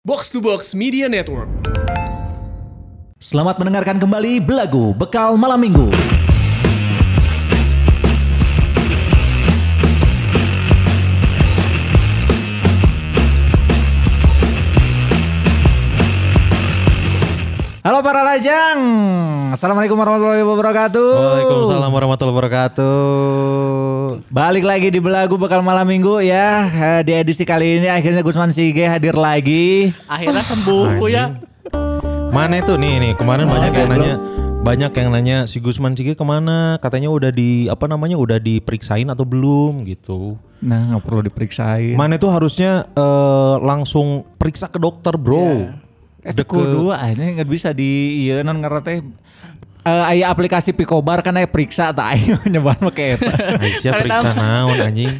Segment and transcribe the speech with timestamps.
[0.00, 1.52] Box to Box Media Network.
[3.20, 5.92] Selamat mendengarkan kembali Belagu Bekal Malam Minggu.
[17.84, 18.80] Halo para lajang,
[19.52, 21.10] Assalamualaikum warahmatullahi wabarakatuh.
[21.12, 23.69] Waalaikumsalam warahmatullahi wabarakatuh.
[24.28, 26.66] Balik lagi di Belagu Bekal Malam Minggu ya.
[26.66, 29.94] Eh, Di edisi kali ini akhirnya Gusman Sige hadir lagi.
[30.06, 31.38] akhirnya sembuh ya
[32.30, 34.14] Mana itu nih nih kemarin banyak yang nanya
[34.60, 39.08] banyak yang nanya si Gusman Sige ke mana katanya udah di apa namanya udah diperiksain
[39.08, 40.36] atau belum gitu.
[40.60, 41.96] Nah, nggak perlu diperiksain.
[41.96, 45.72] Mana itu harusnya eh, langsung periksa ke dokter bro.
[46.20, 49.00] Eh, kudu akhirnya nggak bisa di iya non ngarana
[49.84, 53.32] teh eh aya aplikasi Picobar kan aya periksa tak aing nyoba make eta.
[53.60, 55.14] Aisyah periksa naon anjing.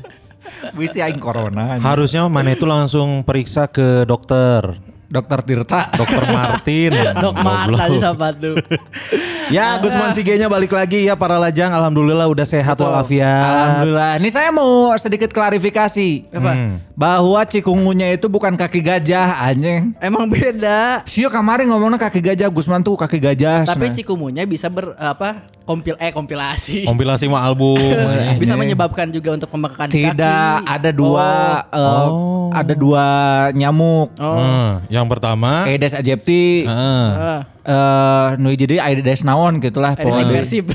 [0.77, 1.81] Bisa aing corona.
[1.81, 4.90] Harusnya mana itu langsung periksa ke dokter.
[5.11, 5.91] Dokter Tirta.
[5.91, 6.95] Dokter Martin.
[7.27, 7.99] dok mata di Goblok.
[7.99, 8.51] sepatu
[9.55, 11.75] Ya Gusman Sige-nya balik lagi ya para lajang.
[11.75, 13.43] Alhamdulillah udah sehat walafiat.
[13.43, 14.23] Alhamdulillah.
[14.23, 16.31] Ini saya mau sedikit klarifikasi.
[16.31, 16.53] Apa?
[16.55, 16.79] Hmm.
[16.95, 19.99] Bahwa cikungunya itu bukan kaki gajah anjing.
[19.99, 23.67] emang beda Sio kemarin ngomongnya kaki gajah, Gusman tuh kaki gajah.
[23.67, 23.97] tapi Sana.
[23.99, 27.79] cikumunya bisa ber apa kompil eh kompilasi Kompilasi mah album.
[28.43, 31.31] bisa menyebabkan juga untuk pembengkakan di tidak kaki ada dua
[31.71, 31.79] eh,
[32.11, 32.51] Oh.
[32.51, 33.07] ada dua
[33.55, 34.11] nyamuk.
[34.19, 34.35] oh, oh.
[34.43, 36.67] Hmm, yang pertama, Aedes aegypti.
[36.67, 37.07] Heeh.
[37.15, 40.75] Ah, eh nu jadi Aedes naon gitulah persib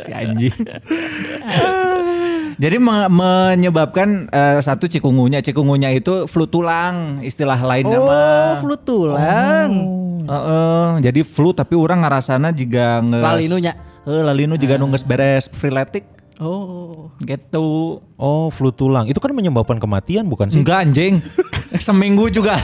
[0.00, 0.56] si anjing.
[2.56, 8.00] Jadi me- menyebabkan eh, satu cikungunya, cikungunya itu flu tulang istilah lain nama.
[8.00, 9.72] oh flu tulang
[10.20, 13.72] Heeh, jadi flu tapi orang ngarasana juga nge Lalinunya.
[14.00, 16.06] Eh, lalinu juga nungges beres freeletic
[16.40, 18.00] oh gitu.
[18.16, 19.04] Oh, flu tulang.
[19.04, 20.60] Itu kan menyebabkan kematian bukan sih?
[20.60, 21.20] Enggak anjing.
[21.86, 22.56] Seminggu juga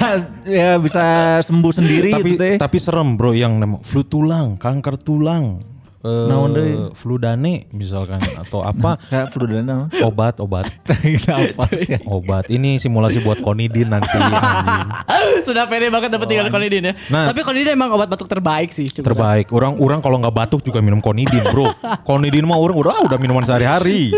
[0.43, 2.55] ya bisa sembuh sendiri Tapi itu teh.
[2.57, 5.61] tapi serem, Bro, yang nama flu tulang, kanker tulang.
[6.07, 6.73] Eh, Naon deui?
[6.95, 8.95] flu dane misalkan atau apa?
[9.11, 9.91] Kayak flu dana.
[10.07, 10.71] obat, obat.
[11.27, 11.99] apa sih?
[12.07, 12.47] Obat.
[12.47, 14.07] Ini simulasi buat konidin nanti
[15.47, 17.31] sudah pede banget dapat tinggal konidin ya Nah.
[17.31, 19.07] tapi konidin emang obat batuk terbaik sih coba.
[19.13, 19.47] Terbaik.
[19.51, 21.75] Orang orang kalau nggak batuk juga minum konidin, Bro.
[22.07, 24.15] konidin mah orang udah udah minuman sehari-hari.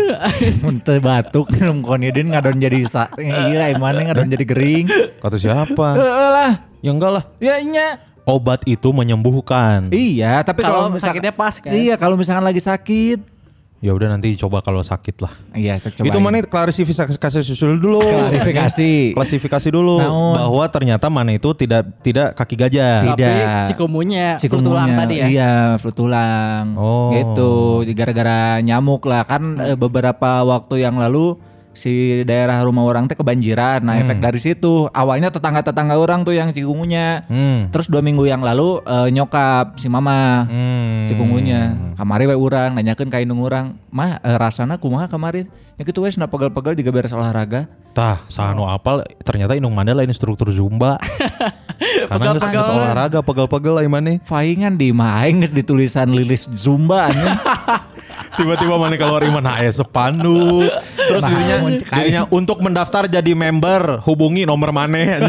[0.61, 2.85] Muntah batuk minum konidin ngadon jadi
[3.17, 4.85] iya emangnya ngadon jadi gering.
[5.17, 5.87] Kata siapa?
[5.97, 6.51] Heeh lah.
[6.79, 7.23] Ya enggak lah.
[7.43, 7.87] Ya nya.
[8.29, 9.89] Obat itu menyembuhkan.
[9.89, 11.73] Iya, tapi Kalau sakitnya pas, kan?
[11.73, 13.41] Iya, kalau misalkan lagi sakit.
[13.79, 15.31] Ya udah nanti coba kalau sakit lah.
[15.55, 16.11] Iya, cobain.
[16.11, 18.03] Itu mana klarifikasi kasih susul dulu.
[18.03, 19.15] Klarifikasi.
[19.15, 20.35] Klasifikasi dulu Naon?
[20.35, 23.15] bahwa ternyata mana itu tidak tidak kaki gajah.
[23.15, 23.15] Tidak.
[23.15, 24.35] tapi cikumunya
[24.67, 26.75] tulang tadi ya Iya, flu tulang.
[26.75, 27.15] Oh.
[27.15, 27.51] Gitu.
[27.95, 31.39] Gara-gara nyamuk lah kan eh, beberapa waktu yang lalu
[31.79, 33.79] si daerah rumah orang teh kebanjiran.
[33.79, 37.23] Nah, efek dari situ awalnya tetangga-tetangga orang tuh yang cikungunya.
[37.31, 37.71] Hmm.
[37.71, 41.07] Terus dua minggu yang lalu eh, nyokap si mama Hmm.
[41.07, 45.47] cikungunya kamari we urang nanyakeun ka indung urang mah eh, rasana kumaha kemarin
[45.79, 50.13] ya gitu wes na pegel-pegel juga beres olahraga Tah, sano apal ternyata Indung Mandala ini
[50.13, 51.01] struktur Zumba.
[52.09, 54.21] Karena geus geus olahraga pegel-pegel lah mana.
[54.23, 57.09] paingan di maing geus ditulisan lilis zumba.
[58.39, 60.63] Tiba-tiba mana keluar iman HS sepandu.
[60.95, 61.93] Terus Nah, dirinya, muncul.
[61.99, 65.19] dirinya untuk mendaftar jadi member hubungi nomor mana.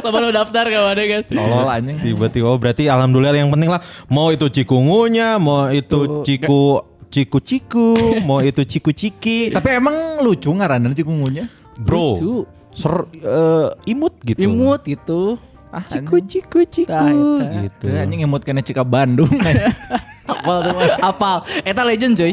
[0.00, 4.32] Lama daftar gak ada kan tolol anjing Tiba-tiba oh berarti alhamdulillah yang penting lah mau
[4.32, 6.82] itu cikungunya, mau itu ciku
[7.12, 7.88] ciku ciku,
[8.26, 9.54] mau itu ciku ciki.
[9.54, 11.46] tapi emang lucu ngaranna cikungunya
[11.78, 12.34] Bro, Lucu.
[12.74, 14.42] ser eh, imut gitu.
[14.42, 15.38] imut gitu
[15.70, 17.86] ah Ciku ciku ciku gitu.
[17.90, 19.30] Anjing emut kena cika Bandung
[20.24, 22.32] apal tuh apal eta legend coy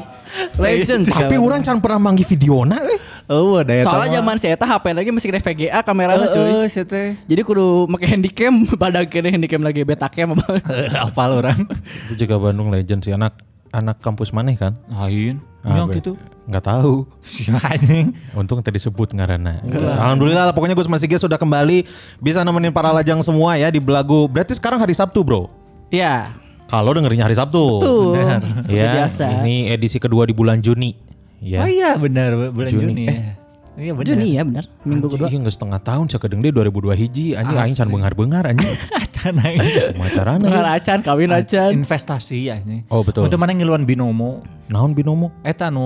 [0.57, 1.45] legend sih Tapi kawan.
[1.45, 2.97] orang can pernah manggil videona eh.
[3.27, 6.63] oh ada ya soalnya zaman saya eta HP lagi masih kena VGA kameranya cuy oh
[6.67, 10.45] teh jadi kudu make handycam pada kena handycam lagi beta cam apa
[11.07, 11.67] apal orang
[12.07, 13.39] Itu juga Bandung legend sih anak
[13.71, 14.75] anak kampus maneh kan?
[14.87, 16.17] lain Ah, gitu
[16.49, 17.05] Nggak tahu.
[17.21, 19.61] si anjing Untung tadi disebut ngarana.
[20.01, 21.85] Alhamdulillah lah pokoknya Gus Masige sudah kembali
[22.17, 24.25] bisa nemenin para lajang semua ya di Belagu.
[24.25, 25.53] Berarti sekarang hari Sabtu, Bro.
[25.93, 26.33] ya
[26.71, 27.63] Kalau dengerinnya hari Sabtu.
[27.77, 28.39] tuh Benar.
[28.57, 30.95] seperti Ya, biasa ini edisi kedua di bulan Juni.
[31.37, 31.61] Ya.
[31.61, 32.85] oh iya benar bulan Juni.
[32.85, 33.33] Juni, ya
[33.81, 37.25] iya benar Juni ya benar minggu kedua Iya nggak setengah tahun cakadeng dia 2002 hiji
[37.33, 38.69] anjing aing can beungar-beungar anjing.
[38.93, 39.59] acan aing.
[39.91, 40.37] Kumacarana.
[40.39, 42.85] Dengar acan kawin acan investasi ya ini.
[42.87, 43.25] Oh, betul.
[43.25, 44.45] Untuk mana ngiluan binomo?
[44.65, 45.33] Naon binomo?
[45.41, 45.83] Eta nu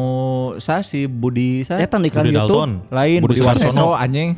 [0.59, 2.71] sa si Budi sa Eta di iklan Budi YouTube Dalton.
[2.91, 3.95] lain Budi Budi Waseso Suwarsono.
[3.95, 4.29] anjing.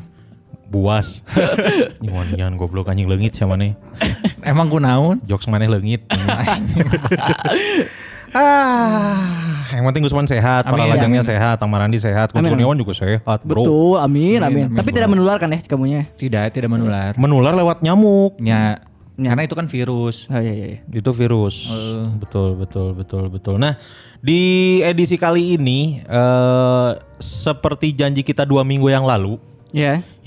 [0.68, 1.24] Buas.
[2.04, 3.80] Nyuan goblok anjing leungit sia maneh.
[4.44, 5.24] Emang ku naon?
[5.24, 6.04] Jokes maneh leungit.
[8.36, 9.16] ah.
[9.72, 10.96] yang penting Gusman sehat, para Amin.
[10.96, 13.64] lajangnya sehat, Tang Marandi sehat, Kun Amin, Kurniawan juga sehat, bro.
[13.64, 14.66] Betul, amin, amin.
[14.76, 16.08] Tapi tidak menularkan ya kamunya.
[16.16, 17.16] Tidak, tidak menular.
[17.20, 18.40] Menular lewat nyamuk.
[18.40, 18.80] Ya,
[19.18, 20.30] karena itu kan virus.
[20.30, 20.68] Oh iya iya.
[20.78, 20.80] iya.
[20.94, 21.74] Itu virus.
[22.22, 23.56] Betul, betul, betul, betul.
[23.58, 23.74] Nah,
[24.22, 29.42] di edisi kali ini eh seperti janji kita dua minggu yang lalu,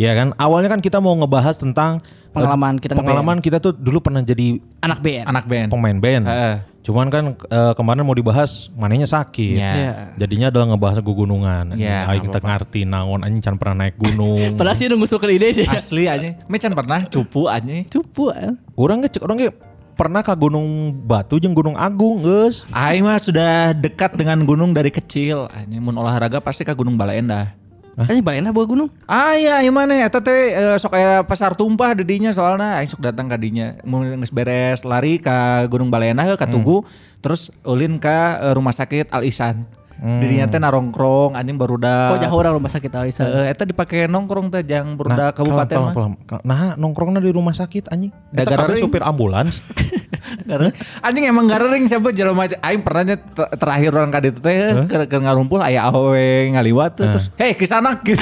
[0.01, 0.17] Iya.
[0.17, 0.29] ya kan?
[0.41, 4.57] Awalnya kan kita mau ngebahas tentang eh, Pengalaman kita pengalaman kita tuh dulu pernah jadi
[4.81, 5.25] Anak band.
[5.29, 5.69] Anak band.
[5.69, 6.25] pemain band.
[6.25, 6.57] Heeh.
[6.81, 9.61] Cuman kan eh, kemarin mau dibahas manehnya sakit.
[9.61, 9.73] Ya.
[9.77, 9.93] Iya.
[10.17, 11.77] Jadinya adalah ngebahas gunungan.
[11.77, 14.41] Aing kita ngerti naon anjing can pernah naik gunung.
[14.59, 15.69] Padahal sih nunggu suka ide sih.
[15.69, 16.41] Asli aja.
[16.49, 17.85] Mecan pernah cupu aja.
[17.93, 18.33] Cupu.
[18.33, 18.57] eh.
[18.73, 19.53] Orang ge orang ge
[20.01, 22.65] pernah ke Gunung Batu jeung Gunung Agung, geus.
[22.73, 25.45] Aing mah sudah dekat dengan gunung dari kecil.
[25.53, 27.60] Aing mun olahraga pasti ke Gunung Balaendah.
[27.99, 28.89] Kan balaina buah gunung.
[29.05, 30.07] Ah iya, yang mana ya?
[30.09, 32.79] Tete eh, sok kayak pasar tumpah dedinya soalnya.
[32.79, 33.77] Aing sok datang ke dinya.
[33.83, 36.87] Geus beres lari ke Gunung Balaena ke Tugu,
[37.21, 38.09] terus ulin ke
[38.41, 39.80] eh, rumah sakit Al Ihsan.
[40.01, 42.17] Didinya teh narongkrong anjing barudak.
[42.17, 43.29] Oh jauh orang rumah sakit Alisa.
[43.29, 45.93] Eh, eta dipake nongkrong teh jang barudak kabupaten mah.
[45.93, 46.41] kalam, kalam.
[46.41, 48.09] Nah, nongkrongna di rumah sakit anjing.
[48.33, 49.61] Eta kabeh supir ambulans.
[50.49, 55.17] Karena anjing emang garering siapa jelema aing pernahnya ter- terakhir orang kaditu teh ke, ke
[55.17, 58.21] ngarumpul aya awe ngaliwat tuh, terus hei kisana gitu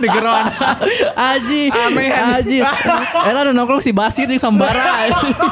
[0.00, 0.48] di geroan
[1.14, 1.68] Aji.
[1.68, 2.58] Aneh, Aji.
[2.64, 5.08] Eta ada nongkrong si Basit yang Sambara.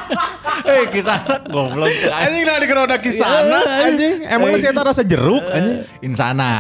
[0.69, 4.25] hei kisana goblok tuh, anjing nah di geroda kisana anjing.
[4.27, 5.87] Emang sih eta rasa jeruk anjing.
[6.03, 6.51] insana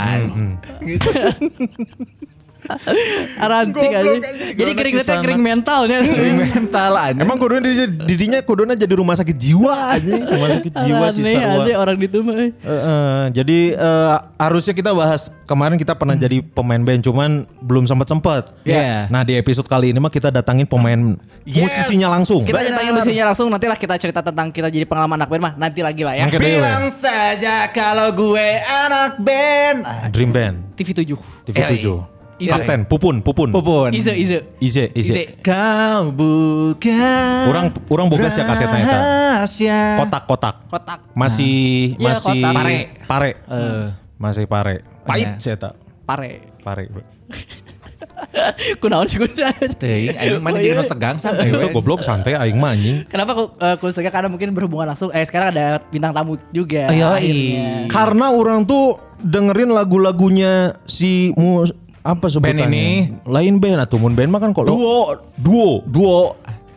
[0.86, 1.10] gitu.
[3.44, 4.10] Arantik aja.
[4.54, 5.98] Jadi kering teh kering mentalnya.
[6.38, 7.72] mental anjing Emang kudunya di,
[8.04, 10.22] didinya kuduna jadi rumah sakit jiwa anjing.
[10.24, 11.64] Rumah sakit jiwa Aneh Cisarua.
[11.64, 12.36] aja orang di mah.
[12.36, 17.30] Eh, eh, jadi eh, harusnya kita bahas kemarin kita pernah jadi pemain band cuman
[17.60, 18.42] belum sempat sempat.
[18.62, 19.08] Iya.
[19.08, 21.16] Nah di episode kali ini mah kita datangin pemain
[21.48, 21.64] Yes.
[21.64, 22.44] musisinya langsung.
[22.44, 25.52] Kita datangin musiknya langsung nanti lah kita cerita tentang kita jadi pengalaman anak band mah
[25.56, 26.28] nanti lagi lah ya.
[26.28, 26.60] Dewe.
[26.60, 29.78] bilang saja kalau gue anak band
[30.12, 31.16] Dream Band TV 7.
[31.48, 32.17] TV Eh, 7.
[32.38, 32.54] Ize.
[32.54, 33.50] Kapten Pupun Pupun.
[33.50, 34.38] Pupun Ize Ize.
[34.62, 35.12] Ize Ize.
[35.12, 35.22] Ize.
[35.42, 38.98] kau bukan Orang orang boga sih kasetnya eta.
[38.98, 39.80] rahasia.
[39.98, 40.56] Kotak-kotak.
[40.70, 40.98] Kotak.
[41.12, 42.52] Masih Iya, masih kotak.
[42.54, 42.76] pare.
[43.04, 43.30] Pare.
[43.50, 43.86] Eh.
[44.16, 44.76] Masih pare.
[45.02, 45.42] Pahit Iya.
[45.42, 45.70] sih eta.
[46.06, 46.46] Pare.
[46.62, 46.86] Pare.
[48.82, 49.30] Kunaon sih gue
[49.78, 50.84] Teuing, aing mana Oh, jadi iya.
[50.84, 53.06] tegang sampai Itu goblok santai aing mah anjing.
[53.06, 56.90] Kenapa kok uh, khususnya karena mungkin berhubungan langsung eh sekarang ada bintang tamu juga.
[56.90, 57.86] Oh, iya.
[57.88, 61.62] Karena orang tuh dengerin lagu-lagunya si mu
[62.02, 62.64] apa sebutannya?
[62.64, 62.86] Band ini?
[63.26, 64.98] Lain band atau mun band mah kan kalau Duo.
[65.38, 66.20] duo, duo,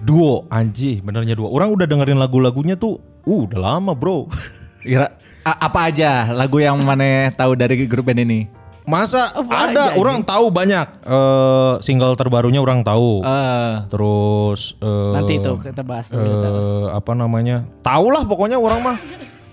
[0.02, 1.50] duo anjing benernya duo.
[1.50, 4.28] Orang udah dengerin lagu-lagunya tuh uh udah lama, Bro.
[4.86, 8.50] Kira apa aja lagu yang mana tahu dari grup band ini?
[8.82, 13.22] Masa Apa ada aja, orang tahu banyak eh single terbarunya orang tahu.
[13.22, 17.62] Eh, Terus eh, Nanti itu kita bahas eh, apa namanya?
[17.86, 18.98] Tahu lah pokoknya orang mah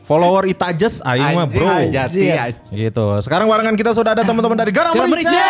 [0.09, 1.69] follower Itajes aing mah, Bro.
[1.93, 2.33] Jati.
[2.33, 2.73] Siap.
[2.73, 3.07] Gitu.
[3.21, 5.29] Sekarang barengan kita sudah ada teman-teman dari Garam Merica.
[5.29, 5.49] Merica.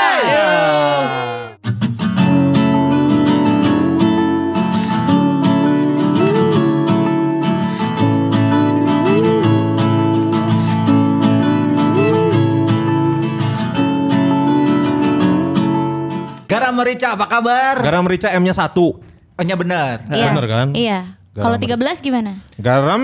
[16.49, 17.77] Garam merica apa kabar?
[17.85, 18.99] Garam Merica M-nya satu.
[19.39, 20.03] Oh, nya benar.
[20.11, 20.27] Iya.
[20.35, 20.69] Bener kan?
[20.75, 21.01] Iya.
[21.39, 21.79] Kalau merica.
[21.79, 22.43] 13 gimana?
[22.59, 23.03] Garam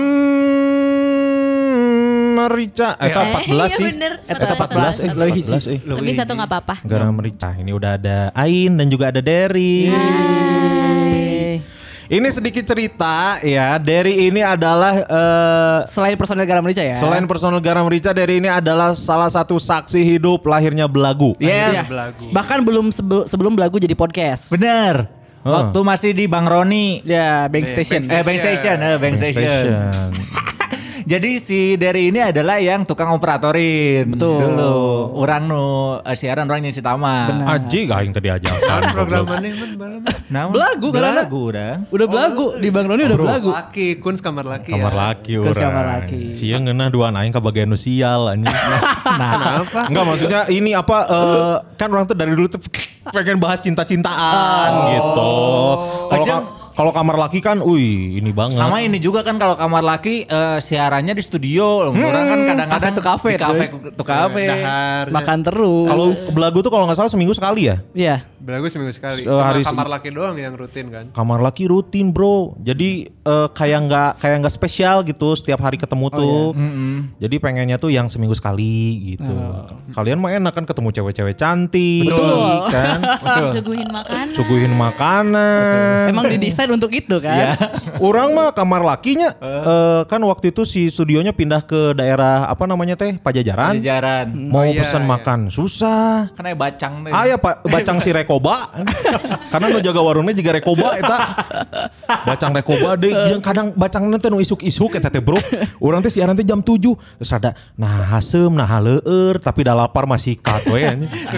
[2.35, 2.89] Merica.
[2.97, 3.85] Eh, Eh, 14 iya sih.
[3.87, 4.11] bener.
[4.21, 5.09] Eta Satu, 14 eh.
[5.09, 5.79] 14 eh.
[5.81, 6.75] Lebih satu nggak apa-apa.
[6.83, 7.49] Garam Merica.
[7.53, 9.89] Ini udah ada Ain dan juga ada Derry.
[12.05, 13.81] Ini sedikit cerita ya.
[13.81, 16.93] Derry ini adalah eh, Selain personel Garam Merica ya.
[16.93, 21.33] Selain personel Garam Rica, dari ini adalah salah satu saksi hidup lahirnya Belagu.
[21.39, 21.89] Yes.
[21.89, 22.13] Iya.
[22.29, 24.53] Bahkan belum sebe- sebelum Belagu jadi podcast.
[24.53, 25.09] Bener.
[25.41, 27.01] Waktu masih di Bang Roni.
[27.01, 28.01] Ya, Bank Station.
[28.03, 29.65] Eh, Bank Station, eh, Bank Station.
[31.05, 34.09] Jadi si Derry ini adalah yang tukang operatorin.
[34.09, 34.41] Betul.
[34.41, 34.73] Dulu.
[35.15, 35.65] Orang nu
[36.01, 37.29] eh, siaran orang yang si Tama.
[37.29, 37.45] Benar.
[37.61, 38.49] Aji gak yang tadi aja.
[38.89, 39.47] Program mana?
[40.33, 41.77] Nah, Belagu, karena- Belagu orang.
[41.93, 43.49] Udah Belagu di Bang Roni udah Belagu.
[43.53, 44.97] Laki, kun kamar laki Kamar ya.
[45.13, 45.53] laki orang.
[45.53, 46.21] kamar laki.
[46.33, 48.49] Sia ngeunah dua aing ke bagian nu sial anjing.
[49.05, 49.79] Kenapa?
[49.85, 52.61] Enggak maksudnya ini apa eh, kan orang tuh dari dulu tuh
[53.13, 55.33] pengen bahas cinta-cintaan gitu.
[56.09, 58.59] Kalau kalau kamar laki kan, wih ini banget.
[58.59, 61.87] Sama ini juga kan kalau kamar laki eh, siarannya di studio.
[61.87, 61.95] Orang
[62.27, 63.65] kan kadang-kadang Kafe tuh kafe, kafe
[63.95, 64.43] tuh kafe.
[65.09, 65.87] Makan terus.
[65.87, 66.05] Kalau
[66.35, 67.79] Belagu tuh kalau nggak salah seminggu sekali ya.
[67.95, 68.27] Iya.
[68.45, 69.21] Belagu seminggu sekali.
[69.21, 71.09] Eh, Cuma hari se- kamar laki doang yang rutin kan.
[71.09, 76.05] Kamar laki rutin bro, jadi eh, kayak nggak kayak nggak spesial gitu setiap hari ketemu
[76.07, 76.53] tuh.
[77.17, 78.77] Jadi pengennya tuh yang seminggu sekali
[79.11, 79.33] gitu.
[79.91, 82.05] Kalian mah enak kan ketemu cewek-cewek cantik,
[82.69, 82.99] kan?
[83.49, 84.27] Disuguhin makanan.
[84.31, 86.05] Suguhin makanan.
[86.07, 87.57] Emang didesain untuk itu kan?
[87.97, 92.93] Orang mah kamar lakinya eh, kan waktu itu si studionya pindah ke daerah apa namanya
[92.93, 93.79] teh Pajajaran.
[93.79, 94.27] Jajaran.
[94.45, 95.09] Mau Oh, iya, pesan iya.
[95.09, 96.29] makan susah.
[96.31, 97.09] Kan aya bacang teh.
[97.09, 98.67] Ah ya pak bacang si Rekoba.
[99.47, 101.17] Karena nu jaga warungnya juga Rekoba eta.
[102.27, 105.39] Bacang Rekoba deh yang kadang bacang nanti nu isuk-isuk eta teh bro.
[105.79, 106.75] Orang teh siaran teh jam 7
[107.15, 110.83] terus ada nah hasem nah haleur tapi dah lapar masih kat we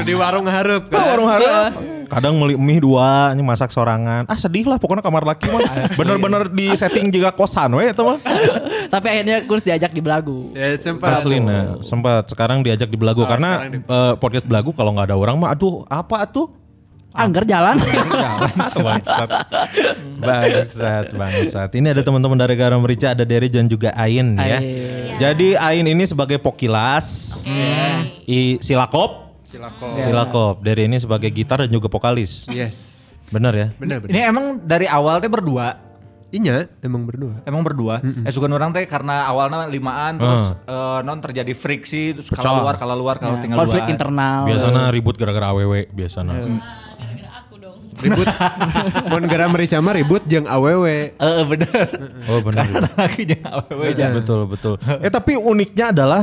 [0.01, 1.77] di warung hareup Kan warung hareup.
[2.07, 4.25] Kadang beli mie dua nya masak sorangan.
[4.25, 5.61] Ah sedih lah pokoknya kamar laki mah.
[5.99, 8.17] Bener-bener di setting juga kosan we eta mah.
[8.87, 10.49] Tapi akhirnya Kurs diajak di Belagu.
[10.55, 11.21] Ya sempat.
[11.21, 12.31] Asli nah sempat.
[12.31, 15.51] Sekarang diajak di Belagu Oh, karena di- eh, podcast Belagu kalau nggak ada orang mah
[15.51, 16.47] aduh apa tuh
[17.17, 17.81] Angger jalan.
[18.85, 19.29] bangsat.
[20.21, 21.69] bangsat, bangsat.
[21.73, 24.59] Ini ada teman-teman dari Garam Merica, ada Derry dan juga Ain ya.
[25.17, 27.41] Jadi Ain ini sebagai pokilas,
[28.29, 29.97] I, silakop, Silako.
[29.97, 30.55] silakop.
[30.61, 32.45] Derry ini sebagai gitar dan juga vokalis.
[32.53, 32.93] Yes.
[33.33, 33.67] Bener ya?
[33.81, 34.13] Bener bener.
[34.13, 35.83] Ini emang dari awal teh berdua.
[36.27, 37.39] Inya emang berdua.
[37.47, 38.03] Emang berdua.
[38.03, 42.75] Eh suka orang teh karena awalnya limaan terus eh, non terjadi friksi terus kalau luar
[42.75, 44.43] kalau luar kalau tinggal Konflik internal.
[44.43, 46.35] Biasanya ribut gara-gara AWW biasanya.
[46.35, 46.59] Dong.
[47.97, 48.27] Ribut.
[49.11, 51.17] Mun gara merica mah ribut jeung awewe.
[51.17, 51.87] Eh bener.
[52.29, 52.65] Oh benar.
[52.93, 53.87] Lagi jangan awewe.
[53.93, 54.73] betul betul.
[55.01, 56.21] Eh tapi uniknya adalah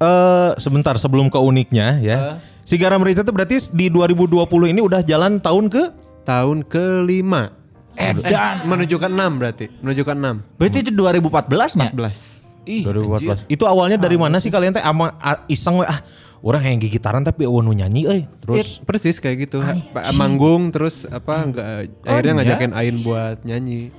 [0.00, 2.16] eh sebentar sebelum ke uniknya ya.
[2.62, 5.82] Si Garam Merica itu berarti di 2020 ini udah jalan tahun ke
[6.22, 7.50] Tahun kelima.
[7.98, 8.64] Edan.
[8.64, 9.66] Menuju ke enam berarti.
[9.82, 10.40] Menuju ke enam.
[10.56, 11.90] Berarti itu 2014 nya?
[11.90, 12.42] 14.
[12.62, 13.42] Ih, anjir.
[13.42, 13.50] 2014.
[13.50, 15.12] Itu awalnya dari mana sih kalian teh ama
[15.50, 15.98] iseng we ah
[16.42, 18.20] orang yang gigitaran tapi nu nyanyi euy.
[18.38, 19.58] Terus Iya, persis kayak gitu.
[19.90, 21.66] Pa- Manggung terus apa enggak
[22.02, 23.94] akhirnya ngajakin Ain buat nyanyi.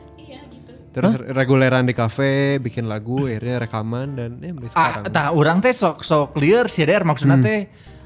[0.93, 5.03] Terus reguleran di kafe, bikin lagu, akhirnya rekaman dan ya sampai Ah, sekarang.
[5.09, 7.59] tah orang teh sok sok clear sih der maksudnya teh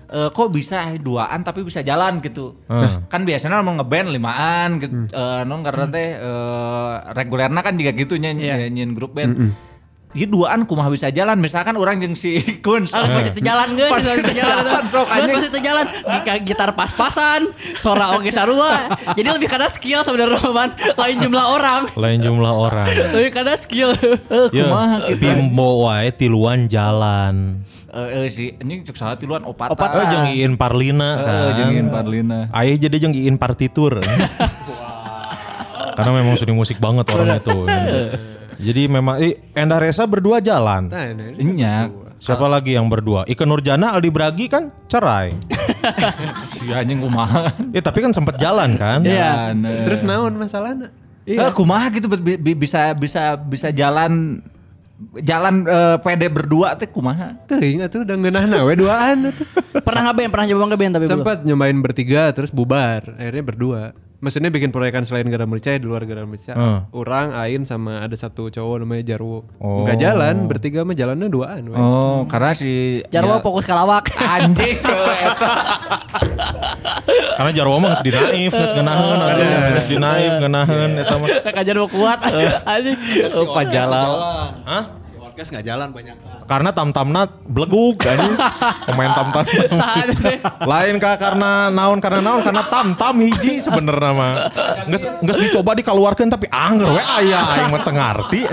[0.07, 2.55] eh, kok bisa duaan tapi bisa jalan gitu.
[2.63, 3.03] Hmm.
[3.05, 5.03] Kan biasanya mau ngeband limaan gitu.
[5.05, 8.55] Eh, non karena teh eh, regulerna kan juga gitu nyanyi Iya.
[8.63, 9.35] nyanyiin grup band.
[10.09, 13.91] Iya duaan kumaha bisa jalan misalkan orang yang si Kun Harus pasti itu jalan guys,
[13.91, 14.55] Pas harus itu jalan.
[14.57, 15.35] jalan, sok, Harus anjing.
[15.35, 15.85] pasti itu jalan.
[16.23, 17.41] Gi- Gitar pas-pasan,
[17.75, 18.87] suara oke sarua.
[19.11, 20.71] Jadi lebih karena skill sebenarnya man.
[20.95, 21.81] Lain jumlah orang.
[21.93, 22.87] lain jumlah orang.
[22.87, 23.93] Lebih karena skill.
[23.93, 25.19] Eh, Ya, kumaha gitu.
[25.19, 27.61] bimbo wae tiluan jalan.
[27.87, 29.69] Eh, eh, si ini cek saha tiluan opat.
[29.69, 29.89] Opat.
[29.91, 31.27] Oh jeung Iin Parlina kan.
[31.27, 32.39] Eh, jeung Iin Parlina.
[32.49, 33.99] Aya jadi jeung Iin partitur.
[35.93, 37.57] Karena memang seni musik banget orang itu.
[38.57, 40.89] Jadi memang eh, Enda Resa berdua jalan.
[40.89, 41.37] Nah, ini.
[41.37, 41.89] Inya.
[42.17, 43.23] Siapa lagi yang berdua?
[43.23, 45.37] Ike Nurjana, Aldi Bragi kan cerai.
[46.57, 47.53] Si anjing kumaha.
[47.69, 49.05] Ya tapi kan sempat jalan kan.
[49.05, 49.53] Iya.
[49.53, 49.83] Jalan, eh.
[49.85, 50.89] Terus naon masalahnya?
[51.23, 54.41] Eh, kumaha gitu bi- bi- bisa bisa bisa jalan
[55.21, 57.37] jalan eh, pede berdua teh kumaha?
[57.45, 59.45] Teuing atuh udah ngeunahna we duaan atuh.
[59.77, 61.13] Pernah ngeband, pernah nyoba ngeband tapi belum.
[61.21, 63.81] Sempat nyobain bertiga terus bubar, akhirnya berdua.
[64.17, 66.57] Maksudnya bikin proyekan selain Garam Merica ya di luar Garam Merica.
[66.57, 66.89] Hmm.
[66.89, 69.45] Orang, Ain sama ada satu cowok namanya Jarwo.
[69.57, 69.85] Oh.
[69.85, 71.69] Nggak jalan, bertiga mah jalannya duaan.
[71.69, 71.77] we.
[71.77, 74.09] Oh, karena si Jarwo ya- fokus ke lawak.
[74.17, 75.51] anjing eh, eta.
[77.37, 79.45] Karena Jarwo mah geus dinaif, geunaheun, atuh.
[79.77, 81.29] geus dinaif, geunaheun eta mah.
[81.61, 82.19] Jarwo kuat.
[82.65, 82.97] Anjing.
[83.31, 84.13] Oh, pajalau.
[84.65, 84.83] Hah?
[85.37, 86.17] Orkes nggak jalan banyak.
[86.49, 88.33] Karena tam-tamna beleguk anjing.
[88.89, 89.45] Pemain tam-tam.
[90.65, 94.33] Lain kah karena naon karena naon karena tam-tam hiji sebenarnya mah.
[94.89, 98.49] Geus geus dicoba dikeluarkeun tapi angger we aya aing mah teu ngarti.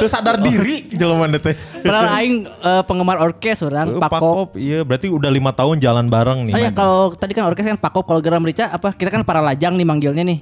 [0.00, 1.52] Terus sadar diri jelema teh.
[1.84, 4.16] Padahal aing eh, penggemar orkes orang, Eh, Pakop.
[4.16, 6.56] Pakop, iya berarti udah lima tahun jalan bareng nih.
[6.56, 8.96] Oh ya kalau tadi kan orkes kan Pakop, kalau Geram Merica apa?
[8.96, 10.38] Kita kan para lajang nih manggilnya nih.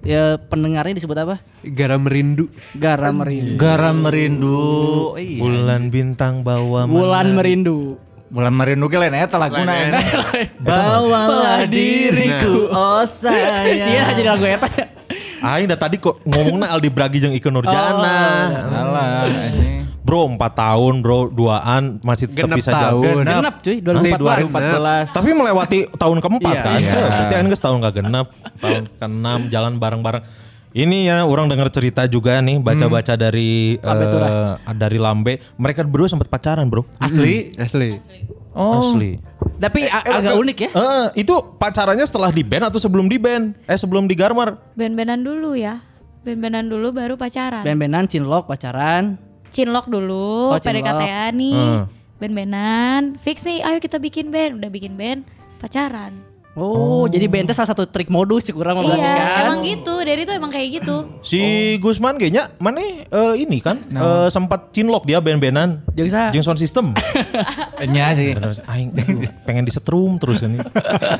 [0.00, 1.36] Ya pendengarnya disebut apa?
[1.60, 2.48] Garam Merindu.
[2.72, 3.60] Garam Merindu.
[3.60, 5.18] Garam merindu.
[5.26, 5.40] Iya.
[5.42, 7.98] Bulan bintang bawa Bulan Merindu.
[8.26, 10.58] Bulan merindu ge lain eta laguna Lain, enak.
[10.58, 13.70] Bawalah diriku oh sayang.
[13.70, 14.66] Sih jadi lagu eta.
[15.38, 18.50] Aing dah tadi kok ngomongnya Aldi Bragi jeung Ike Nurjana.
[18.50, 19.86] Salah anjing.
[20.02, 23.02] Bro 4 tahun bro duaan masih tetap Genep bisa tahun.
[23.22, 23.26] jalan.
[23.26, 25.10] Genep cuy, Nanti 2014.
[25.10, 25.18] 2014.
[25.18, 26.78] Tapi melewati tahun keempat Iya, kan.
[26.78, 26.90] iya.
[26.90, 28.26] Ya, berarti Aing geus tahun gak genep,
[28.58, 30.22] tahun ke-6 jalan bareng-bareng.
[30.76, 34.30] Ini ya orang dengar cerita juga nih baca-baca dari Lambe eh, Turah.
[34.76, 35.32] dari Lambe.
[35.56, 36.84] Mereka berdua sempat pacaran, Bro.
[37.00, 37.48] Asli.
[37.56, 37.96] Asli.
[38.52, 38.92] Oh.
[38.92, 39.16] Asli.
[39.56, 40.70] Tapi a- agak unik ya.
[40.70, 43.56] Eh, itu pacarannya setelah di band atau sebelum di band?
[43.64, 44.60] Eh sebelum di Garmar?
[44.76, 45.80] Ben-benan dulu ya.
[46.28, 47.64] Ben-benan dulu baru pacaran.
[47.64, 49.16] Ben-benan cinlok pacaran.
[49.48, 50.84] Cinlok dulu, Oh, cinlok.
[50.84, 51.56] PDKT-an nih.
[51.56, 51.82] Hmm.
[52.20, 54.60] Ben-benan, fix nih, ayo kita bikin band.
[54.60, 55.24] Udah bikin band,
[55.56, 56.12] pacaran.
[56.56, 59.44] Oh, jadi band teh salah satu trik modus cik urang mah berarti Iya, kan.
[59.44, 59.94] emang gitu.
[60.00, 60.96] Dari itu emang kayak gitu.
[61.20, 61.40] Si
[61.84, 65.84] Gusman kayaknya mana eh, ini kan eh, sempat cinlok dia band-bandan.
[65.92, 66.32] Jeung sa?
[66.32, 66.96] Jeung sound system.
[67.84, 68.32] Nya sih.
[68.32, 68.88] Bener, aing
[69.44, 70.64] pengen disetrum terus ini.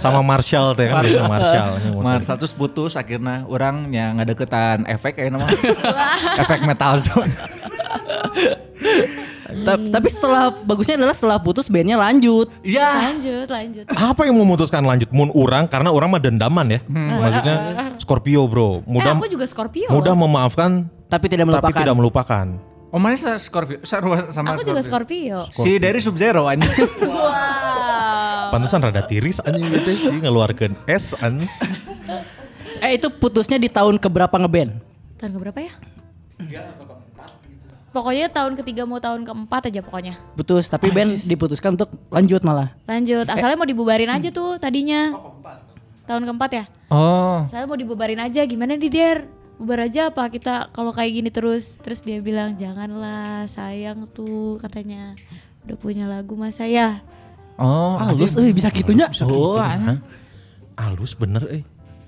[0.00, 1.72] Sama Marshall teh kan biasa Marshall.
[2.00, 5.52] Mar satu putus akhirnya orang yang ngadeketan efek kayak nama
[6.40, 7.28] efek metal zone.
[9.58, 12.50] Ta- Tapi setelah bagusnya adalah setelah putus bandnya lanjut.
[12.60, 12.90] Iya.
[13.08, 13.84] Lanjut, lanjut.
[13.88, 16.80] Apa yang memutuskan lanjut mun urang karena orang mah dendaman ya.
[16.86, 17.56] Maksudnya
[17.96, 19.88] Scorpio bro, Eh, mudah aku juga Scorpio.
[19.88, 21.78] mudah memaafkan Tapi tidak tapi melupakan.
[21.78, 22.46] tidak melupakan.
[22.88, 23.78] Oh mana Scorpio?
[23.82, 25.46] Sarua sama Aku juga Scorpio.
[25.50, 26.70] Si dari Sub Zero anjing.
[28.48, 31.50] Pantesan rada tiris anjing gitu sih ngeluarkan S anjing.
[32.78, 34.78] Eh itu putusnya di tahun keberapa ngeband?
[35.16, 35.72] Tahun keberapa ya?
[37.96, 40.20] Pokoknya tahun ketiga mau tahun keempat aja pokoknya.
[40.36, 42.76] Putus, tapi band diputuskan untuk lanjut malah.
[42.84, 43.24] Lanjut.
[43.24, 45.16] Asalnya mau dibubarin aja tuh tadinya.
[46.04, 46.64] Tahun keempat ya?
[46.92, 47.48] Oh.
[47.48, 48.44] Saya mau dibubarin aja.
[48.44, 49.24] Gimana nih Der?
[49.56, 51.80] Bubar aja apa kita kalau kayak gini terus?
[51.80, 55.16] Terus dia bilang janganlah sayang tuh katanya.
[55.64, 57.00] Udah punya lagu mas saya.
[57.56, 57.96] Oh.
[57.96, 59.08] Halus euy bisa gitunya.
[59.24, 59.56] Oh.
[59.56, 60.04] Hah?
[60.76, 61.64] Alus bener eh.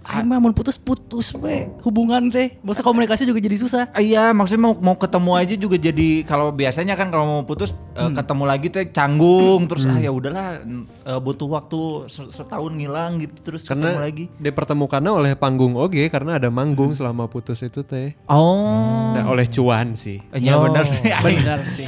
[0.09, 2.57] Aing mah mun putus putus we hubungan teh.
[2.59, 3.85] Masa komunikasi juga jadi susah.
[3.89, 7.71] Ah, Iya, maksudnya mau mau ketemu aja juga jadi kalau biasanya kan kalau mau putus
[7.93, 10.65] eh, ketemu lagi teh canggung terus ah ya udahlah
[11.05, 14.25] eh, butuh waktu se- setahun ngilang gitu terus ketemu Karena lagi.
[14.35, 18.17] dipertemukannya oleh panggung oge karena ada manggung selama putus itu teh.
[18.27, 19.13] Oh.
[19.13, 20.25] Nah, oleh cuan sih.
[20.31, 21.05] Iya benar sih.
[21.05, 21.85] Benar sih.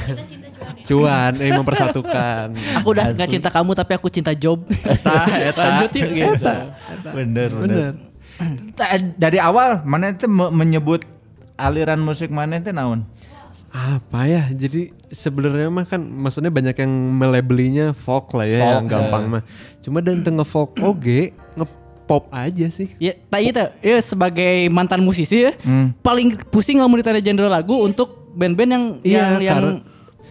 [0.83, 2.53] Cuan eh mempersatukan.
[2.77, 4.61] Aku udah gak cinta kamu tapi aku cinta job.
[5.51, 6.45] Lanjut yuk gitu.
[7.11, 7.91] Bener, bener.
[7.91, 8.10] Ta-
[9.15, 11.05] Dari awal mana itu me- menyebut
[11.55, 13.05] aliran musik mana itu naon?
[13.69, 14.43] Apa ya?
[14.49, 19.43] Jadi sebenarnya mah kan maksudnya banyak yang melabelinya folk lah ya Folk, yang gampang mah.
[19.79, 22.91] Cuma dan tengah folk oge ngepop aja sih.
[22.97, 25.55] Ya, tak itu ya sebagai mantan musisi ya,
[26.01, 29.61] paling pusing ngomong ditanya genre lagu untuk band-band yang Iya, yang yang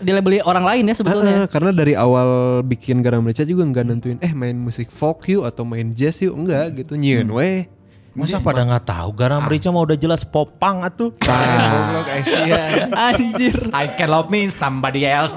[0.01, 1.45] dilabeli orang lain ya sebetulnya.
[1.45, 2.29] Ah, karena dari awal
[2.61, 6.37] bikin Garam Merica juga nggak nentuin eh main musik folk yuk atau main jazz yuk
[6.37, 7.69] enggak gitu nyieun weh.
[8.21, 11.09] Masa pada nggak tahu garam merica mah udah jelas popang atuh.
[11.17, 12.93] Goblok Asia.
[12.93, 13.57] Anjir.
[13.73, 15.33] I can love me somebody else.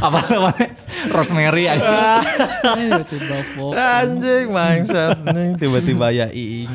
[0.00, 0.72] Apa namanya?
[1.12, 2.24] Rosemary aja.
[3.76, 6.72] Anjing bangsat nih tiba-tiba ya iing.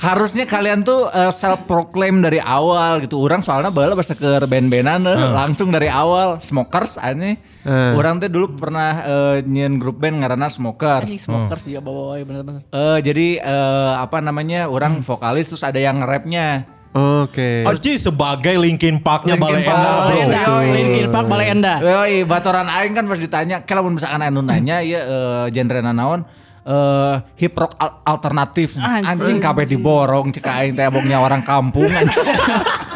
[0.00, 3.20] Harusnya kalian tuh self proclaim dari awal gitu.
[3.20, 6.40] Orang soalnya bala bahasa ke band-bandan eh, langsung dari awal.
[6.40, 7.36] Smokers aneh.
[7.60, 7.94] Hmm.
[7.94, 11.04] Orang tuh dulu pernah eh, nyen grup band ngaranna Smokers.
[11.04, 12.62] Anjing smokers juga bawa bener-bener.
[12.72, 14.72] Eh jadi eh, apa namanya?
[14.72, 16.64] Orang vokalis terus ada yang rapnya.
[16.92, 17.64] Oke.
[17.64, 20.04] Arci sebagai Linkin Park-nya Linkin Balai Park, Enda bro.
[20.04, 20.40] Balai Enda.
[20.76, 21.74] Linkin Park Balai Enda.
[21.80, 26.28] Yoi, batoran aing kan pas ditanya, kalau misalkan anu nanya ya eh, genre naon
[26.62, 28.78] eh hip rock al- alternatif.
[28.78, 29.04] Anjing.
[29.06, 30.86] Anjing kabeh diborong cek aing teh
[31.18, 32.22] orang kampung anjing.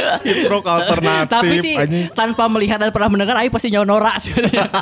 [0.26, 1.32] Hip rock alternatif.
[1.32, 2.06] Tapi sih anjing.
[2.12, 4.66] tanpa melihat dan pernah mendengar Aing pasti nyawa norak sebenarnya.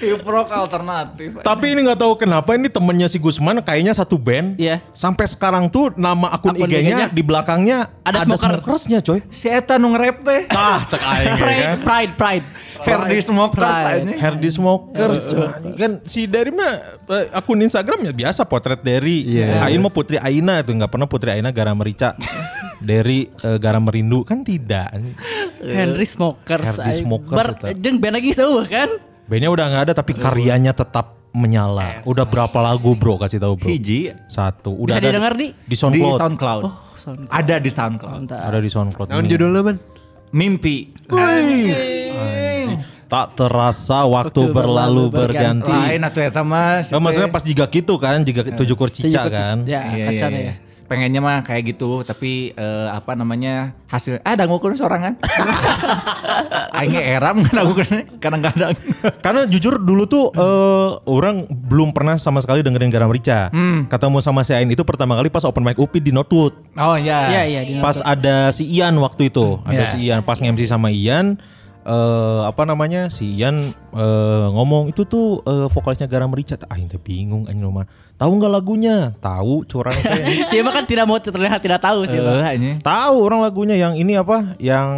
[0.00, 1.44] hip rock alternatif.
[1.44, 4.56] Tapi ini nggak tahu kenapa ini temennya si Gusman kayaknya satu band.
[4.56, 4.80] Iya.
[4.96, 8.60] Sampai sekarang tuh nama akun, Akun IG-nya di belakangnya ada ada, smoker.
[8.60, 9.20] smokersnya coy.
[9.28, 10.42] Si eta nu nge-rap teh.
[10.48, 11.78] Tah cek aing ya pride, kan.
[11.84, 12.46] pride, pride.
[12.80, 13.92] Ferdi Smokers Pride.
[14.00, 14.16] anjing.
[14.16, 16.72] Herdi Smokers Anjing, kan si Dari mah
[17.12, 19.68] eh, akun Instagramnya biasa potret Dari Iya.
[19.68, 22.16] Ain mah Putri Aina tuh nggak pernah Putri Aina garam merica
[22.80, 24.96] Dari eh, garam merindu kan tidak
[25.58, 26.80] Henry Smokers.
[26.80, 26.96] Henry.
[26.96, 28.88] Smokers, Bar, jeung band lagi seueuh kan?
[29.24, 33.70] Bandnya udah nggak ada tapi karyanya tetap menyala udah berapa lagu bro kasih tahu bro
[33.70, 35.46] Hiji satu udah Bisa ada didengar di?
[35.46, 36.62] di di SoundCloud SoundCloud.
[36.96, 37.30] SoundCloud.
[37.30, 38.14] Ada di SoundCloud.
[38.18, 38.40] Mantap.
[38.42, 39.28] ada di SoundCloud Ini.
[39.28, 39.76] judulnya man?
[40.32, 40.76] Mimpi.
[43.06, 46.02] tak terasa waktu, Waktu berlalu berlalu berganti, Lain
[46.44, 46.78] mah.
[46.80, 47.34] si Eh, maksudnya teh.
[47.34, 50.42] pas jika gitu kan jika tujuh kurcica Tujuh kurci- kan Ya, Iya, iya, kasar iya.
[50.42, 50.54] ya.
[50.90, 55.14] Pengennya mah kayak gitu, tapi eh, apa namanya hasil ah dangukeun sorangan.
[56.74, 58.74] Aing ge eram dangukeun kadang-kadang.
[59.22, 63.54] Karena jujur dulu tuh eh, orang belum pernah sama sekali dengerin Garam Rica.
[63.86, 66.58] Ketemu sama si Ain itu pertama kali pas open mic UPI di Northwood.
[66.74, 67.38] Oh iya.
[67.38, 67.60] Iya, iya.
[67.62, 69.94] di Pas ada si Ian waktu itu, ada Iya.
[69.94, 71.38] si Ian pas nge-MC sama Ian
[71.80, 73.56] eh apa namanya si Ian
[73.96, 76.58] eh, ngomong itu tuh eh, vokalisnya Garam Rica.
[76.66, 77.86] Ah, ini bingung anjing rumah.
[78.20, 79.16] Tahu nggak lagunya?
[79.16, 80.44] Tahu curang teh.
[80.44, 82.20] Si Emma kan tidak mau terlihat tidak tahu sih.
[82.20, 82.76] Eh, anjing.
[82.78, 84.60] Tahu orang lagunya yang ini apa?
[84.60, 84.88] Yang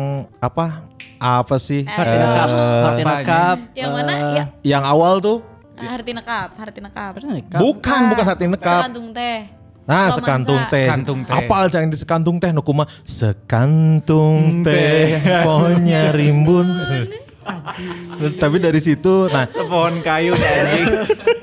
[0.42, 0.90] apa?
[1.22, 1.86] Apa sih?
[1.86, 2.48] Harti Eh, nekap,
[2.82, 3.56] harti apa nekap.
[3.78, 4.12] Yang mana?
[4.34, 4.44] Ya.
[4.66, 5.38] yang awal tuh
[5.78, 7.14] Harti nekap, harti nekap.
[7.54, 8.80] bukan bukan hati nekap.
[8.82, 9.38] Sekantung teh.
[9.82, 10.82] Nah, sekantung teh.
[10.82, 11.34] Sekantung teh.
[11.34, 12.90] Apal jangan di sekantung teh nu kumaha?
[13.02, 16.66] Sekantung teh pohonnya rimbun.
[18.34, 20.86] Tapi dari situ, nah, Pohon kayu anjing.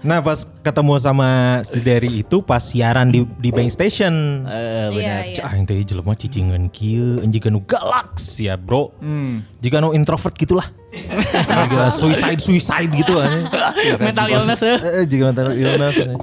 [0.00, 4.44] nah pas ketemu sama si Derry itu pas siaran di di Bank Station.
[4.48, 5.36] Iya, iya.
[5.36, 8.96] Cah, yang tadi jelema cicingan kieu, jika nu galaks ya bro.
[9.00, 9.44] Hmm.
[9.60, 10.64] Jika nu introvert gitulah.
[10.92, 13.44] Jika suicide suicide gitu anjing.
[14.00, 14.76] Mental illness ya.
[14.80, 15.96] Eh, jika mental illness.
[16.00, 16.16] eh.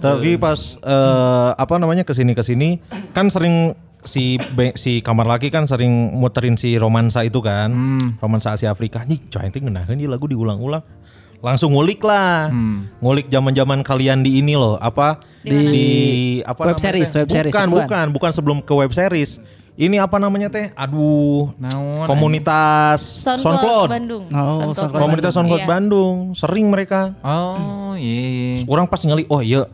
[0.00, 2.80] Tapi pas eh, apa namanya ke sini ke sini
[3.12, 4.36] kan sering si
[4.76, 7.72] si kamar laki kan sering muterin si romansa itu kan,
[8.20, 9.00] romansa Asia Afrika.
[9.08, 10.84] Nih, coy ente ngeunaheun ieu lagu diulang-ulang.
[11.44, 12.48] Langsung ngulik lah,
[13.04, 17.66] ngulik zaman-zaman kalian di ini loh, apa di, apa Web namanya series, web series, bukan,
[17.68, 17.84] bukan.
[17.84, 19.36] bukan, bukan sebelum ke web series.
[19.76, 20.72] Ini apa namanya teh?
[20.72, 23.88] Aduh, Naon, komunitas SoundCloud SoundCloud.
[23.92, 24.24] Bandung.
[24.32, 25.68] Oh, SoundCloud Komunitas SoundCloud Iya.
[25.68, 27.12] Bandung, sering mereka.
[27.20, 28.64] Oh iya.
[28.64, 29.68] Orang pas ngali, oh iya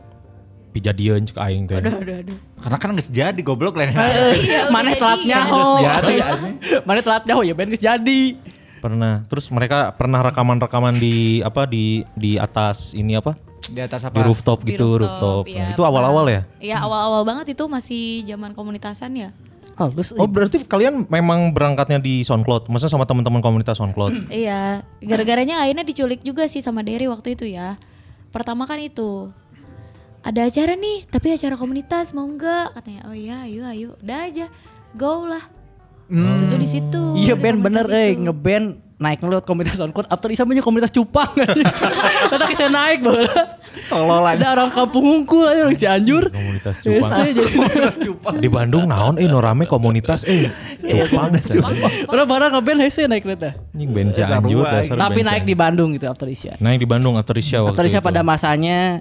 [0.71, 1.79] pijadian cek aing teh.
[1.79, 2.37] Aduh, aduh, aduh.
[2.63, 3.95] Karena kan geus jadi goblok lain.
[3.95, 5.31] Iya, Mana udah telat jadi.
[5.31, 5.63] nyaho.
[5.79, 6.55] jadi, anjing.
[6.83, 8.23] Mana telat nyaho ya Ben geus jadi.
[8.81, 9.29] Pernah.
[9.29, 13.37] Terus mereka pernah rekaman-rekaman di apa di di atas ini apa?
[13.69, 14.17] Di atas apa?
[14.17, 15.45] Di rooftop Di gitu, rooftop.
[15.47, 16.43] iya, Nah, itu awal-awal ya?
[16.59, 19.31] Iya awal-awal banget itu masih zaman komunitasan ya.
[19.77, 20.13] Halus.
[20.13, 24.29] Oh, berarti kalian memang berangkatnya di SoundCloud, maksudnya sama teman-teman komunitas SoundCloud.
[24.45, 27.81] Iya, gara-garanya akhirnya diculik juga sih sama Derry waktu itu ya.
[28.29, 29.33] Pertama kan itu
[30.21, 32.77] ada acara nih, tapi acara komunitas mau nggak?
[32.77, 34.47] Katanya, oh iya, ayo, ayo, udah aja,
[34.93, 35.41] go lah.
[36.11, 37.03] Itu tuh di situ.
[37.17, 38.27] Iya Ben bener eh itu.
[38.27, 41.33] ngeband naik lewat komunitas SoundCloud after Isa punya komunitas cupang.
[42.31, 43.33] Kata kisah naik banget.
[43.87, 44.37] Tolol aja.
[44.37, 46.29] Ada orang kampung hungkul aja orang Cianjur.
[46.29, 47.21] komunitas Yes, cupang.
[47.23, 47.51] eh, jadi
[48.45, 51.33] di Bandung naon eh no rame komunitas eh cupang.
[52.07, 55.57] Orang barang ngeband hese naik lewat Anjing band Cianjur dasar Tapi band naik di Cianjur.
[55.57, 56.53] Bandung gitu after Isya.
[56.59, 58.07] Naik di Bandung after Isya waktu After Isya itu.
[58.07, 59.01] pada masanya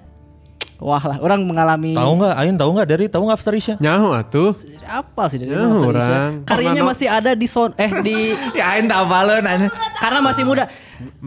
[0.80, 2.34] Wah lah, orang mengalami Tahu nggak?
[2.34, 3.76] Ain tahu nggak dari tahu nggak after Isya?
[3.78, 4.56] Nyaho atuh.
[4.82, 6.08] apa sih dari Ya, After Isya?
[6.08, 6.32] orang.
[6.44, 9.68] Karyanya masih ada di sound eh di Ya aing tak apaleun anjing.
[9.98, 10.72] karena masih muda.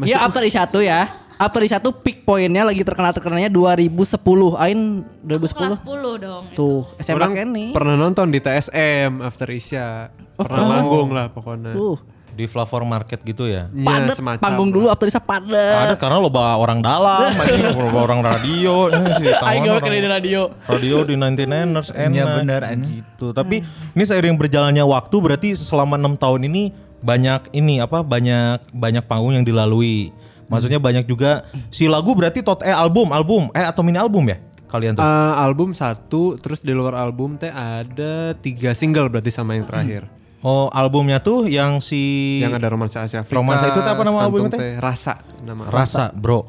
[0.02, 1.04] ya After Isya tuh ya.
[1.34, 4.14] After Isya tuh peak poinnya lagi terkenal terkenalnya 2010.
[4.56, 4.78] Ain
[5.20, 5.52] 2010.
[5.52, 6.42] Kelas 10 dong.
[6.52, 7.68] Tuh, SMA Orang kan nih.
[7.70, 10.08] pernah nonton di TSM After Isya.
[10.32, 11.74] Pernah manggung lah pokoknya.
[11.74, 11.98] Tuh,
[12.32, 13.68] Di Flavor Market gitu ya.
[13.68, 15.76] Iya, padet semacam panggung dulu After padet.
[15.84, 19.60] Ada karena lo bawa orang dalam, anjing, lo bawa orang radio, ini sih Aing tahuan
[19.62, 20.40] gak orang- di radio.
[20.66, 22.36] Radio di 99ers enak.
[22.42, 22.92] Iya, anjing.
[23.04, 23.26] Gitu.
[23.36, 29.04] Tapi ini seiring berjalannya waktu berarti selama enam tahun ini banyak ini apa banyak banyak
[29.04, 30.14] panggung yang dilalui.
[30.46, 34.36] Maksudnya banyak juga si lagu berarti tot eh album album eh atau mini album ya
[34.72, 35.04] kalian tuh.
[35.04, 40.08] Eh, album satu, terus di luar album teh ada tiga single berarti sama yang terakhir.
[40.42, 42.02] Oh albumnya tuh yang si
[42.38, 43.38] yang ada romansa Asia Afrika.
[43.38, 44.74] Romansa itu apa nama albumnya teh?
[44.76, 45.66] Rasa nama.
[45.66, 46.42] Rasa bro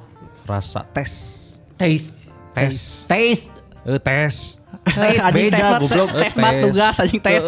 [0.43, 1.11] Rasa tes
[1.75, 2.09] Taste.
[2.51, 3.49] tes Taste.
[3.83, 6.09] eh tes Tes anjing beda, tes mat, goblok.
[6.11, 6.63] tes mat Tes.
[6.65, 7.43] tugas anjing tes.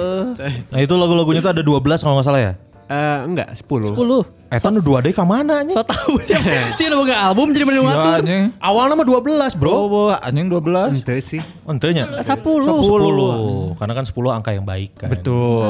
[0.70, 2.54] Nah itu lagu-lagunya tuh ada 12 kalau nggak salah ya
[2.86, 3.98] Eh, enggak, 10.
[3.98, 4.45] 10.
[4.46, 5.74] Eh kan dua deh ke mana nih?
[5.74, 6.38] So tahu ya.
[6.78, 8.14] Si udah buka album jadi mending Ya ngatur.
[8.22, 8.44] anjing.
[8.62, 11.02] Awalnya mah 12 bro Oh, anjing 12.
[11.02, 11.42] Ente sih.
[11.66, 12.46] Entenya 10.
[12.46, 15.66] 10 Karena kan 10 angka yang baik kan Betul.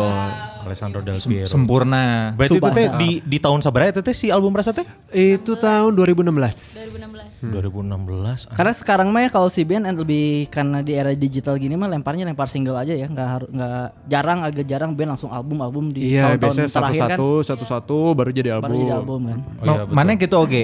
[0.65, 2.33] Alessandro Del Piero Sempurna.
[2.33, 4.83] Berarti itu teh di, di tahun sabar itu teh si album Rasa teh?
[5.13, 6.25] Itu tahun 2016.
[6.25, 7.53] 2016.
[7.53, 8.55] 2016 ah.
[8.57, 12.25] Karena sekarang mah ya kalau si band lebih karena di era digital gini mah lemparnya
[12.25, 16.33] lempar single aja ya, nggak harus nggak jarang agak jarang band langsung album-album di Iya,
[16.33, 18.64] tahun-tahun biasanya terakhir kan satu-satu, satu-satu baru jadi album.
[18.65, 19.39] Baru jadi album kan.
[19.39, 19.93] Oh iya, betul.
[19.93, 20.63] Mana gitu oke.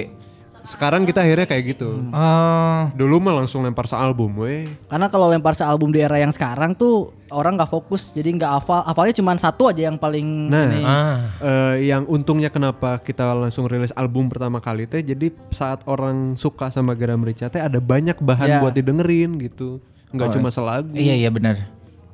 [0.62, 2.06] Sekarang kita akhirnya kayak gitu.
[2.14, 4.70] Ah, Dulu mah langsung lempar sealbum, weh.
[4.86, 8.86] Karena kalau lempar sealbum di era yang sekarang tuh orang nggak fokus, jadi nggak hafal.
[8.86, 10.80] Hafalnya cuma satu aja yang paling Nah, ini.
[10.80, 16.38] Ah, Eh, yang untungnya kenapa kita langsung rilis album pertama kali teh jadi saat orang
[16.38, 18.58] suka sama Garam Rica teh ada banyak bahan Ya.
[18.62, 21.58] buat didengerin gitu nggak cuma selagu iya iya benar.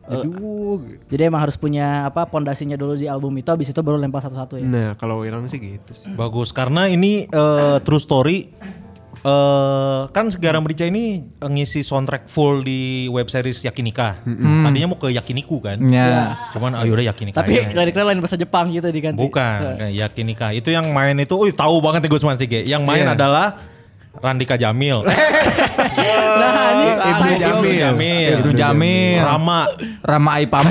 [0.09, 1.05] Aduh gitu.
[1.13, 4.59] Jadi emang harus punya apa pondasinya dulu di album itu, habis itu baru lempar satu-satu
[4.59, 4.65] ya.
[4.65, 8.49] nah kalau Irang sih gitu sih bagus karena ini eh, true story
[9.19, 14.23] eh kan Garam Merica ini eh, ngisi soundtrack full di web series Yakinika.
[14.23, 15.83] Tadinya mau ke Yakiniku kan.
[15.91, 16.39] Ya.
[16.55, 17.43] Cuman ayo udah Yakinika.
[17.43, 19.19] Tapi liriknya lain bahasa Jepang gitu diganti.
[19.19, 20.55] Bukan, kayak Yakinika.
[20.55, 22.61] Itu yang main itu, oh tahu banget ya Gus Mansige.
[22.63, 23.15] Yang main Iya.
[23.19, 23.47] adalah
[24.19, 25.03] Randika Jamil.
[26.39, 27.75] Nah, ini Ibnu saya- Jamil.
[27.77, 28.29] Jamil.
[28.39, 29.19] Ibnu Jamil.
[29.21, 29.61] Rama.
[30.07, 30.63] Rama Aipam.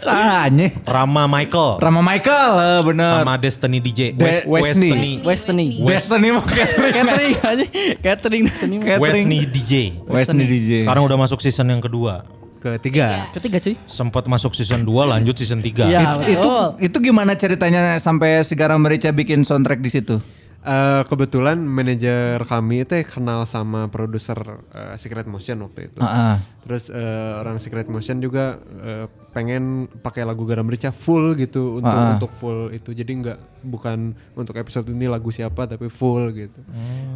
[0.00, 0.68] Sanya.
[0.84, 1.70] Rama Michael.
[1.80, 3.12] Rama Michael, eh, bener.
[3.22, 4.00] Sama Destiny DJ.
[4.16, 5.20] De- Westney.
[5.20, 5.68] Westeny.
[5.84, 6.94] Destiny mau catering.
[6.94, 7.66] Catering aja.
[8.00, 8.76] Catering Destiny.
[8.80, 9.72] Westney DJ.
[10.04, 10.70] Westney DJ.
[10.84, 12.24] Sekarang udah masuk season yang kedua.
[12.64, 13.76] ketiga Ketiga cuy.
[13.84, 15.84] Sempat masuk season 2 lanjut season 3.
[15.84, 16.64] Iya, itu betul.
[16.80, 20.16] itu gimana ceritanya sampai si Garam Merica bikin soundtrack di situ?
[20.64, 24.40] Eh, kebetulan manajer kami itu kenal sama produser
[24.72, 26.00] eh, Secret Motion waktu itu.
[26.00, 26.36] Heeh.
[26.64, 31.92] Terus eh, orang Secret Motion juga eh, pengen pakai lagu Garam Merica full gitu untuk
[31.92, 32.16] Ah.
[32.16, 32.90] untuk full itu.
[32.90, 36.64] Jadi nggak bukan untuk episode ini lagu siapa tapi full gitu.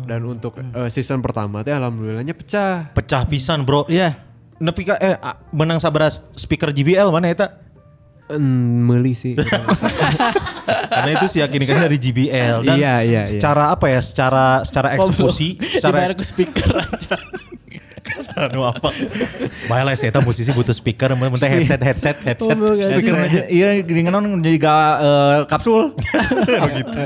[0.05, 2.93] Dan untuk eh, season pertama teh alhamdulillahnya pecah.
[2.93, 3.89] Pecah pisan, Bro.
[3.89, 4.29] Iya.
[4.59, 5.15] Nepi ka eh
[5.53, 7.68] menang sabara speaker JBL mana eta?
[8.29, 9.33] Hmm, meli sih.
[10.93, 13.23] Karena itu sih yakin kan dari JBL dan Iya, iya, iya.
[13.25, 14.01] secara apa ya?
[14.05, 17.17] Secara secara eksekusi, secara ke speaker aja.
[18.39, 18.91] anu apa?
[19.71, 22.57] Bae lah saya musisi butuh speaker, menteh headset headset headset.
[22.57, 22.85] Oh, bukan.
[22.85, 25.95] Speaker aja, iya gini non jadi eh, kapsul.
[26.79, 27.01] gitu.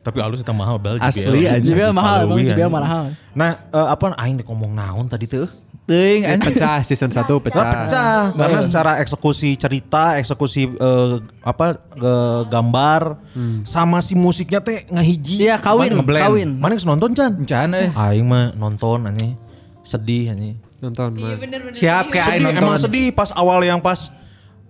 [0.00, 1.62] Tapi halus eta mahal bal Asli aja.
[1.62, 3.04] JBL mahal, JBL mahal.
[3.32, 5.46] Nah, eh, apa aing ngomong naon tadi tuh?
[5.90, 6.54] Teuing anjing.
[6.54, 7.66] pecah season 1 pecah.
[7.66, 13.18] Nah, pecah karena secara eksekusi cerita, eksekusi eh, apa eh, gambar
[13.66, 15.42] sama si musiknya teh ngahiji.
[15.42, 16.22] Iya, kawin, ngeblend.
[16.22, 16.50] kawin.
[16.62, 17.34] Mana yang nonton Chan?
[17.42, 17.90] Encan eh.
[17.90, 19.34] Aing mah nonton aneh.
[19.82, 20.54] Sedih aneh.
[20.78, 21.34] Nonton mah.
[21.74, 22.86] Siap kayak aing Sedih, emang nonton.
[22.86, 24.14] sedih pas awal yang pas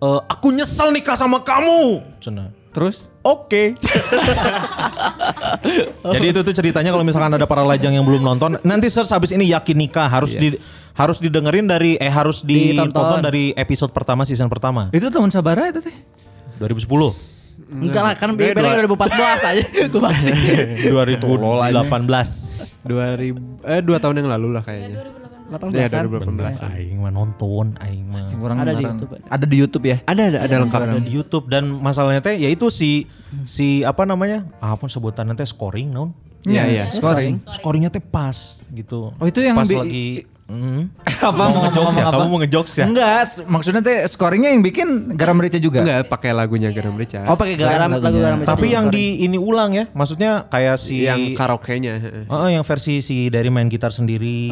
[0.01, 2.01] eh, aku nyesel nikah sama kamu.
[2.25, 2.49] Cenah.
[2.73, 3.77] Terus Oke.
[6.15, 9.37] Jadi itu tuh ceritanya kalau misalkan ada para lajang yang belum nonton, nanti search habis
[9.37, 10.57] ini yakin nikah harus di
[10.97, 13.21] harus didengerin dari eh harus ditonton Ditonton.
[13.21, 15.97] dari episode pertama season pertama itu tahun sabara itu teh.
[16.61, 16.89] 2010.
[17.71, 19.65] Enggak lah, kan beda 2014 aja.
[19.93, 20.33] Gue masih.
[20.91, 22.83] 2018.
[22.83, 25.20] 2000 eh 2 tahun yang lalu lah kayaknya.
[25.51, 26.63] 18 Ya an 2018.
[26.63, 28.31] Aing mah nonton, aing mah.
[28.31, 28.85] Ada di.
[28.87, 29.11] YouTube.
[29.27, 29.97] Ada di YouTube ya.
[30.07, 30.81] Ada ada ada lengkap.
[30.87, 33.11] Ada di YouTube dan masalahnya teh yaitu si
[33.45, 34.47] si apa namanya?
[34.63, 36.15] Apa sebutannya teh scoring naon?
[36.47, 36.85] Iya iya.
[36.89, 37.43] Scoring.
[37.51, 39.11] Scoringnya teh pas gitu.
[39.19, 40.91] Oh, itu yang pas lagi Hmm.
[41.31, 42.05] apa mau ngejokes ya?
[42.11, 42.85] Kamu mau ngejokes ya?
[42.91, 43.15] Enggak,
[43.47, 45.87] maksudnya teh scoringnya yang bikin garam merica juga.
[45.87, 47.23] Enggak pakai lagunya Garam Merica.
[47.31, 48.51] Oh pakai garam, Garam- lagu garam merica.
[48.51, 51.95] Tapi yang di ini ulang ya, maksudnya kayak si yang karaoke-nya.
[51.97, 52.25] heeh.
[52.27, 54.51] Oh, yang versi si dari main gitar sendiri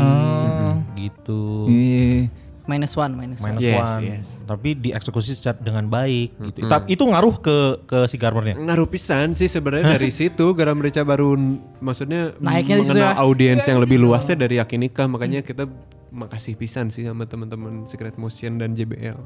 [0.94, 1.66] gitu.
[1.66, 2.30] Iya.
[2.68, 3.50] Minus one, minus one.
[3.50, 4.02] Minus Yes, one.
[4.04, 4.26] yes.
[4.44, 6.64] Tapi dieksekusi secara dengan baik gitu.
[6.64, 8.54] Tapi itu ngaruh ke ke si Garmernya.
[8.54, 11.32] Ngaruh pisan sih sebenarnya dari situ Garam Merica baru
[11.78, 13.18] maksudnya Naiknya mengenal ya.
[13.18, 15.64] audiens yang lebih luasnya dari Yakinika makanya kita
[16.08, 19.16] makasih pisan sih sama teman-teman Secret Motion dan JBL.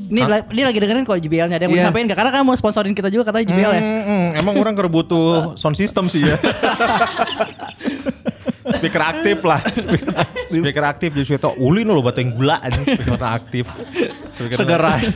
[0.00, 1.54] Ini, la- ini lagi dengerin kok JBL-nya.
[1.54, 1.82] Ada yang mau Iya.
[1.86, 2.18] disampaikan gak?
[2.18, 3.80] Karena kan mau sponsorin kita juga katanya JBL ya.
[3.80, 6.34] Hmm, hmm, emang orang keur butuh sound system sih ya.
[8.72, 9.60] speaker aktif lah.
[9.66, 13.64] Speaker aktif, speaker aktif jadi suatu ulin bateng gula aja speaker aktif.
[14.30, 15.12] Speaker Segeras.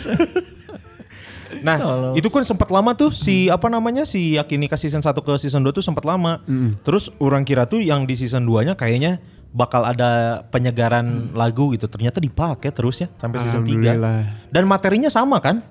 [1.62, 1.78] Nah,
[2.12, 5.70] itu kan sempat lama tuh si apa namanya si Yakinika season 1 ke season 2
[5.72, 6.42] tuh sempat lama.
[6.82, 9.22] Terus orang kira tuh yang di season 2-nya kayaknya
[9.54, 11.86] bakal ada penyegaran lagu gitu.
[11.86, 13.70] Ternyata dipakai terus ya sampai season 3.
[13.70, 14.18] Alhamdulillah.
[14.50, 15.62] Dan materinya sama kan?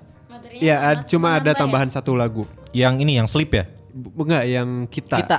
[0.54, 2.46] Ya ad- cuma ada tambahan satu lagu.
[2.70, 3.64] Yang ini yang sleep ya?
[3.90, 5.16] Bu- Enggak yang kita.
[5.20, 5.38] Kita.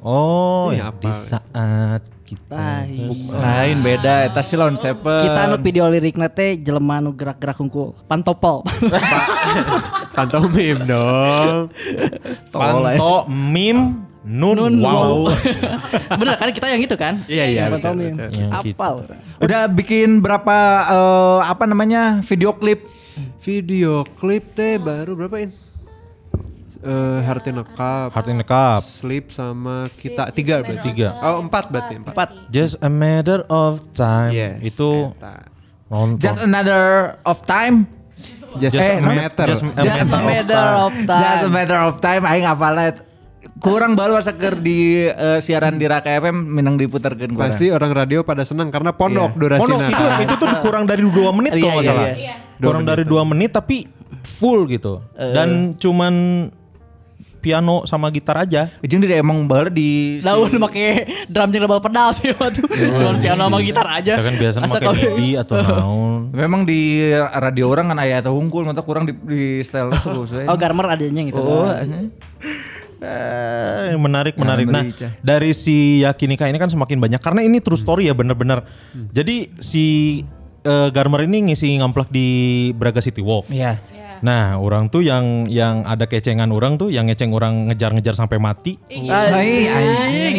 [0.00, 1.00] Oh, Ini ya, apa?
[1.04, 2.88] di saat kita
[3.36, 5.28] Lain beda eta sih lawan Seven.
[5.28, 7.92] Kita anu video liriknya teh jelema nu gerak-gerak hungkul.
[8.08, 8.64] Pantopol.
[10.16, 11.68] Pantomim dong.
[12.48, 15.28] Panto mim nun, wow.
[16.20, 17.20] Bener kan kita yang itu kan?
[17.28, 18.14] Iya, iya, betul, pantomim.
[18.16, 18.40] betul.
[18.40, 18.76] Yang gitu.
[18.78, 18.94] Apal.
[19.42, 22.88] Udah bikin berapa eh, apa namanya video klip?
[23.44, 25.50] Video klip teh baru berapa in?
[26.80, 28.80] Eh Heart in a Cup, Heart in the Cup.
[28.80, 30.80] Sleep sama kita tiga berarti.
[30.86, 31.12] Tiga.
[31.20, 32.12] Oh empat berarti empat.
[32.12, 32.28] Empat.
[32.48, 34.32] Just a matter of time.
[34.32, 35.12] Yes, Itu
[35.86, 36.16] nonton.
[36.16, 36.82] Just another
[37.22, 37.84] of time.
[38.56, 39.46] Just, Just a a ma- matter.
[39.46, 41.52] just a Just a matter of Just a time.
[41.52, 42.98] matter of time aing apalnya
[43.56, 47.44] kurang baru asa keur di eh, siaran di Raka FM minang diputerkeun kurang.
[47.46, 49.86] Pasti orang radio pada senang karena pondok Pondok durasinya.
[49.86, 52.08] itu itu tuh kurang dari dua menit Iya, kalau nggak iya, salah.
[52.16, 52.34] iya.
[52.56, 53.84] Kurang dari dua menit tapi
[54.20, 55.04] full gitu.
[55.14, 56.14] Dan cuman
[57.40, 58.68] piano sama gitar aja.
[58.80, 62.60] Jeung dia emang baru di Daun make drum jeung double pedal sih waktu.
[62.94, 64.14] Cuman piano sama gitar aja.
[64.14, 66.20] Kita kan biasanya Asa pakai MIDI atau naon.
[66.30, 70.30] Memang di radio orang kan aya eta hungkul, mata kurang di, di style terus.
[70.30, 70.44] we.
[70.44, 71.40] Oh Garmer adanya gitu.
[71.40, 71.66] Oh,
[73.00, 74.68] Eh, menarik menarik.
[74.68, 75.16] Nah, Merica.
[75.24, 78.60] dari si Yakinika ini kan semakin banyak karena ini true story ya bener-bener.
[79.08, 79.84] Jadi si
[80.60, 82.28] eh, Garmer ini ngisi ngamplak di
[82.76, 83.48] Braga City Walk.
[83.48, 83.80] Iya.
[84.20, 88.76] Nah, orang tuh yang yang ada kecengan orang tuh yang ngeceng orang ngejar-ngejar sampai mati.
[88.88, 90.36] Anjing.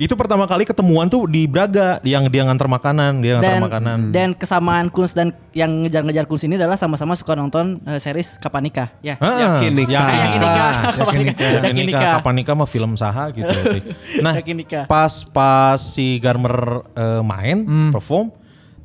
[0.00, 3.98] Itu pertama kali ketemuan tuh di Braga yang dia nganter makanan, dia nganter Dan, makanan.
[4.10, 8.66] dan kesamaan Kunz dan yang ngejar-ngejar Kunz ini adalah sama-sama suka nonton eh, series Kapan
[8.66, 8.88] Nikah.
[9.04, 9.20] Ya.
[9.20, 9.92] Ah, Yakin nikah.
[10.02, 10.72] Yakin Yakin nikah.
[11.06, 11.50] Yakin nikah.
[11.60, 12.12] Yakin nikah.
[12.18, 13.52] Kapan nikah mah film saha gitu.
[14.24, 14.84] nah, Yakin nikah.
[14.88, 17.58] pas pas si Garmer eh, main
[17.92, 18.32] perform,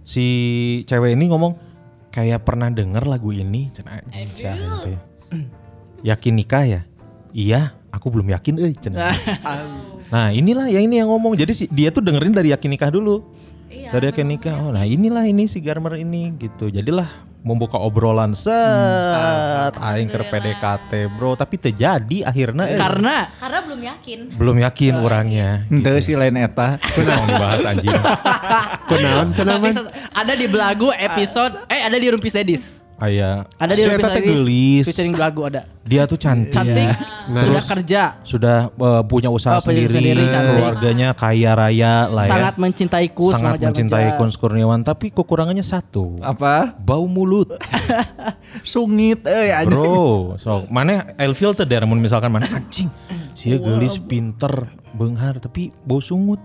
[0.04, 0.26] si
[0.86, 1.56] cewek ini ngomong
[2.18, 3.70] kayak pernah denger lagu ini.
[3.70, 5.02] Cenah, anjing, gitu ya.
[6.02, 6.82] Yakin nikah ya?
[7.30, 9.14] Iya, aku belum yakin euy cenah.
[10.08, 11.36] Nah, inilah yang ini yang ngomong.
[11.36, 13.28] Jadi si, dia tuh dengerin dari yakin nikah dulu.
[13.78, 14.56] Iya, dari yakin nikah.
[14.58, 16.68] Oh, nah inilah ini si Garmer ini gitu.
[16.68, 17.06] Jadilah
[17.40, 24.20] membuka obrolan set aing ke PDKT, Bro, tapi terjadi akhirnya eh, Karena Karena belum yakin.
[24.36, 25.50] belum yakin orangnya.
[25.70, 26.76] Ente si lain eta.
[26.92, 27.94] Kunaon dibahas anjing.
[28.90, 32.64] Kunaon cenah ses- ada di belagu episode eh ada di Rumpis Dedis.
[32.98, 33.46] Aya.
[33.56, 34.26] Ada di Dedis.
[34.26, 34.84] geulis.
[34.90, 35.70] Featuring belagu ada.
[35.86, 36.52] Dia tuh cantik.
[36.52, 36.90] Cantik,
[37.28, 40.58] Nah, sudah terus- kerja, Sudah eh, punya usaha Oh, sendiri, sendiri, cantik.
[40.58, 42.32] keluarganya kaya raya lah ya.
[42.32, 46.74] sangat mencintai Kus, sangat mencintai Kun Kurniawan tapi kekurangannya satu Apa?
[46.74, 47.52] bau mulut
[48.64, 49.72] Sungit euy anjing.
[49.72, 51.68] bro so mana Elvil tuh
[52.00, 52.88] misalkan mana anjing
[53.32, 56.40] sia gelis pinter benghar tapi bau sungut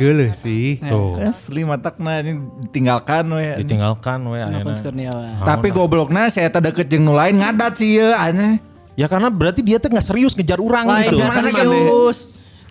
[0.00, 0.80] Geuleuh sih.
[0.80, 3.60] tuh Asli matakna ini ditinggalkan we.
[3.60, 5.44] ditinggalkan we ayeuna.
[5.44, 8.60] Tapi goblokna saya eta deket jeung nu lain ngadat sih ya aneh.
[8.98, 11.88] ya karena berarti dia tuh nggak serius ngejar orang Lain gitu Mana ge maneh?
[11.88, 12.28] Us.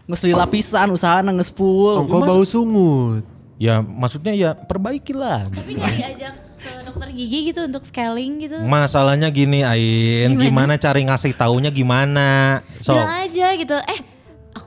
[0.09, 2.05] Nges lila pisan usaha nges full.
[2.05, 3.23] Ongko bau sungut.
[3.59, 5.59] ya maksudnya ya perbaikilah gitu.
[5.59, 8.59] Tapi nggak diajak ke dokter gigi gitu untuk scaling gitu.
[8.67, 13.75] masalahnya gini Ain gimana, cari ngasih taunya gimana so Bilang aja gitu.
[13.87, 13.99] Eh,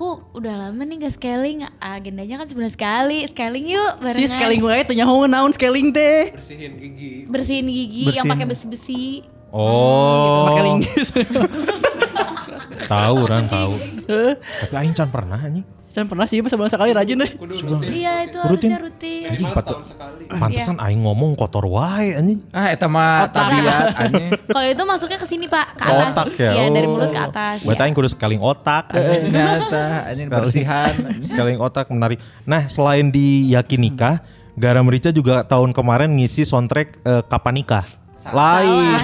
[0.03, 1.62] aku udah lama nih gak scaling.
[1.79, 3.23] Agendanya kan sebulan sekali.
[3.31, 4.19] Scaling yuk barengan.
[4.19, 6.35] Si scaling wae teu nyaho naon scaling teh.
[6.35, 7.12] Bersihin gigi.
[7.31, 9.23] Bersihin gigi yang pakai besi-besi.
[9.55, 11.09] oh Pakai linggis.
[12.93, 13.73] tahu orang tahu
[14.65, 17.31] tapi Ain can pernah anjing Can pernah sih sebulan sekali rajin deh.
[17.85, 18.73] Iya, itu Rutin?
[18.73, 19.29] harusnya rutin.
[19.29, 19.77] Anjing pat-
[20.33, 22.41] pantesan aing ngomong kotor wae anjing.
[22.49, 24.33] Ah eta mah tabiat aneh.
[24.57, 26.13] Kalau itu masuknya ke sini, Pak, ke atas.
[26.17, 26.51] Otak ya.
[26.51, 26.97] Iya, dari Oh.
[26.97, 27.61] mulut ke atas.
[27.61, 27.85] Buat ya.
[27.85, 28.89] aing kudu sekaling otak.
[28.89, 29.31] anjing.
[29.31, 30.93] Nyata anjing bersihan.
[31.29, 32.17] Sekaling otak menarik.
[32.43, 34.25] Nah, selain di Yakin Nikah,
[34.55, 37.85] Garam Rica juga tahun kemarin ngisi soundtrack eh, Kapan Nikah.
[38.25, 38.97] Lain.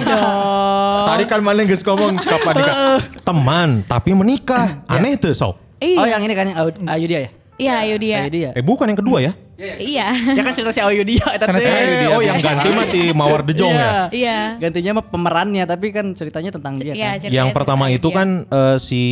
[1.05, 2.75] Tadi kan mana geus ngomong kapan nikah.
[3.27, 4.79] Teman, tapi menikah.
[4.85, 5.68] Aneh tuh sok.
[5.79, 5.97] Iya.
[5.99, 7.31] Oh yang ini kan yang Ayu, Ayu dia ya?
[7.59, 8.17] Iya, ayo dia.
[8.23, 8.49] Ayu dia.
[8.55, 9.31] Eh bukan yang kedua ya?
[9.59, 10.07] Iya.
[10.15, 11.27] Ya kan cerita si Ayu dia.
[11.27, 14.07] Ayu dia oh, yang ganti masih Mawar De Jong ya?
[14.15, 14.39] Iya.
[14.63, 16.95] Gantinya mah pemerannya tapi kan ceritanya tentang dia.
[16.95, 17.19] Iya, kan?
[17.19, 19.03] ceritanya Yang pertama itu kan eh, si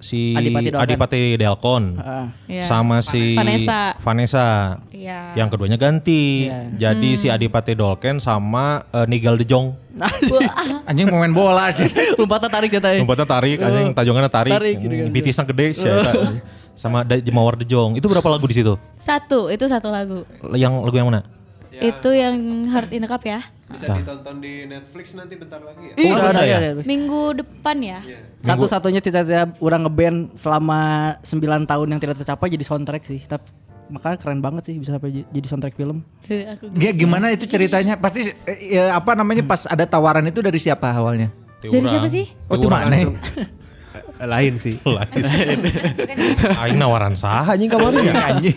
[0.00, 0.82] si Adipati Dolken.
[0.82, 2.26] Adipati Delkon Heeh.
[2.48, 2.64] Iya.
[2.68, 3.80] sama si Vanessa.
[4.00, 4.46] Vanessa.
[4.92, 5.36] Iya.
[5.36, 6.48] Yang keduanya ganti.
[6.50, 6.92] Iya.
[6.92, 9.76] Jadi si Adipati Dolken sama eh, Nigel De Jong.
[10.88, 11.88] Anjing mau main bola sih.
[12.20, 13.00] Lompatnya tarik ceritanya.
[13.00, 14.52] Lompatnya tarik, anjing tajongannya tarik.
[14.52, 15.08] Tarik, gitu kan.
[15.08, 16.12] Bitisnya gede sih eta.
[16.76, 17.96] Sama da, Mawar De Jong.
[17.96, 18.76] Itu berapa lagu di situ?
[19.00, 20.28] Satu, itu satu lagu.
[20.52, 21.24] Yang lagu yang mana?
[21.72, 23.40] Itu yang Heart in the Cup ya.
[23.66, 25.94] Bisa ditonton di Netflix nanti bentar lagi ya.
[25.98, 26.58] Oh, udah ada ya?
[26.86, 27.98] Minggu depan ya.
[28.46, 30.78] Satu-satunya cita-cita orang ngeband selama
[31.26, 33.20] 9 tahun yang tidak tercapai jadi soundtrack sih.
[33.26, 33.42] Tapi
[33.86, 36.06] makanya keren banget sih bisa sampai jadi soundtrack film.
[36.26, 37.98] Aku Dia gimana itu ceritanya?
[37.98, 38.30] Pasti
[38.62, 41.34] ya, apa namanya pas ada tawaran itu dari siapa awalnya?
[41.58, 42.30] Dari siapa sih?
[42.46, 42.94] Oh, itu mana?
[44.16, 44.80] Eh, Lain sih.
[46.60, 48.12] Aing nawaran sah anjing kemarin ya.
[48.32, 48.56] Anjing.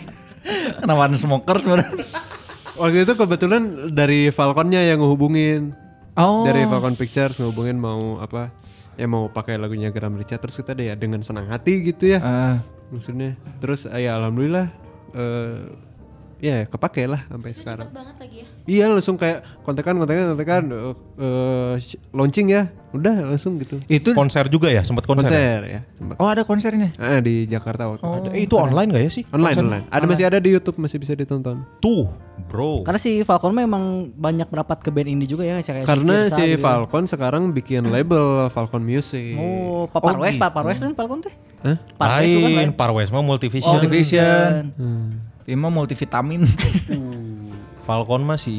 [0.88, 2.04] Nawaran smokers sebenarnya.
[2.78, 5.74] Waktu itu kebetulan dari Falconnya yang ngehubungin.
[6.18, 6.44] Oh.
[6.44, 8.50] Dari Falcon Pictures ngehubungin mau apa?
[8.98, 12.18] Ya mau pakai lagunya Gram Rica terus kita deh ya dengan senang hati gitu ya.
[12.20, 12.56] Ah.
[12.90, 13.38] Maksudnya.
[13.62, 14.66] Terus eh, ya alhamdulillah
[15.16, 15.89] eh
[16.40, 17.86] ya kepake lah sampai sekarang.
[17.92, 18.46] banget lagi ya.
[18.64, 22.72] Iya langsung kayak kontekan kontekan kontekan eh, eh, sh- launching ya.
[22.90, 23.78] Udah langsung gitu.
[23.86, 25.30] itu konser juga ya, sempat konser.
[25.30, 25.30] ya?
[25.30, 25.80] Konser ya.
[25.94, 26.16] sempat.
[26.18, 26.90] Oh ada konsernya.
[26.98, 28.28] Ah, di Jakarta waktu ada.
[28.34, 29.24] Eh, itu online gak ya sih?
[29.30, 29.84] Online online.
[29.94, 31.62] Ada masih ada di YouTube masih bisa ditonton.
[31.78, 32.10] Tuh,
[32.50, 32.82] bro.
[32.82, 36.66] Karena si Falcon memang banyak merapat ke band indie juga ya kayak Karena si gitu.
[36.66, 39.38] Falcon sekarang bikin label Falcon Music.
[39.38, 41.34] Oh, Papar West, Papar West kan Falcon teh.
[41.62, 41.76] Hah?
[42.00, 42.70] Lain, lain.
[42.74, 43.70] Parwes mah multivision.
[43.70, 44.72] Multivision.
[44.74, 45.29] Hmm.
[45.50, 46.46] Ini mah multivitamin.
[47.90, 48.54] Falcon mah si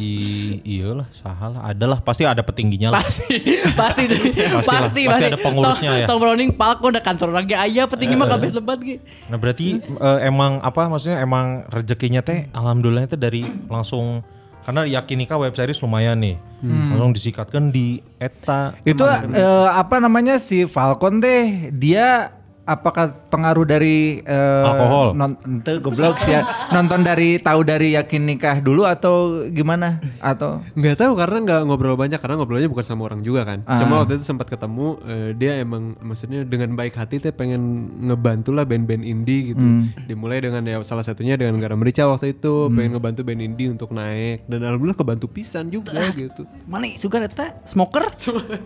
[0.67, 1.63] iyalah, salah.
[1.63, 2.99] Adalah pasti ada petingginya lah.
[2.99, 3.39] Pasti,
[3.79, 4.03] pasti,
[4.59, 6.05] Pastilah, pasti, pasti ada pengurusnya ya.
[6.09, 8.99] Tom Browning, Falcon, ada kantor lagi ayah, petinggi mah kabeh lebat gitu.
[9.31, 14.19] Nah berarti eh, emang apa maksudnya emang rezekinya teh alhamdulillah itu dari langsung
[14.67, 16.35] karena yakin nikah web series lumayan nih.
[16.61, 18.75] Langsung disikatkan di eta.
[18.83, 22.35] itu eh, apa namanya si Falcon deh dia
[22.71, 25.07] apakah pengaruh dari eh, Alkohol.
[25.13, 26.41] non ente goblok sih ya.
[26.69, 29.13] nonton dari tahu dari yakin nikah dulu atau
[29.47, 33.61] gimana atau Nggak tahu karena nggak ngobrol banyak karena ngobrolnya bukan sama orang juga kan.
[33.65, 33.75] Ah.
[33.75, 37.61] Cuma waktu itu sempat ketemu eh, dia emang maksudnya dengan baik hati teh pengen
[38.01, 39.59] ngebantu lah band-band indie gitu.
[39.59, 39.91] Hmm.
[40.01, 43.91] Dimulai dengan ya salah satunya dengan Garam Merica waktu itu pengen ngebantu band indie untuk
[43.91, 46.47] naik dan alhamdulillah kebantu pisan juga gitu.
[46.63, 48.07] Mana suka eta smoker?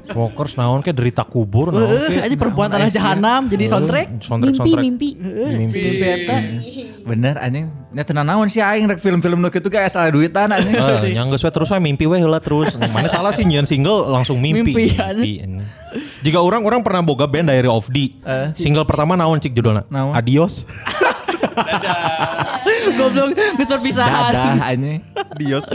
[0.06, 2.22] Smokers naon ke derita kubur naon Eh, ke.
[2.22, 3.95] aja perempuan tanah jahanam jadi soundtrack.
[4.20, 4.84] Soundtrack Mimpi, soundtrack.
[4.84, 5.10] mimpi.
[5.16, 5.80] Mimpi.
[5.80, 6.38] Mimpi eta.
[7.06, 7.66] Bener anjing.
[7.96, 10.76] Nya tenan naon sih aing rek film-film nu kitu ge asal duitan anjing.
[10.76, 12.76] Eh, yang geus we terus we mimpi we heula terus.
[12.76, 14.76] Mana salah sih nyian single langsung mimpi.
[14.76, 15.14] Mimpi, ya.
[16.26, 18.20] Jika orang orang pernah boga band Diary of D.
[18.60, 19.88] Single pertama naon cik judulna?
[19.88, 20.12] Naon?
[20.12, 20.66] Adios.
[22.96, 24.32] Goblok, geus perpisahan.
[24.32, 25.00] Dadah anjing.
[25.36, 25.66] Adios.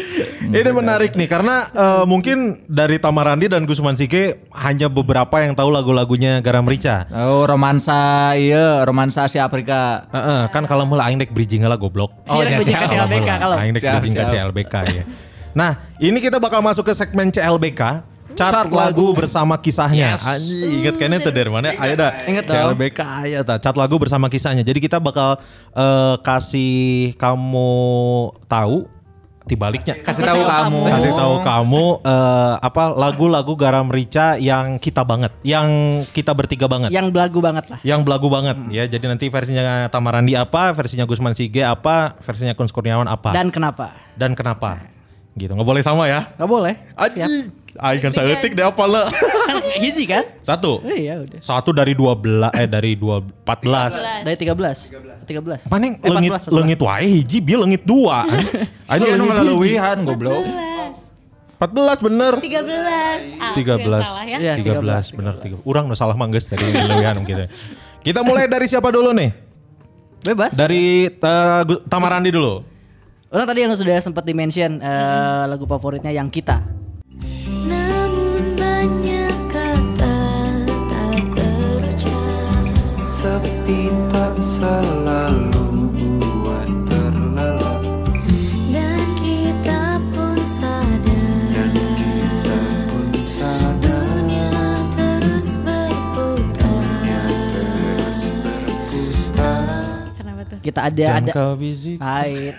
[0.40, 5.68] Ini menarik nih karena eh, mungkin dari Tamarandi dan Gusman Sige hanya beberapa yang tahu
[5.68, 7.04] lagu-lagunya Garam Rica.
[7.12, 10.08] Oh, romansa iya, romansa Asia Afrika.
[10.10, 12.10] Heeh, kan kalau mulai aing dek bridging lah goblok.
[12.26, 13.56] Oh, iya, CLBK kalau.
[13.60, 14.24] Aing dek bridging ke.
[14.32, 15.04] CLBK ya.
[15.50, 18.06] Nah, ini kita bakal masuk ke segmen CLBK.
[18.38, 20.14] Chart, lagu bersama kisahnya.
[20.18, 21.74] Anjing, inget kayaknya tuh dari mana?
[21.74, 22.12] Ayo dah.
[22.26, 22.56] Ingat dong.
[22.76, 23.58] CLBK ayo dah.
[23.58, 24.62] Chart lagu bersama kisahnya.
[24.62, 25.38] Jadi kita bakal
[25.74, 27.72] eh, kasih kamu
[28.46, 28.86] tahu
[29.48, 29.98] dibaliknya.
[29.98, 30.80] Kasih tahu kamu.
[30.86, 35.68] Kasih tahu kamu eh, apa lagu-lagu garam rica yang kita banget, yang
[36.14, 36.94] kita bertiga banget.
[36.94, 37.78] Yang belagu banget lah.
[37.82, 38.84] Yang belagu banget ya.
[38.86, 43.34] Jadi nanti versinya Tamarandi apa, versinya Gusman Sige apa, versinya Kun Kurniawan apa.
[43.34, 43.96] Dan kenapa?
[44.14, 45.00] Dan kenapa?
[45.38, 45.50] Gitu.
[45.54, 46.34] nggak boleh sama ya.
[46.36, 46.74] Gak boleh.
[46.98, 47.28] Siap.
[47.78, 49.02] Aing kan saya deh apa le.
[49.82, 50.26] Hiji kan?
[50.42, 50.82] Satu.
[50.82, 51.38] Eh, Iya udah.
[51.38, 53.92] Satu dari dua belas eh dari dua empat belas.
[54.26, 54.90] Dari 13.
[55.22, 55.70] 13.
[55.70, 56.56] Mana yang Eh, lengit 14, 14.
[56.58, 58.26] lengit wae hiji bieu lengit dua.
[58.90, 59.30] Aing Anu lengit hiji.
[59.30, 60.42] ngalaluihan goblok.
[61.60, 62.32] 14 bener.
[62.40, 63.36] 13.
[63.38, 64.00] Ah, 13.
[64.00, 64.36] yang salah ya.
[64.40, 65.60] Iya, 13 bener 3.
[65.62, 67.44] Urang nu salah mangges dari lewihan gitu.
[68.00, 69.30] Kita mulai dari siapa dulu nih?
[70.24, 70.56] Bebas.
[70.56, 72.64] Dari eh, Tamarandi dulu.
[73.30, 76.79] Orang tadi yang sudah sempat di-mention eh, lagu favoritnya yang kita.
[100.60, 101.32] Kita ada Dan ada.
[101.96, 102.54] Pahit.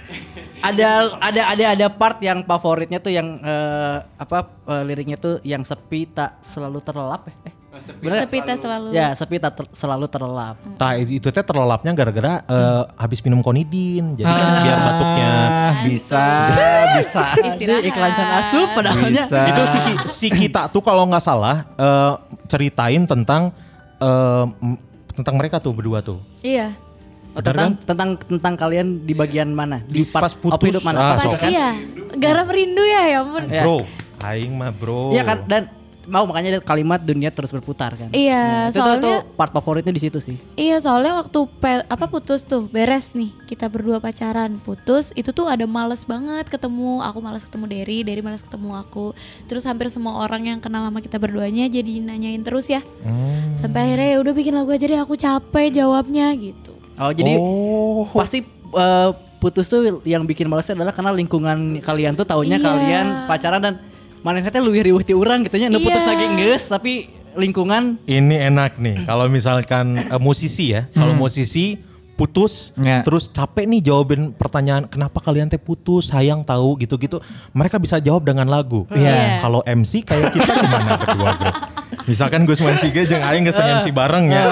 [0.59, 4.37] ada ada ada ada part yang favoritnya tuh yang eh, apa
[4.67, 7.35] eh, liriknya tuh yang sepi tak selalu terlelap ya.
[7.71, 8.23] Eh, bener nggak?
[8.25, 8.87] Sepi tak selalu.
[8.91, 10.59] Ya, sepi tak ter- selalu terlelap.
[10.75, 14.13] Tah itu teh terlelapnya gara-gara eh, habis minum konidin.
[14.13, 16.25] Jadi kan biar batuknya Ah, bisa,
[16.97, 17.23] bisa.
[17.55, 19.23] Ini iklan can asup padahalnya.
[19.23, 19.39] Bisa.
[19.47, 19.79] itu si,
[20.09, 22.13] si kita tuh kalau nggak salah eh,
[22.45, 23.55] ceritain tentang
[24.59, 24.77] m-
[25.11, 26.19] tentang mereka tuh berdua tuh.
[26.41, 26.75] Iya.
[27.31, 29.79] Oh, tentang tentang tentang kalian di bagian mana?
[29.81, 30.51] Di, part pas putus.
[30.51, 30.97] op hidup mana?
[30.99, 31.49] Ah, Pas itu Pas kan?
[31.49, 31.69] iya.
[32.13, 33.43] Garam rindu ya ya ampun.
[33.45, 33.63] Iya.
[33.63, 33.77] Bro,
[34.21, 35.09] aing mah bro.
[35.09, 35.63] Iya kan dan
[36.03, 38.09] mau makanya ada kalimat dunia terus berputar kan.
[38.11, 40.35] Iya, Itu tuh, soalnya tuh part favoritnya di situ sih.
[40.55, 45.45] Iya soalnya waktu pe- apa putus tuh beres nih kita berdua pacaran putus itu tuh
[45.45, 49.13] ada males banget ketemu aku males ketemu Derry Derry males ketemu aku
[49.45, 53.53] terus hampir semua orang yang kenal sama kita berduanya jadi nanyain terus ya Hmm.
[53.53, 58.05] sampai akhirnya ya udah bikin lagu aja deh aku capek jawabnya gitu Oh jadi Oh.
[58.13, 62.63] pasti eh, putus tuh yang bikin malesnya adalah karena lingkungan kalian tuh taunya Iya.
[62.63, 63.73] kalian pacaran dan
[64.21, 68.47] mana teh luwih riuh ti urang gitu nya nu putus lagi geus tapi lingkungan Ini
[68.47, 70.85] enak nih kalau misalkan eh, musisi ya.
[70.91, 71.81] Kalau musisi
[72.11, 73.01] putus Ya.
[73.01, 77.17] terus capek nih jawabin pertanyaan kenapa kalian teh putus sayang tahu gitu-gitu
[77.49, 79.41] mereka bisa jawab dengan lagu Iya.
[79.41, 81.51] kalau MC kayak kita gimana berdua bro
[82.05, 84.43] misalkan Gus Mansige jeung aing geus MC bareng ya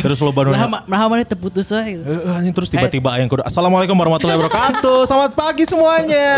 [0.00, 2.02] terus lo baru nah nah mana teh putus wae gitu.
[2.02, 6.28] Eh, eh, anjing, terus tiba-tiba aing kudu Assalamualaikum warahmatullahi wabarakatuh Selamat pagi semuanya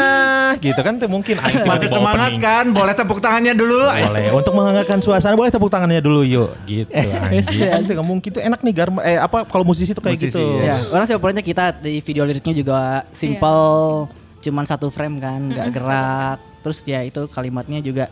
[0.59, 2.43] Gitu kan tuh mungkin aing Masih tiba-tiba semangat opening.
[2.43, 2.65] kan?
[2.71, 3.81] Boleh tepuk tangannya dulu.
[3.87, 7.69] Boleh untuk menghangatkan suasana boleh tepuk tangannya dulu yuk gitu anjing.
[7.69, 10.35] Kan tuh nggak mungkin tuh enak nih Garma eh apa kalau musisi tuh kayak Musisi,
[10.35, 10.45] gitu.
[10.61, 12.79] Ya, orang sih pokoknya kita di video liriknya juga
[13.11, 14.07] simple,
[14.41, 16.39] cuman satu frame kan, nggak gerak.
[16.61, 18.09] Terus ya itu kalimatnya juga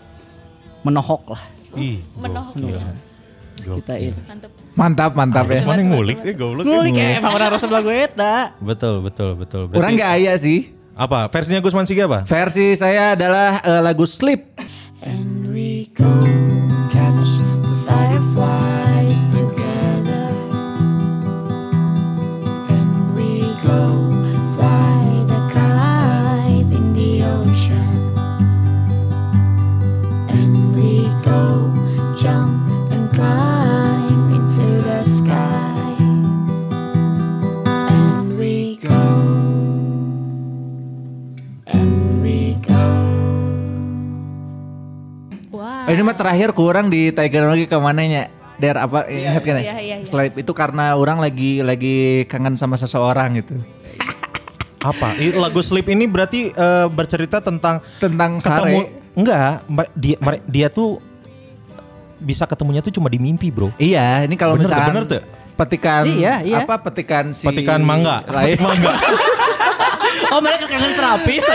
[0.81, 1.43] menohok lah.
[1.75, 2.55] Ih, Menohok.
[2.55, 2.81] gokil.
[3.83, 4.15] Kita ini.
[4.25, 5.67] mantep Mantap, mantap ya.
[5.67, 6.63] Mana yang ngulik eh goblok.
[6.63, 8.55] Ngulik ya, emang orang rasa lagu eta.
[8.63, 9.67] Betul, betul, betul.
[9.67, 10.71] Berarti- Orang nggak aya sih.
[10.95, 11.27] apa?
[11.29, 12.23] Versinya Gus Mansigi apa?
[12.23, 14.55] Versi saya adalah eh, lagu Sleep.
[14.99, 16.07] And we go
[16.91, 17.27] catch
[17.63, 20.31] the fireflies together
[22.67, 23.31] And we
[23.63, 23.98] go
[45.99, 48.31] ini mah terakhir kurang di Tiger lagi ke mananya.
[48.55, 49.63] Der apa ingat kan ya?
[49.65, 50.07] iya, iya, iya.
[50.07, 53.59] Sleep itu karena orang lagi lagi kangen sama seseorang gitu.
[54.81, 55.19] Apa?
[55.35, 59.15] Lagu Sleep ini berarti eh, bercerita tentang Tentang ketemu Sare.
[59.15, 61.03] enggak, dia dia tuh
[62.17, 63.75] bisa ketemunya tuh cuma di mimpi, Bro.
[63.75, 65.23] Iya, ini kalau misalkan bener tuh.
[65.55, 66.63] petikan Iya, iya.
[66.63, 68.23] apa petikan si Petikan mangga.
[68.27, 68.95] lain mangga.
[70.31, 71.43] Oh mereka kangen terapis.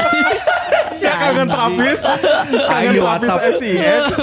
[0.94, 2.00] Saya kangen terapis.
[2.70, 3.42] Aing di WhatsApp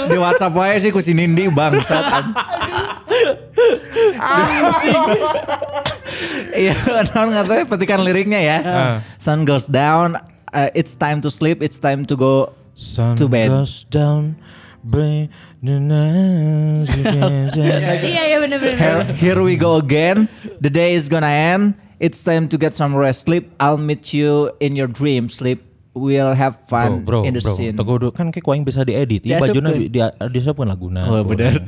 [0.07, 2.25] di WhatsApp wae sih ku si Nindi bangsat.
[6.51, 6.75] Iya,
[7.15, 8.57] non katanya petikan liriknya ya.
[9.17, 10.19] Sun goes down,
[10.53, 13.49] uh, it's time to sleep, it's time to go Sun to bed.
[13.49, 14.35] goes down.
[14.81, 15.29] Bring
[15.61, 17.53] the night again.
[18.09, 18.77] Iya iya bener-bener.
[18.81, 20.25] Here, here we go again.
[20.57, 21.77] The day is gonna end.
[22.01, 23.29] It's time to get some rest.
[23.29, 23.53] Sleep.
[23.61, 25.29] I'll meet you in your dream.
[25.29, 25.61] Sleep.
[25.91, 27.51] We'll have fun bro, bro, in the bro.
[27.51, 27.75] scene.
[27.75, 29.27] Teguh dulu, kan kayak kuaing bisa diedit.
[29.27, 29.91] Iya bajuna Diasupkeun.
[29.91, 31.03] di, di, diasupkeun laguna.
[31.03, 31.59] Oh benar.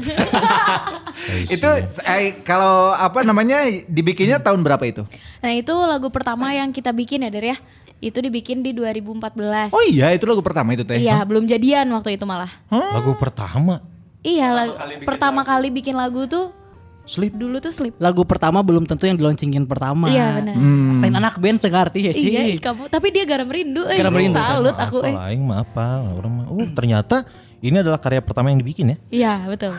[1.27, 1.67] Eh, itu
[2.07, 5.03] eh, kalau apa namanya dibikinnya tahun berapa itu?
[5.43, 7.57] Nah itu lagu pertama yang kita bikin ya Der ya.
[7.99, 9.75] Itu dibikin di 2014.
[9.75, 11.03] Oh iya itu lagu pertama itu teh.
[11.03, 12.51] Iya belum jadian waktu itu malah.
[12.71, 13.83] Lagu pertama.
[14.23, 16.55] Iya lagu, pertama kali bikin lagu tuh
[17.03, 17.35] Sleep.
[17.35, 17.99] dulu tuh sleep.
[17.99, 20.07] Lagu pertama belum tentu yang diloncengin pertama.
[20.07, 20.55] Iya benar.
[21.03, 22.31] Lain anak band tengah arti ya sih.
[22.31, 23.83] Iya kamu tapi dia garam rindu.
[23.91, 23.99] Eh.
[23.99, 25.03] Garam rindu, Salut aku.
[25.03, 25.11] Eh.
[25.11, 26.07] lah, aing mah apa?
[26.15, 27.27] Orang mah, oh ternyata
[27.59, 28.97] ini adalah karya pertama yang dibikin ya.
[29.11, 29.75] Iya betul.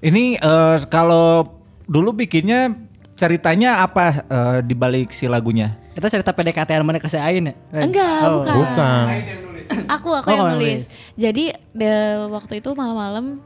[0.00, 1.42] Ini eh, kalau
[1.90, 2.70] dulu bikinnya
[3.18, 5.76] ceritanya apa eh, di balik si lagunya?
[5.90, 7.54] Kita cerita PDKT mana ke si Ain ya?
[7.74, 8.46] Eh, Enggak oh.
[8.46, 8.54] bukan.
[8.56, 9.06] Bukan.
[9.86, 10.82] Aku aku Oh, yang yang nulis.
[11.18, 11.90] Jadi de,
[12.30, 13.38] waktu itu malam-malam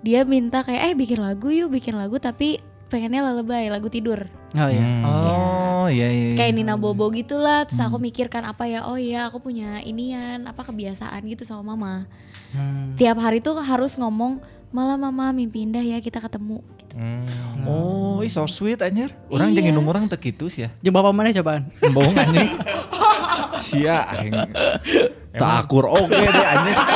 [0.00, 4.24] dia minta kayak eh bikin lagu yuk bikin lagu tapi pengennya lullaby lagu tidur.
[4.56, 4.84] Oh iya.
[5.04, 6.26] Oh iya iya.
[6.32, 10.46] Terus kayak Nina Bobo gitulah terus aku mikirkan apa ya oh iya aku punya inian
[10.46, 12.08] apa kebiasaan gitu sama mama
[12.96, 16.94] tiap hari tuh harus ngomong malah mama mimpi indah ya kita ketemu gitu.
[17.68, 19.12] Oh, ih so sweet anjir.
[19.28, 19.60] Orang Iya.
[19.68, 20.72] jangan orang teu kitu sih ya.
[20.80, 21.68] Jeung bapak mana cobaan?
[21.92, 22.48] Bohong anjing.
[23.64, 24.32] Sia aing.
[25.34, 26.76] Tak akur oke deh anjing.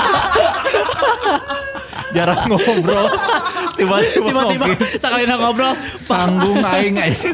[2.12, 3.06] Jarang ngobrol.
[3.78, 4.66] Tiba-tiba Tiba-tiba
[5.00, 5.72] sekali ngobrol
[6.04, 7.32] Canggung aing aing.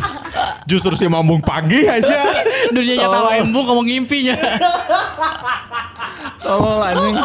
[0.71, 2.31] Justru si mambung pagi aja.
[2.71, 3.43] dunia nyata Tolong.
[3.43, 4.37] embung ngomong ngimpinya.
[6.39, 7.17] Tolol anjing.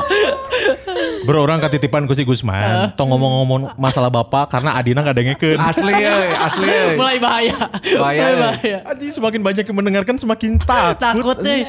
[1.23, 2.91] Bro orang ketitipan ku si Gusman.
[2.93, 5.57] Tong ngomong-ngomong masalah bapak karena Adina gak dengekeun.
[5.57, 6.95] Asli euy, asli euy.
[6.95, 7.57] Mulai bahaya.
[7.95, 8.37] Bahaya, Mulai ya.
[8.39, 8.77] bahaya.
[8.85, 10.97] Anjing semakin banyak yang mendengarkan semakin takut.
[10.99, 11.61] Takut deh.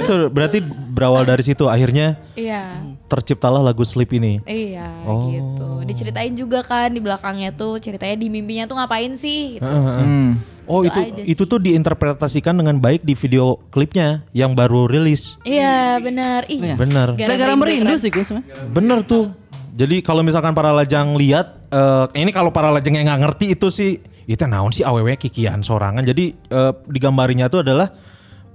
[0.00, 2.80] Itu berarti berawal dari situ akhirnya Iya.
[3.06, 4.40] terciptalah lagu Sleep ini.
[4.44, 5.28] Iya Oh.
[5.28, 5.68] gitu.
[5.84, 9.66] Diceritain juga kan di belakangnya tuh ceritanya di mimpinya tuh ngapain sih gitu.
[9.66, 10.38] Hmm.
[10.70, 15.34] Oh Itu itu aja itu tuh diinterpretasikan dengan baik di video klipnya yang baru rilis.
[15.42, 16.46] Iya benar.
[16.46, 16.78] Iya.
[16.78, 17.18] Bener.
[17.18, 18.46] Gara-gara merindu sih Gus mah.
[18.70, 19.34] Bener tuh.
[19.74, 23.66] Jadi kalau misalkan para lajang lihat, eh, ini kalau para lajang yang nggak ngerti itu
[23.66, 23.98] sih,
[24.30, 26.06] itu naon sih aww kikian sorangan.
[26.06, 27.90] Jadi eh, digambarinya tuh adalah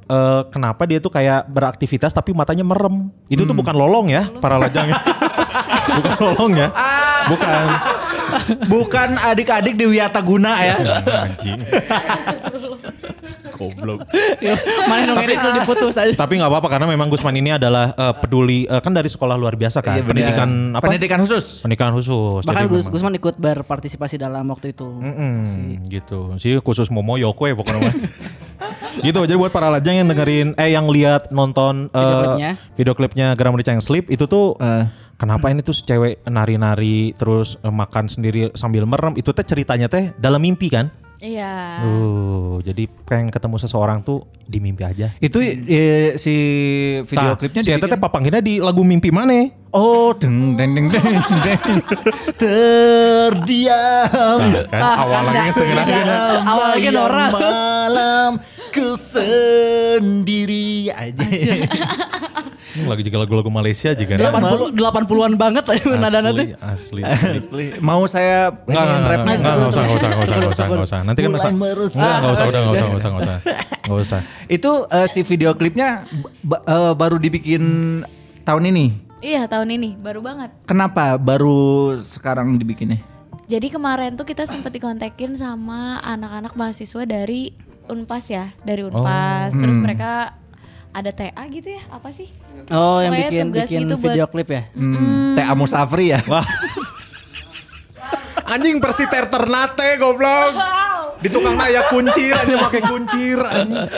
[0.08, 3.12] eh, kenapa dia tuh kayak beraktivitas tapi matanya merem.
[3.28, 4.88] Itu tuh bukan lolong ya para lajang.
[6.00, 6.72] bukan lolong ya.
[7.28, 7.95] Bukan.
[8.66, 10.76] Bukan adik-adik di Wiataguna ya.
[11.24, 11.60] Anjing.
[13.52, 14.04] Goblok.
[14.86, 16.12] Mana nong edit lu diputus aja.
[16.12, 19.56] Tapi nggak apa-apa karena memang Gusman ini adalah eh, peduli eh, kan dari sekolah luar
[19.56, 19.96] biasa kan.
[19.96, 20.84] Iya, pendidikan apa?
[20.86, 21.60] Pendidikan khusus.
[21.60, 22.44] Pendidikan khusus.
[22.44, 24.86] Bahkan Gus Gusman ikut berpartisipasi dalam waktu itu.
[24.86, 27.92] Mm-mm, gitu sih khusus Momo Yoko ya pokoknya
[29.06, 32.52] gitu jadi buat para lajang yang dengerin eh yang lihat nonton eh, Video klipnya.
[32.76, 34.86] video klipnya Gramedia Yang Sleep itu tuh Eh.
[35.16, 40.12] Kenapa ini tuh cewek nari-nari terus eh, makan sendiri sambil merem itu teh ceritanya teh
[40.20, 41.80] dalam mimpi kan Iya.
[41.80, 45.16] Tuh, jadi pengen ketemu seseorang tuh di mimpi aja.
[45.24, 46.36] Itu eh, si
[47.08, 49.48] video Nah, klipnya si teh papanggina di lagu mimpi mana?
[49.72, 51.80] Oh, deng deng deng deng deng.
[52.42, 54.40] Terdiam.
[54.44, 55.86] Nah, kan awal lagi setengah.
[56.44, 57.26] Awalnya Nora.
[57.32, 58.32] Malam
[58.74, 61.26] ku sendiri aja.
[62.76, 64.20] Lagi juga lagu-lagu Malaysia juga.
[64.20, 66.44] 80 80-an banget lah nada nada.
[66.60, 67.40] asli, asli.
[67.40, 67.66] Asli.
[67.80, 70.66] Mau saya Enggak, enggak, enggak, enggak, enggak, enggak usah, enggak usah, enggak usah, enggak usah,
[70.66, 71.00] enggak usah.
[71.08, 73.38] Nanti kan masa, enggak, usah, udah, enggak usah, enggak usah, enggak usah,
[73.86, 74.22] enggak usah.
[74.52, 76.04] Itu eh, si video klipnya
[76.52, 77.64] eh, baru dibikin
[78.44, 78.86] tahun ini.
[79.24, 80.52] Iya tahun ini baru banget.
[80.68, 83.02] Kenapa baru sekarang dibikinnya?
[83.46, 87.54] Jadi kemarin tuh kita sempat dikontekin sama anak-anak mahasiswa dari
[87.88, 89.54] Unpas ya, dari Unpas.
[89.54, 90.34] Terus mereka
[90.90, 92.32] ada TA gitu ya, apa sih?
[92.72, 94.64] Oh, yang Pokoknya bikin tugas bikin gitu buat- video klip ya.
[94.72, 96.20] Hmm, Teh Amo Safri ya.
[96.26, 96.48] Wah.
[98.46, 100.54] Anjing persiter ternate goblok.
[101.18, 103.90] Di tukang aya kuncir aja pakai kuncir anjing.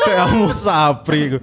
[0.00, 1.36] Kayak mau sapri.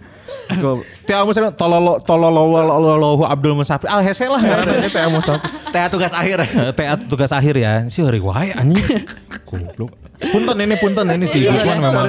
[1.05, 3.87] Teh Musafir tololo tololo Abdul Musafir.
[3.87, 5.45] Ah hese lah ngaranna Teh Musafir.
[5.69, 6.37] Teh tugas akhir.
[6.73, 7.85] Teh tugas akhir ya.
[7.87, 8.81] Si hari wae anjing.
[9.47, 9.93] Goblok.
[10.31, 12.05] Punten ini punten ini si Gusman memang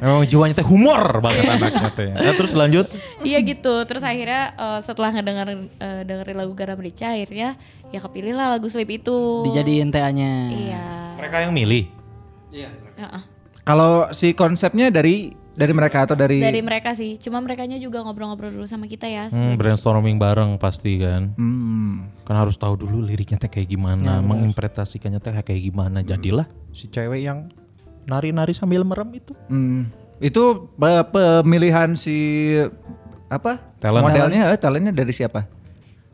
[0.00, 2.10] memang jiwanya teh humor banget anaknya teh.
[2.22, 2.86] Nah, terus lanjut.
[3.26, 3.84] Iya gitu.
[3.84, 7.58] Terus akhirnya eh, setelah ngedengerin eh, dengerin lagu Garam Rica akhirnya
[7.90, 9.44] ya kepilih lah lagu Sleep itu.
[9.50, 10.32] Dijadiin TA-nya.
[10.54, 10.84] Iya.
[11.20, 11.90] Mereka yang milih.
[12.52, 13.22] Heeh.
[13.62, 17.20] Kalau si konsepnya dari dari mereka atau dari, Dari mereka sih.
[17.20, 19.28] Cuma merekanya juga ngobrol-ngobrol dulu sama kita ya.
[19.28, 21.36] Hmm, brainstorming bareng pasti kan.
[21.36, 22.08] Hmm.
[22.24, 26.00] Kan harus tahu dulu liriknya teh kayak gimana, menginterpretasikannya teh kayak gimana.
[26.00, 27.52] Jadilah si cewek yang
[28.08, 29.36] nari-nari sambil merem itu.
[29.52, 29.92] Hmm.
[30.22, 32.56] Itu pe- pemilihan si
[33.28, 33.60] apa?
[33.76, 34.04] Talent.
[34.08, 35.44] Modelnya eh, talentnya dari siapa?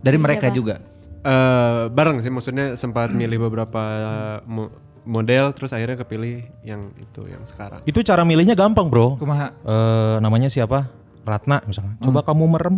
[0.03, 0.57] Dari mereka siapa?
[0.57, 0.74] juga.
[1.18, 3.82] Eh, bareng sih maksudnya sempat milih beberapa
[5.09, 7.81] model terus akhirnya kepilih yang itu yang sekarang.
[7.89, 9.17] Itu cara milihnya gampang, Bro.
[9.17, 9.57] Kumaha?
[9.65, 10.93] Eh namanya siapa?
[11.25, 11.97] Ratna misalnya.
[12.05, 12.77] Coba kamu merem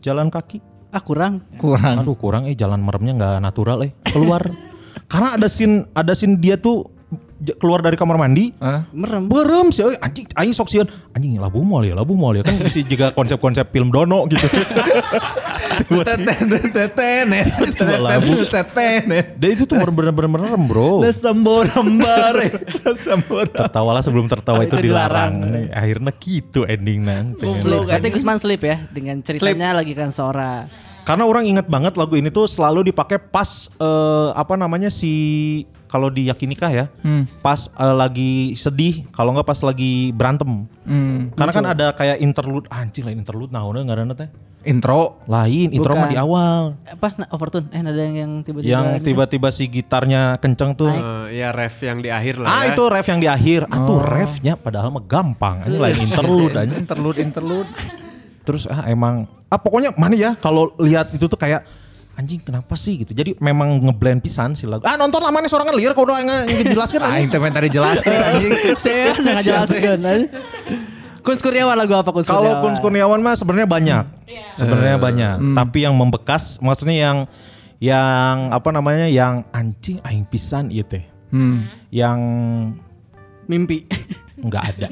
[0.00, 0.64] jalan kaki.
[0.92, 1.44] Ah kurang.
[1.60, 2.00] Kurang.
[2.00, 4.48] Aduh kurang eh jalan meremnya nggak natural eh keluar.
[5.12, 6.88] Karena ada scene ada scene dia tuh
[7.58, 8.54] keluar dari kamar mandi.
[8.62, 8.86] Hah?
[8.94, 9.26] Merem.
[9.26, 10.86] Berem sih, anjing, aing sok sieun.
[11.12, 14.46] Anjing labu mall ya, labu mall ya kan bisa juga konsep-konsep film Dono gitu.
[15.82, 17.46] Tetenet.
[17.98, 18.46] labu.
[18.46, 19.26] Tetenet.
[19.36, 21.02] Dan itu tuh bener-bener merem bro.
[21.02, 22.52] Desembur embare.
[22.84, 23.50] Desembur.
[23.50, 25.68] Tertawalah sebelum tertawa itu dilarang.
[25.72, 27.46] Akhirnya gitu ending nanti.
[27.48, 30.68] Berarti Gusman sleep ya dengan ceritanya lagi kan Sora.
[31.02, 36.08] Karena orang ingat banget lagu ini tuh selalu dipakai pas eh, apa namanya si kalau
[36.08, 36.86] di Yakinikah ya,
[37.44, 40.64] pas eh, lagi sedih, kalau nggak pas lagi berantem.
[40.88, 41.28] Hmm.
[41.36, 44.30] Karena kan ada kayak interlude, anjing lain interlude, nah udah nggak ada teh.
[44.62, 45.18] Intro.
[45.26, 46.78] Lain, intro mah di awal.
[46.86, 47.66] Apa nah, overtune?
[47.74, 49.06] Eh ada yang, yang tiba-tiba Yang gitu.
[49.10, 50.94] tiba-tiba si gitarnya kenceng tuh.
[50.94, 52.74] Eh, ya ref yang di akhir lah Ah ya.
[52.74, 53.66] itu ref yang di akhir.
[53.66, 55.66] Ah tuh refnya padahal mah gampang.
[55.66, 56.74] Ini lain interlude aja.
[56.78, 57.68] Interlude interlude.
[58.46, 61.66] Terus ah emang ah pokoknya mana ya kalau lihat itu tuh kayak
[62.16, 63.12] anjing kenapa sih gitu.
[63.16, 64.84] Jadi memang ngeblend pisan sih lagu.
[64.84, 68.52] Ah nonton seorang kan liar kalau udah ngejelaskan Aing teh tadi jelaskan anjing.
[68.76, 69.98] Saya nggak jelaskan.
[71.22, 72.58] Kun Kurniawan lagu apa Kun Kalau?
[72.60, 74.04] Kun Kurniawan mah sebenarnya banyak.
[74.58, 75.34] Sebenarnya banyak.
[75.38, 75.56] Hmm.
[75.56, 77.18] Tapi yang membekas maksudnya yang
[77.82, 81.06] yang apa namanya yang anjing aing pisan ieu teh.
[81.30, 81.64] Hmm.
[81.88, 82.18] Yang
[83.46, 83.86] Mimpi.
[84.42, 84.88] nggak ada.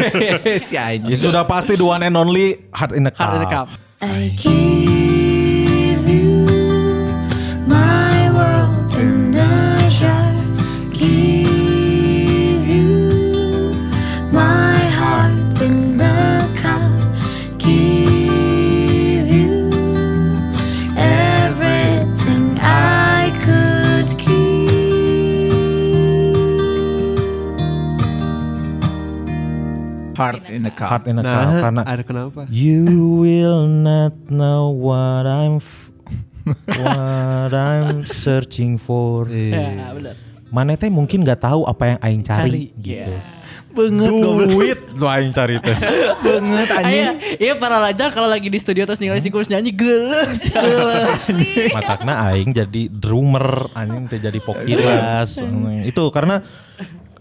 [0.68, 1.08] si anjing.
[1.08, 3.24] ya sudah pasti the one and only Heart in the Cup.
[3.24, 3.68] Hard in the Cup.
[4.02, 5.11] I
[30.52, 30.88] in the cup.
[30.88, 32.40] Heart in the Nah, Cup karena ada kenapa?
[32.46, 32.84] You
[33.18, 35.88] will not know what I'm f-
[36.68, 39.26] what I'm searching for.
[39.26, 40.14] Ya, benar.
[40.52, 43.14] Mana teh mungkin nggak tahu apa yang aing cari, Cari, gitu.
[43.72, 44.12] Banget
[44.52, 45.72] Duit lo aing cari teh.
[46.26, 46.92] banget anjing.
[46.92, 50.44] Iya, iya para lajar kalau lagi di studio terus ningali si Kus nyanyi geles.
[51.72, 55.40] Matakna aing jadi drummer, anjing teh jadi pokiras.
[55.88, 56.44] Itu karena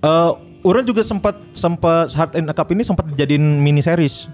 [0.02, 4.30] eh orang juga sempat sempat Heart in a Cup ini sempat dijadiin mini series.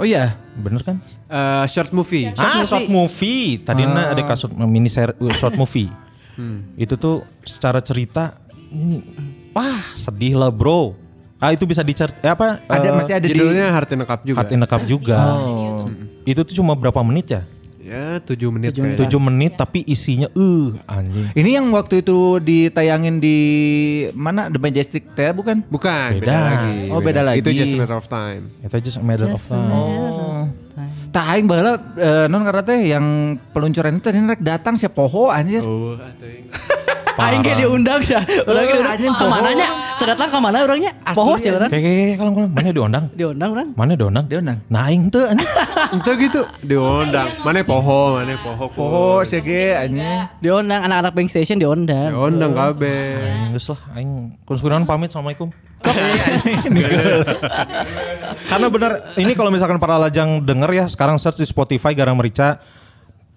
[0.00, 0.34] Oh iya.
[0.56, 0.96] Bener kan?
[1.28, 2.32] Eh, short movie.
[2.34, 3.60] ah, short movie.
[3.60, 5.92] Tadinya ada kasut mini ser- uh, short movie.
[6.82, 8.32] Itu tuh secara cerita
[8.72, 10.96] hmm, wah, sedih lah, Bro.
[11.40, 12.60] Ah, itu bisa dicari eh, apa?
[12.68, 14.38] Ada eh, masih ada di Judulnya Heart in a Cup juga.
[14.44, 15.16] Heart in a Cup juga.
[15.40, 15.88] Oh.
[16.28, 17.42] Itu tuh cuma berapa menit ya?
[17.90, 19.10] Ya 7 menit Tujuh kayaknya.
[19.10, 21.34] 7 menit tapi isinya uh anjing.
[21.34, 23.38] Ini yang waktu itu ditayangin di
[24.14, 25.66] mana The Majestic teh bukan?
[25.66, 26.38] Bukan, beda, Beda.
[26.38, 26.74] lagi.
[26.94, 27.42] Oh, beda lagi.
[27.42, 28.54] Itu just a matter of time.
[28.62, 29.74] Itu just a matter of time.
[29.74, 30.46] Oh.
[31.10, 35.26] Tah aing baheula eh, non karena teh yang peluncuran itu tadi rek datang si Poho
[35.26, 35.66] anjir.
[35.66, 35.98] Oh.
[37.16, 38.14] Aing kayak diundang sih.
[38.14, 38.28] Orang
[38.60, 38.92] Eh, diundang.
[38.92, 39.68] anjing, Ke mana nya?
[39.96, 40.92] Ternyata ke mana orangnya?
[41.10, 41.68] Poho sih orang.
[41.68, 43.04] Kayak kayak kalau kalau mana diundang?
[43.12, 43.68] Diundang orang.
[43.74, 44.24] Mana diundang?
[44.26, 44.58] Diundang.
[44.66, 45.50] Nah, aing teu anjing.
[45.98, 46.40] Itu gitu.
[46.62, 47.28] Diundang.
[47.40, 48.64] Mana poho, mana poho.
[48.70, 50.28] Poho si ge anjir.
[50.38, 52.10] Diundang anak-anak Bank Station diundang.
[52.10, 53.20] Diundang kabeh.
[53.20, 54.10] Aing geus lah aing
[54.44, 55.52] Kunskurawan pamit assalamualaikum.
[58.46, 62.60] Karena benar ini kalau misalkan para lajang denger ya sekarang search di Spotify Garang Merica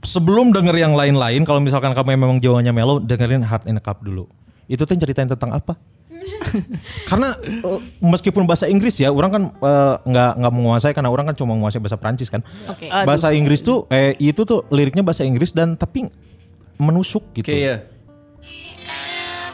[0.03, 4.03] sebelum denger yang lain-lain kalau misalkan kamu memang jawabannya melo dengerin Heart in a Cup
[4.03, 4.27] dulu.
[4.67, 5.75] Itu tuh ceritain tentang apa?
[7.09, 11.35] karena eh, meskipun bahasa Inggris ya, orang kan eh, nggak nggak menguasai karena orang kan
[11.35, 12.43] cuma menguasai bahasa Prancis kan.
[12.67, 12.87] Oke.
[12.87, 16.07] Bahasa Inggris tuh eh itu tuh liriknya bahasa Inggris dan tapi
[16.79, 17.47] menusuk gitu.
[17.47, 17.92] Kayak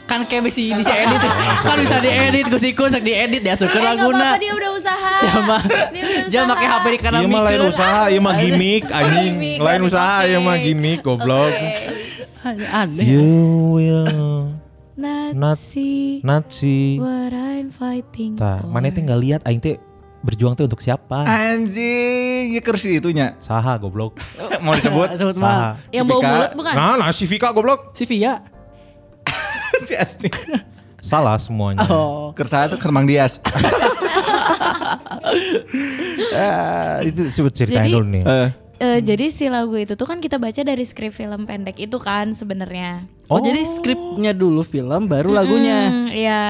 [0.09, 1.21] Kan kayak bisa bisa edit.
[1.61, 4.33] Kan bisa diedit Gus Ikun sak diedit dia suka laguna.
[4.33, 5.11] apa-apa dia udah usaha.
[5.21, 5.57] Siapa?
[6.25, 9.33] Dia pakai HP di kanan Iya mah lain usaha, iya mah gimmick anjing.
[9.37, 11.53] Gimmick, Lain usaha, iya mah gimmick goblok.
[12.41, 13.05] Aneh.
[13.05, 13.29] You
[13.71, 14.49] will
[15.29, 16.97] Not, see not see.
[16.99, 18.59] what I'm fighting for.
[18.67, 19.79] mana teh nggak lihat aing teh
[20.19, 21.23] berjuang teh untuk siapa?
[21.23, 23.37] Anjing, ya kursi itunya.
[23.37, 24.19] Saha goblok.
[24.59, 25.15] Mau disebut?
[25.15, 25.77] Sebut Saha.
[25.77, 25.87] mah.
[25.87, 26.73] Yang bau mulut bukan?
[26.73, 27.93] Nah, nah si Vika goblok.
[27.93, 28.43] Si Via.
[29.87, 30.29] si Ati.
[30.99, 31.87] Salah semuanya.
[31.87, 32.31] Oh.
[32.33, 33.39] Kersa itu Kermang Dias.
[36.31, 38.23] Ah, itu coba ceritain Jadi- dulu nih.
[38.25, 38.49] Eh,
[38.79, 42.31] Eh, jadi si lagu itu tuh kan kita baca dari skrip film pendek itu kan
[42.31, 43.03] sebenarnya.
[43.27, 45.91] Oh, jadi skripnya dulu film baru lagunya.
[45.91, 46.43] Hmm, Iya.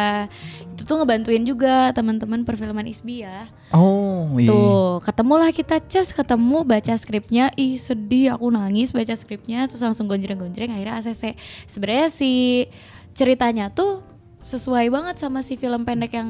[0.70, 3.50] Itu tuh ngebantuin juga teman-teman perfilman ISBI ya.
[3.74, 4.46] oh, iya.
[4.46, 10.06] Tuh, ketemulah kita ces, ketemu baca skripnya, ih sedih aku nangis baca skripnya terus langsung
[10.06, 11.34] gonjreng-gonjreng akhirnya ACC.
[11.66, 12.70] Sebenarnya si
[13.14, 14.06] ceritanya tuh
[14.40, 16.30] sesuai banget sama si film pendek yang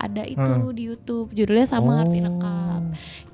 [0.00, 1.28] ada itu di YouTube.
[1.36, 2.82] Judulnya sama arti lengkap.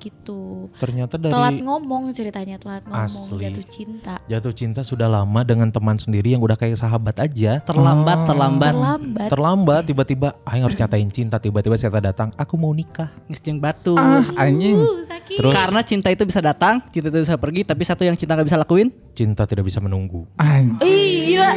[0.03, 0.71] Gitu.
[0.83, 3.43] Ternyata Telat dari ngomong ceritanya, telat ngomong Asli.
[3.43, 4.15] jatuh cinta.
[4.27, 7.63] jatuh cinta sudah lama dengan teman sendiri yang udah kayak sahabat aja.
[7.63, 8.73] Terlambat, terlambat.
[8.75, 9.29] Terlambat.
[9.31, 13.11] Terlambat tiba-tiba aing harus nyatain cinta tiba-tiba saya datang aku mau nikah.
[13.31, 13.95] Ngesting batu.
[13.95, 14.79] Ah, anjing.
[14.79, 15.39] Uh, sakit.
[15.39, 18.47] Terus Karena cinta itu bisa datang, cinta itu bisa pergi, tapi satu yang cinta nggak
[18.47, 18.91] bisa lakuin.
[19.17, 20.27] cinta tidak bisa menunggu.
[20.39, 20.83] Anjing.
[20.83, 21.51] Ih, gila.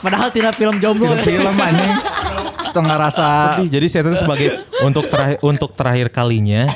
[0.00, 1.12] Padahal tidak film jomblo.
[1.12, 1.22] ya.
[1.22, 1.92] Film anjing.
[2.66, 3.26] Setengah rasa.
[3.56, 3.68] Sedih.
[3.70, 4.48] Jadi saya tuh sebagai
[4.88, 6.70] untuk terakhir untuk terakhir kalinya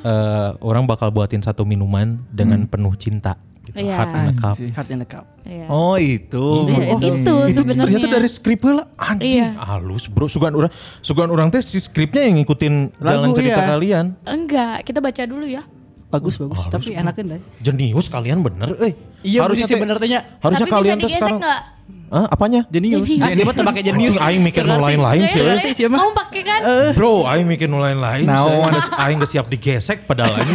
[0.00, 3.34] eh, orang bakal buatin satu minuman dengan penuh cinta.
[3.64, 3.84] Gitu.
[3.84, 4.56] Heart in a cup.
[4.56, 5.24] Heart in the cup.
[5.44, 5.66] Iya.
[5.68, 6.46] Oh itu.
[6.66, 7.34] Iya, Oh, itu.
[7.52, 8.00] itu sebenarnya.
[8.00, 9.48] Ternyata dari skrip lah anjing Iya.
[9.60, 10.24] halus bro.
[10.24, 10.72] Sugan orang
[11.04, 13.68] sugan orang teh si skripnya yang ngikutin jalan Lagu, cerita iya.
[13.68, 14.04] kalian.
[14.24, 15.62] Enggak, kita baca dulu ya.
[16.08, 16.56] Bagus, bagus.
[16.72, 17.40] tapi enakin deh.
[17.60, 18.96] Jenius kalian bener eh.
[19.20, 20.24] Iya, harusnya sih bener tanya.
[20.40, 21.60] Harusnya Tapi kalian bisa tuh digesek sekarang nggak?
[22.08, 22.64] Hah, apanya?
[22.68, 23.04] Jenius.
[23.04, 23.20] Jenius.
[23.22, 24.14] Asli mah pakai jenius.
[24.16, 25.40] Aing mikir nu lain-lain sih.
[25.44, 25.88] Eh.
[26.00, 26.60] Kamu pakai kan?
[26.92, 28.24] Bro, aing mikir nu lain-lain.
[28.24, 30.52] Geus- Aing geus siap digesek padahal aing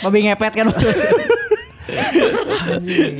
[0.00, 0.66] Babi ngepet kan.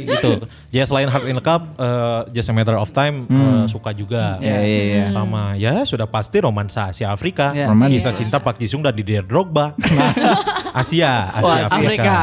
[0.06, 0.30] Gitu.
[0.70, 4.38] Ya selain Heart in Cup, eh, Just a Matter of Time eh, suka juga.
[4.38, 5.04] Iya, iya, iya.
[5.06, 7.50] Sama ya sudah pasti romansa Asia Afrika.
[7.50, 7.66] Iya.
[7.66, 7.92] Romansa.
[7.92, 9.74] Kisah cinta Pak Jisung dan Didier Drogba.
[10.72, 11.74] Asia, Asia Afrika.
[11.74, 12.18] Afrika.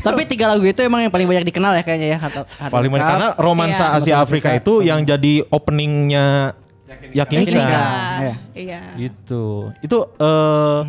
[0.00, 2.18] Tapi tiga lagu itu emang yang paling banyak dikenal ya kayaknya ya.
[2.18, 3.96] Heart- Heart Paling banyak karena romansa Iya.
[4.00, 6.56] Asia Afrika itu yang jadi openingnya
[7.12, 7.52] Yakinika.
[7.52, 7.82] Yakinika.
[8.16, 8.34] Iya.
[8.56, 8.80] Iya.
[8.96, 9.44] Gitu.
[9.80, 10.80] Itu eh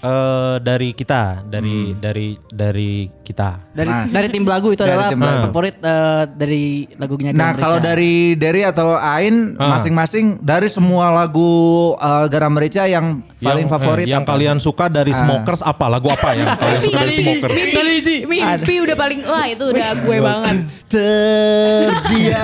[0.00, 3.50] eh, dari kita, dari dari dari kita.
[3.70, 4.04] Dari Nah.
[4.06, 5.44] dari tim lagu itu Dari adalah tim lagu.
[5.46, 9.74] favorit eh, dari lagunya Nah Garam kalau dari Derry atau Ain Ah.
[9.74, 11.48] masing-masing dari semua lagu
[11.94, 14.32] uh, Garam Merica yang paling Yang- favorit eh, yang apa?
[14.32, 15.18] kalian suka dari Ah.
[15.18, 15.84] Smokers apa?
[15.88, 17.54] Lagu apa yang kalian suka dari Smokers?
[17.54, 20.56] Mimpi, mimpi udah paling wah itu udah gue banget.
[20.88, 22.36] Terdiam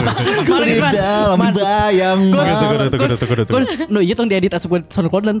[0.50, 2.32] Manis, di dalam bayangmu.
[2.32, 3.52] Tunggu, tunggu, tunggu, tunggu, tunggu, tunggu.
[3.52, 4.72] Terus, no iya tong diedit asup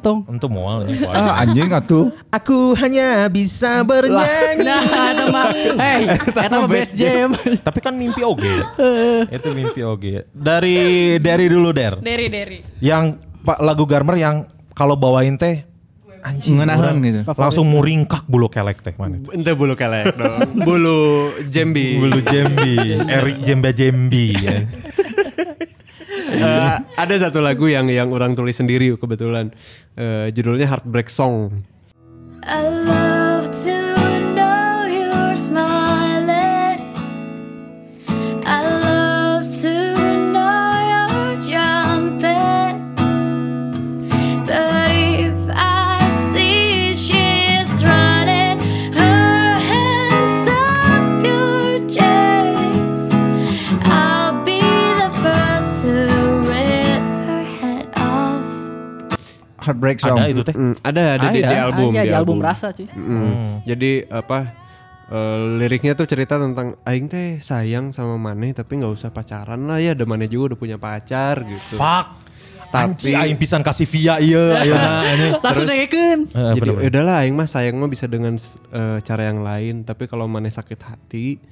[0.00, 0.18] tong.
[0.26, 1.00] Untuk mual nih.
[1.20, 2.08] Ah, anjing atuh.
[2.32, 4.64] Aku hanya bisa bernyanyi.
[4.64, 5.46] Nah, itu mah,
[5.76, 6.00] hey,
[6.48, 7.28] itu mah best jam.
[7.66, 8.64] Tapi kan mimpi oge.
[9.36, 10.24] Itu mimpi oge.
[10.32, 12.00] Dari dari dulu der.
[12.00, 12.58] Dari dari.
[12.80, 15.68] Yang pak lagu Garmer yang kalau bawain teh
[16.24, 17.20] anjing Ngenahan gitu.
[17.36, 19.20] Langsung muringkak bulu kelek teh mana.
[19.32, 20.64] Ente bulu kelek dong.
[20.64, 21.00] bulu
[21.52, 22.00] jembi.
[22.00, 24.36] Bulu Jembi, Erik Jemba Jembi.
[24.36, 24.64] ya.
[26.30, 29.50] Eh, ada satu lagu yang yang orang tulis sendiri kebetulan.
[29.98, 31.66] Eh, judulnya Heartbreak Song.
[32.46, 33.29] I love
[59.70, 60.18] Heartbreak Song.
[60.18, 60.52] Ada itu teh.
[60.52, 61.46] Mm, ada ada di, Ada.
[61.46, 61.88] di album.
[61.88, 62.86] Ah, iya, di album Rasa cuy.
[62.86, 63.32] Mm.
[63.64, 64.38] Jadi apa?
[65.08, 69.78] eh, liriknya tuh cerita tentang aing teh sayang sama Maneh tapi nggak usah pacaran lah
[69.78, 71.74] ya, ada Maneh juga udah punya pacar gitu.
[71.76, 72.30] Fuck.
[72.70, 75.34] Tapi- aing pisan kasih via ieu ayeuna ini.
[75.34, 76.20] Langsung dengekeun.
[76.28, 78.38] Eh, Jadi udahlah aing mah sayang mah bisa dengan
[78.70, 81.42] eh, cara yang lain, tapi kalau Maneh sakit hati,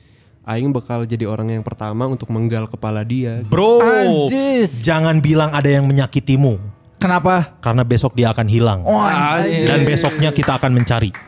[0.46, 3.42] aing bakal jadi orang yang pertama untuk menggal kepala dia.
[3.42, 4.80] Bro, Anjis.
[4.80, 6.77] jangan bilang ada yang menyakitimu.
[6.99, 7.55] Kenapa?
[7.62, 8.82] Karena besok dia akan hilang.
[8.82, 11.14] Wah, Dan besoknya kita akan mencari.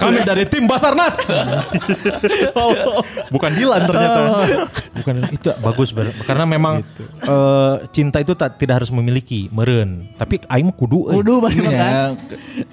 [0.00, 1.16] Kami dari tim Basarnas.
[3.34, 4.20] Bukan Dilan ternyata.
[5.00, 6.84] Bukan itu bagus ber- karena memang
[7.24, 10.12] eh, cinta itu tak, tidak harus memiliki meren.
[10.20, 11.08] Tapi aing kudu.
[11.08, 11.24] euy.
[11.24, 12.12] Kudu ya,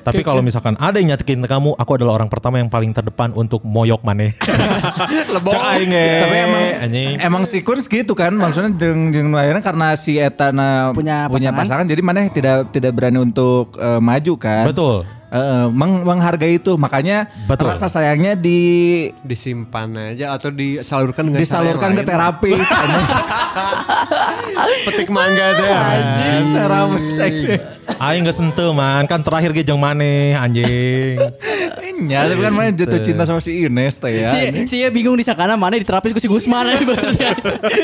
[0.04, 3.64] Tapi kalau misalkan ada yang nyakitin kamu, aku adalah orang pertama yang paling terdepan untuk
[3.64, 4.36] moyok maneh.
[5.48, 6.20] Cek aing eh.
[6.20, 7.16] Tapi emang anjing.
[7.24, 8.74] emang si Kun gitu kan maksudnya
[9.24, 10.52] nu ayeuna karena si eta
[10.98, 11.62] punya punya pasangan.
[11.62, 14.66] pasangan jadi mana tidak tidak berani untuk eh, maju kan.
[14.66, 15.17] Betul.
[15.28, 17.68] Eh, meng- menghargai itu makanya Betul.
[17.68, 18.60] rasa sayangnya di
[19.20, 22.08] Disimpan aja atau disalurkan dengan disalurkan ke lain.
[22.08, 22.64] terapis.
[24.88, 25.72] Petik mangga deh.
[26.54, 27.16] terapis.
[27.98, 31.20] Aing nggak sentuh man, kan terakhir ge jeung maneh anjing.
[32.06, 34.30] Ya, tapi kan mana jatuh cinta sama si Ines teh ya.
[34.30, 36.72] Si, si ya bingung di sakana mana diterapis ku si Gusman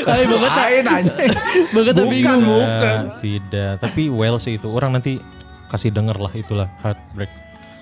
[0.06, 0.52] Tapi banget
[0.86, 1.30] anjing.
[1.72, 2.40] banget Bukan, bingung.
[2.46, 2.98] bukan.
[3.18, 4.64] Tidak, tapi well sih itu.
[4.66, 5.18] Orang nanti
[5.74, 7.30] kasih denger lah itulah heartbreak.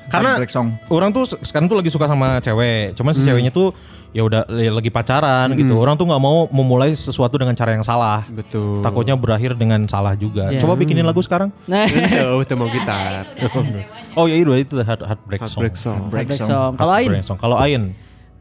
[0.04, 0.74] Karena Heartbreak song.
[0.88, 2.92] orang tuh se- sekarang tuh lagi suka sama cewek.
[2.92, 3.70] Cuman si ceweknya tuh
[4.10, 5.72] ya udah lagi pacaran gitu.
[5.74, 8.26] Orang tuh nggak mau memulai sesuatu dengan cara yang salah.
[8.26, 8.82] Betul.
[8.82, 10.50] Takutnya berakhir dengan salah juga.
[10.50, 10.58] Iya.
[10.58, 11.54] Coba bikinin lagu sekarang.
[11.64, 11.86] Nah,
[12.18, 13.24] Jauh tuh mau gitar.
[14.18, 15.62] Oh ya itu itu heart, heartbreak song.
[15.62, 15.98] Heartbreak song.
[16.10, 16.72] Heartbreak song.
[16.74, 17.38] Kalau Ain Heartbreak song.
[17.38, 17.82] Kalau Ain,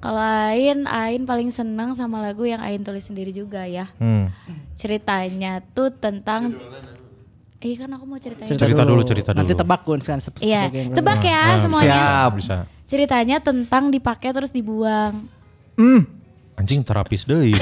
[0.02, 3.86] Kalau Ain, Ain paling senang sama lagu yang Ain tulis sendiri juga ya.
[3.96, 4.28] hmm.
[4.76, 6.58] Ceritanya tuh tentang
[7.62, 8.50] Eh kan aku mau ceritain.
[8.50, 9.62] Cerita dulu, cerita Nanti dulu.
[9.62, 11.94] tebak Gun kan Iya, tebak ya Ah, semuanya.
[11.94, 12.56] Siap, bisa.
[12.90, 15.30] Ceritanya tentang dipakai terus dibuang.
[15.78, 16.02] Hmm.
[16.58, 17.54] Anjing terapis deh.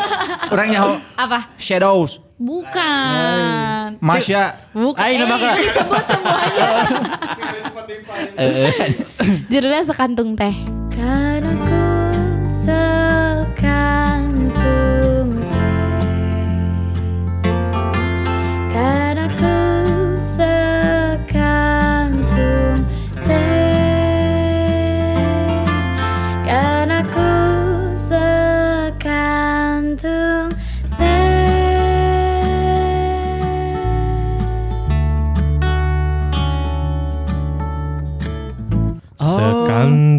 [0.54, 1.50] Orang nyaho Apa?
[1.58, 2.22] Shadows.
[2.38, 3.98] Bukan.
[3.98, 4.70] Masya.
[4.70, 5.02] Bukan.
[5.02, 6.68] Ain eh, nebak itu disebut semuanya.
[9.50, 10.54] Judulnya sekantung teh.
[10.94, 11.42] Kan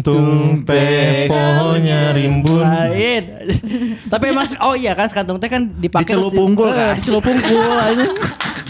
[0.00, 2.64] Sekantung teh pohonnya rimbun.
[2.64, 3.24] Lain.
[4.12, 6.94] Tapi emang oh iya kan sekantung teh kan dipakai Dicelup terus di- unggul, eh, kan?
[7.04, 8.08] Dicelup unggul aja.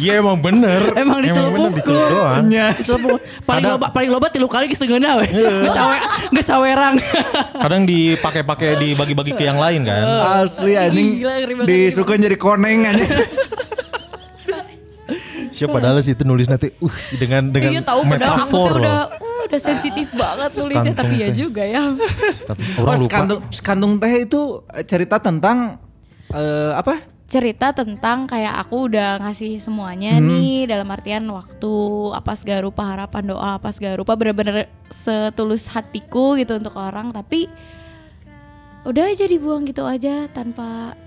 [0.00, 0.80] Iya emang bener.
[0.98, 1.78] Emang dicelup bener unggul.
[1.78, 2.44] dicelup doang.
[2.50, 3.20] Dicelup unggul.
[3.46, 5.26] Paling loba paling loba tilu kali geus teungeunna we.
[5.30, 5.50] Iya.
[5.54, 5.96] Geus cawe
[6.34, 6.94] geus cawerang.
[7.62, 10.02] Kadang dipakai-pakai dibagi-bagi ke yang lain kan.
[10.42, 11.22] Asli anjing
[11.62, 13.06] disuka jadi koneng anjing.
[15.50, 18.78] Siapa padahal sih itu nulis nanti uh dengan dengan Iya tahu padahal aku metafor tuh
[18.80, 18.80] loh.
[18.80, 19.19] udah uh,
[19.50, 21.80] udah sensitif banget nulisnya Sekantung tapi ya juga ya.
[21.82, 21.94] Oh,
[22.80, 23.04] Orang lupa.
[23.04, 24.40] sekandung, sekandung teh itu
[24.84, 25.76] cerita tentang
[26.30, 26.94] eh, apa?
[27.26, 30.26] cerita tentang kayak aku udah ngasih semuanya Hmm.
[30.26, 31.74] nih dalam artian waktu
[32.10, 37.46] apa segala rupa harapan doa apa segala rupa bener-bener setulus hatiku gitu untuk orang tapi
[38.82, 40.98] udah aja dibuang gitu aja tanpa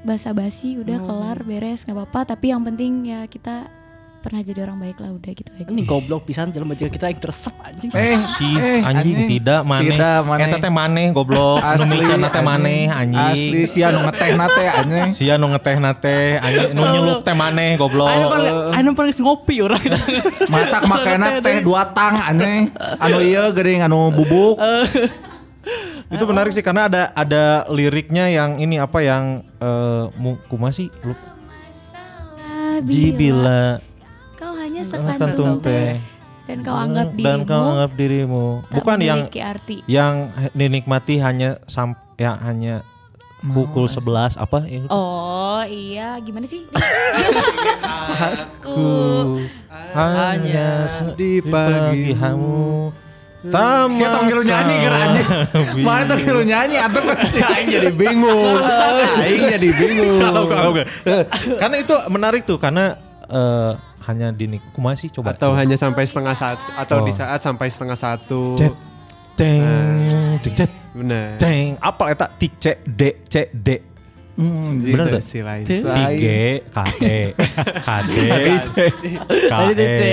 [0.00, 3.72] basa-basi udah kelar beres nggak apa-apa tapi yang penting ya kita
[4.20, 7.16] pernah jadi orang baik lah udah gitu aja Ini goblok pisan jelema jeung kita yang
[7.16, 7.90] teresep anjing.
[7.96, 9.96] Eh, Si eh, anjing tidak maneh.
[9.96, 10.44] Tidak maneh.
[10.44, 11.58] Eta teh maneh goblok.
[11.64, 13.64] Nu micana teh maneh Asli anjing.
[13.64, 15.08] sia nu ngeteh nate anjing.
[15.16, 18.12] Sia nu ngeteh nate anjing nu nyelup teh maneh goblok.
[18.76, 19.84] Anu paling anu ngopi orang.
[20.52, 22.68] Matak makana teh dua tang anjing.
[22.76, 24.60] Anu ieu geuning anu bubuk.
[26.12, 30.92] Itu menarik sih karena ada ada liriknya yang ini apa yang eh mu kumaha sih?
[31.00, 31.16] Lu
[32.80, 33.89] Jibila
[34.82, 35.92] hanya kantung sekantung teh teh
[36.48, 40.14] dan kau anggap dan kau dirimu anggap dirimu bukan yang arti yang
[40.56, 42.82] dinikmati hanya sam yang hanya
[43.40, 44.84] pukul 11 apa itu?
[44.92, 46.68] Oh iya, gimana sih?
[48.64, 49.40] Ku
[49.96, 50.84] hanya
[51.16, 52.92] di pagi hamu
[53.40, 55.28] Tamat Sia tong nyanyi anjing.
[55.80, 57.00] Mana tong ngilu nyanyi atuh
[57.56, 58.60] aing jadi bingung.
[59.16, 60.20] Aing jadi bingung.
[60.20, 60.84] Enggak.
[61.56, 63.00] Karena itu menarik tuh karena
[63.32, 63.72] eh,
[64.02, 65.60] hanya dinik kumaha sih coba Atau coba.
[65.60, 67.04] hanya sampai setengah satu atau Oh.
[67.04, 68.40] di saat sampai setengah satu.
[68.54, 68.74] Cet.
[69.34, 71.36] Teng, ting, cet, Bener.
[71.36, 71.76] teng.
[71.78, 73.68] Apa eta tik c d c d.
[74.36, 75.22] Hmm, Bener tuh.
[75.22, 75.64] si lain.
[75.64, 77.20] Tiga K E
[77.76, 78.12] K D
[79.48, 80.12] K E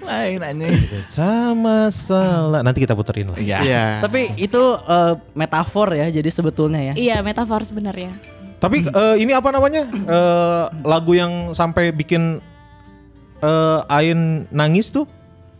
[0.00, 0.76] Lain anjing.
[1.08, 2.60] sama salah.
[2.60, 3.38] Nanti kita puterin lah.
[3.40, 4.00] Iya.
[4.00, 6.94] Tapi itu eh, metafor ya jadi sebetulnya ya.
[6.94, 8.12] iya, metafor sebenarnya.
[8.56, 9.88] Tapi eh, ini apa namanya?
[9.88, 12.40] Eh, lagu yang sampai bikin
[13.40, 15.08] eh, Ain nangis tuh.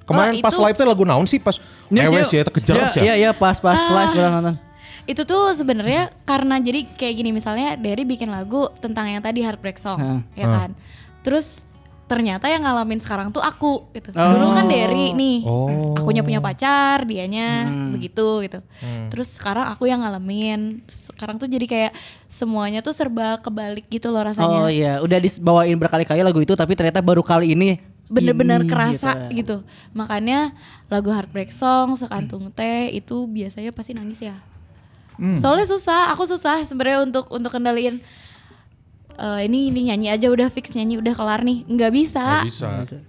[0.05, 1.57] Kemarin Oh, pas live tuh lagu naon sih pas
[1.89, 2.29] Ewe iya.
[2.29, 3.01] sih eta kejar Iya, sih.
[3.01, 4.57] Iya iya pas pas live orang nonton.
[5.09, 9.77] Itu tuh sebenarnya karena jadi kayak gini misalnya Derry bikin lagu tentang yang tadi Heartbreak
[9.81, 10.21] Song, Hah.
[10.37, 10.71] ya kan.
[11.25, 11.65] Terus
[12.15, 14.15] ternyata yang ngalamin sekarang tuh aku gitu.
[14.15, 14.39] Oh.
[14.39, 15.39] Dulu kan Derry nih.
[15.43, 15.99] Oh.
[15.99, 17.91] Akunya punya pacar, dianya Hmm.
[17.91, 18.63] begitu gitu.
[19.11, 20.87] Terus sekarang aku yang ngalamin.
[20.87, 21.93] Sekarang tuh jadi kayak
[22.31, 24.59] semuanya tuh serba kebalik gitu loh rasanya.
[24.63, 29.35] Oh iya, udah dibawain berkali-kali lagu itu tapi ternyata baru kali ini bener-bener kerasa gitu.
[29.35, 29.57] gitu.
[29.97, 30.55] Makanya
[30.87, 34.39] lagu Heartbreak Song, Sekantung Teh itu biasanya pasti nangis ya.
[35.19, 35.39] Hmm.
[35.39, 38.03] Soalnya susah, aku susah sebenarnya untuk untuk kendaliin
[39.15, 42.69] eh, ini ini nyanyi aja udah fix nyanyi udah kelar nih nggak bisa Bisa.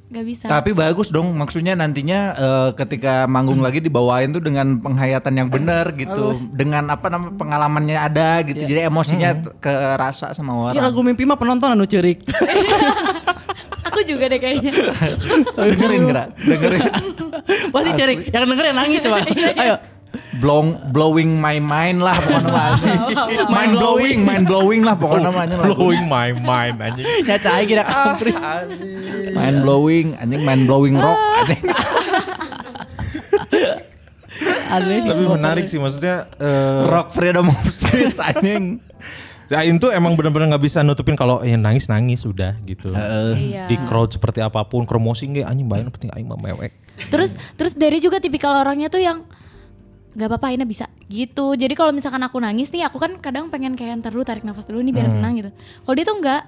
[0.10, 5.34] nggak bisa Tapi bagus dong, maksudnya nantinya eh, ketika manggung lagi dibawain tuh dengan penghayatan
[5.36, 10.74] yang benar gitu, dengan apa namanya pengalamannya ada gitu, jadi emosinya t- kerasa sama orang.
[10.74, 12.24] Ya lagu mimpi mah penonton anu cerik.
[13.86, 14.72] aku juga deh kayaknya
[15.56, 16.82] dengerin gerak, dengerin.
[17.72, 18.20] Pasti cerik.
[18.28, 19.18] Yang denger yang nangis coba.
[19.64, 19.76] Ayo.
[20.36, 22.94] Blowing, blowing my mind lah pokoknya namanya.
[23.56, 25.56] mind blowing, mind blowing lah pokoknya namanya.
[25.64, 27.08] Blowing my mind anjing.
[27.28, 28.32] Nyaca aja kira kampri.
[29.32, 31.20] Mind blowing, anjing mind blowing rock.
[31.44, 31.64] anjing.
[34.66, 38.84] Aneh sih Tapi menarik sih maksudnya eh rock freedom of speech anjing.
[39.46, 42.90] Zain tuh emang benar-benar nggak bisa nutupin kalau ya nangis nangis udah gitu.
[42.90, 43.70] Iya.
[43.70, 46.74] Di crowd seperti apa pun, kromosi nggak anjing bayang penting aing mah mewek.
[47.12, 49.28] terus terus dari juga tipikal orangnya tuh yang
[50.16, 50.88] nggak apa-apa Aina bisa.
[51.06, 51.54] Gitu.
[51.54, 54.66] Jadi kalau misalkan aku nangis nih aku kan kadang pengen kayak ntar dulu tarik nafas
[54.66, 55.52] dulu nih biar tenang gitu.
[55.84, 56.44] Kalau dia tuh enggak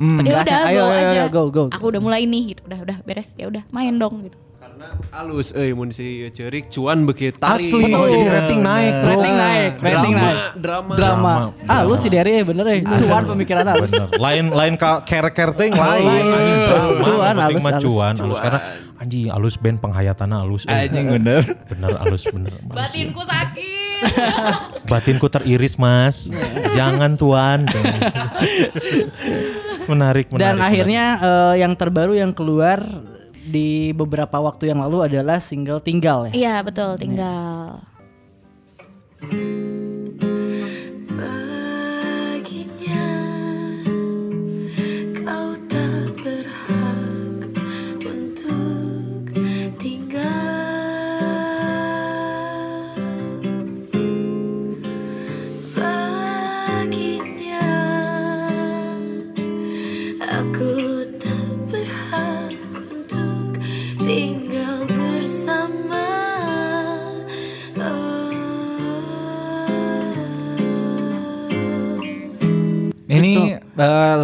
[0.00, 0.16] Hmm.
[0.24, 1.12] ya udah go ayo, aja.
[1.12, 1.62] ayo, go, go.
[1.68, 2.64] aku udah mulai nih gitu.
[2.64, 3.36] Udah udah beres.
[3.36, 4.38] Ya udah main dong gitu
[4.80, 7.68] Karena alus euy mun si Cerik cuan beki tarik.
[7.68, 8.92] Asli, jadi rating naik.
[8.96, 9.08] bro.
[9.12, 10.40] Rating naik, rating Drama, naik.
[10.56, 10.92] drama.
[10.96, 11.32] Drama.
[11.68, 12.80] Ah lu si Derry ya bener ya.
[12.96, 13.92] Cuan pemikiran halus.
[13.92, 14.08] Bener.
[14.16, 16.96] Lain lain ka care-care teh lain anjing drama.
[17.04, 17.60] Cuan, halus.
[17.84, 18.60] cuan, halus karena
[18.96, 20.64] anjing halus band penghayatanna halus.
[20.64, 20.72] euy.
[20.88, 21.42] Anjing bener.
[21.68, 22.56] Bener halus bener.
[22.72, 23.68] batinku sakit
[24.88, 26.32] Batinku teriris, Mas.
[26.72, 27.68] Jangan tuan.
[29.92, 30.40] menarik, menarik.
[30.40, 30.64] Dan menarik.
[30.72, 32.80] akhirnya eh, yang terbaru yang keluar
[33.50, 36.32] di beberapa waktu yang lalu adalah single Tinggal ya.
[36.32, 37.82] iya betul tinggal
[39.20, 39.69] Baginya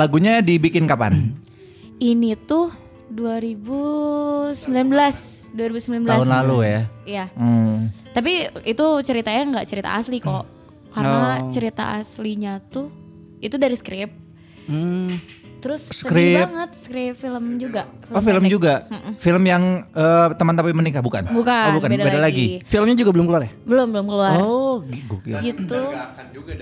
[0.07, 1.35] lagunya dibikin kapan?
[1.99, 2.71] ini tuh
[3.11, 4.71] 2019
[5.57, 6.81] 2019 Tahun lalu ya.
[7.05, 7.89] iya Hmm.
[8.13, 10.45] Tapi itu ceritanya nggak cerita asli kok.
[10.93, 11.49] Karena Oh.
[11.49, 12.89] cerita aslinya tuh
[13.39, 14.09] itu dari skrip.
[14.65, 15.09] Hmm.
[15.57, 16.13] Terus Skrip.
[16.13, 17.89] sedih banget skrip film juga.
[18.09, 18.53] Oh film pendek.
[18.53, 18.75] juga.
[19.17, 21.27] Film yang eh, teman tapi menikah bukan?
[21.27, 21.89] Bukan, Oh, bukan.
[21.91, 22.61] beda, Beda, lagi.
[22.61, 22.69] lagi.
[22.69, 23.51] Filmnya juga belum keluar ya?
[23.65, 24.31] Belum belum keluar.
[24.37, 25.41] Oh, gokil.
[25.43, 25.83] Gitu.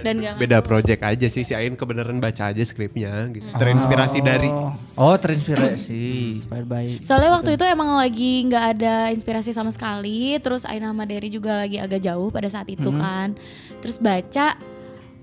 [0.01, 3.45] Dan gak Beda project aja sih si Ain kebenaran baca aja skripnya gitu.
[3.51, 4.49] Terinspirasi dari
[4.95, 6.38] Oh, terinspirasi.
[6.38, 10.38] Inspired by Soalnya waktu itu emang lagi nggak ada inspirasi sama sekali.
[10.38, 13.34] Terus Aina sama Derry juga lagi agak jauh pada saat itu kan.
[13.82, 14.55] Terus baca,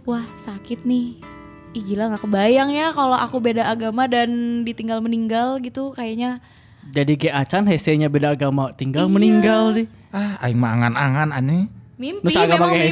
[0.03, 1.30] wah sakit nih.
[1.71, 4.27] Ih gila nggak kebayang ya kalau aku beda agama dan
[4.61, 6.43] ditinggal meninggal gitu kayaknya
[6.81, 9.13] Jadi ge acan hesenya beda agama, tinggal Iya.
[9.13, 9.87] meninggal deh.
[10.09, 11.69] Ah, aing mah angan-angan aneh.
[11.95, 12.73] mimpi Nusa agama.
[12.73, 12.89] Heeh,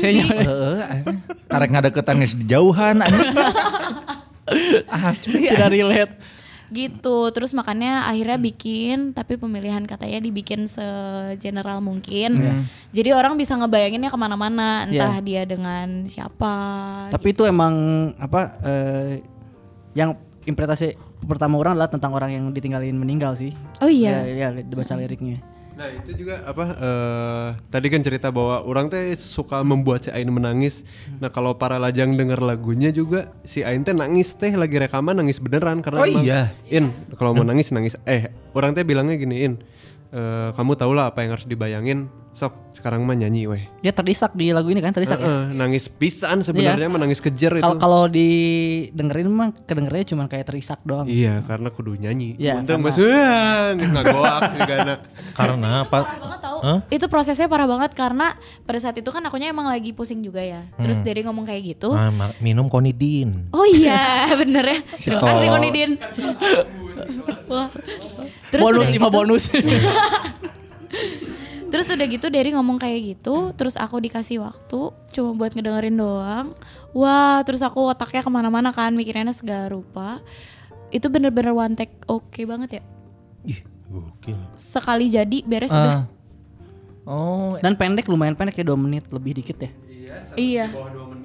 [0.80, 1.18] aneh.
[1.50, 3.20] karek ngadeketan geus di jauhan aneh.
[5.10, 5.50] Asli.
[5.50, 6.14] Tidak relate.
[6.70, 7.30] Gitu.
[7.34, 12.38] Terus makanya akhirnya bikin tapi pemilihan katanya dibikin segeneral mungkin.
[12.96, 14.86] Jadi orang bisa ngebayanginnya ke mana-mana.
[14.90, 16.54] Entah dia dengan siapa
[17.14, 17.74] Tapi itu emang
[18.18, 19.12] apa eh,
[19.98, 20.16] yang
[20.46, 20.96] interpretasi
[21.28, 23.52] pertama orang adalah tentang orang yang ditinggalin meninggal sih.
[23.84, 24.24] oh iya.
[24.24, 25.44] Ya, ya dibaca liriknya.
[25.80, 30.28] Nah itu juga apa eh tadi kan cerita bahwa orang teh suka membuat si Ain
[30.28, 30.84] menangis.
[31.24, 35.40] Nah kalau para lajang denger lagunya juga si Ain teh nangis teh lagi rekaman nangis
[35.40, 36.52] beneran karena Oh emang, iya?
[36.68, 37.96] In kalau mau nangis nangis.
[38.04, 39.54] Eh orang teh bilangnya gini In
[40.12, 43.64] eh, kamu tau lah apa yang harus dibayangin sok sekarang mah nyanyi weh.
[43.80, 45.28] Dia terisak di lagu ini kan terisak ya.
[45.28, 47.62] Heeh, nangis pisan sebenarnya menangis kejer itu.
[47.62, 51.04] Kalau kalau didengerin mah kedengernya cuma kayak terisak doang.
[51.04, 52.40] Iya karena kudu nyanyi.
[52.40, 54.76] Iya, Untung karena- mas nggak goak juga
[55.32, 56.00] Karena apa?
[56.00, 56.58] banget tau
[56.88, 60.64] itu prosesnya parah banget karena pada saat itu kan akunya emang lagi pusing juga ya
[60.76, 63.48] terus dari ngomong kayak gitu Ah, ma- minum konidin.
[63.52, 65.48] oh iya bener ya terima kasih.
[65.50, 65.92] Konidin
[67.52, 67.68] Wah.
[68.50, 69.44] terus bonus sih mah gitu- bonus.
[71.70, 76.58] Terus udah gitu dari ngomong kayak gitu, terus aku dikasih waktu cuma buat ngedengerin doang.
[76.98, 80.18] Wah, terus aku otaknya ke mana-mana kan, mikirannya segala rupa.
[80.90, 82.84] Itu bener-bener one take oke banget ya.
[83.46, 84.38] Ih, gokil.
[84.58, 86.04] Sekali jadi beres udah.
[86.04, 86.18] Ah.
[87.10, 89.72] Oh, Dan pendek lumayan pendek ya 2 menit lebih dikit ya.
[90.34, 90.66] Iya.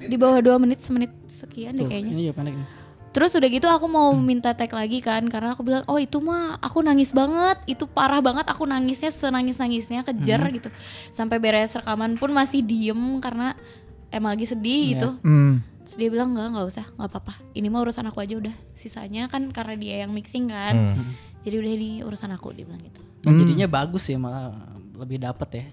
[0.05, 2.13] Di bawah dua menit, semenit sekian deh kayaknya.
[2.13, 2.67] Ini juga pendek nih.
[3.15, 6.59] Terus udah gitu aku mau minta tag lagi kan karena aku bilang oh itu mah
[6.59, 10.67] aku nangis banget itu parah banget aku nangisnya senangis nangisnya kejar gitu
[11.15, 13.55] sampai beres rekaman pun masih diem karena
[14.11, 15.09] emang lagi sedih gitu.
[15.23, 15.63] Hmm.
[15.87, 17.33] Terus dia bilang enggak nggak usah nggak apa-apa.
[17.55, 18.55] Ini mah urusan aku aja udah.
[18.75, 20.75] Sisanya kan karena dia yang mixing kan.
[20.75, 21.15] Hmm.
[21.47, 22.99] Jadi udah ini urusan aku dia bilang gitu.
[23.25, 24.53] Nah, jadinya bagus ya malah
[24.97, 25.65] lebih dapet ya.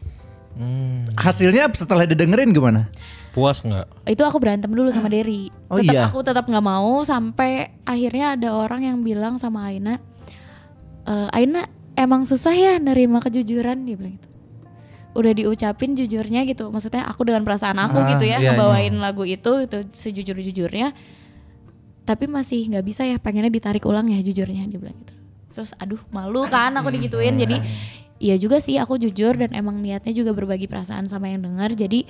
[0.53, 1.09] Hmm.
[1.17, 2.93] Hasilnya setelah didengerin gimana?
[3.33, 3.89] Puas nggak?
[4.13, 5.49] Itu aku berantem dulu sama Derry.
[5.73, 6.05] Oh tetap iya?
[6.13, 9.97] aku tetap nggak mau sampai akhirnya ada orang yang bilang sama Aina,
[11.09, 11.65] "Eh, Aina
[11.97, 14.29] emang susah ya nerima kejujuran dia bilang gitu.
[15.13, 16.73] Udah diucapin jujurnya gitu.
[16.73, 20.93] Maksudnya aku dengan perasaan aku Ah, gitu ya iya, ngebawain lagu itu itu sejujur-jujurnya.
[22.03, 25.15] Tapi masih nggak bisa ya pengennya ditarik ulang ya jujurnya dia bilang gitu.
[25.53, 27.61] Terus aduh malu kan aku digituin jadi
[28.23, 32.07] iya juga sih aku jujur dan emang niatnya juga berbagi perasaan sama yang dengar jadi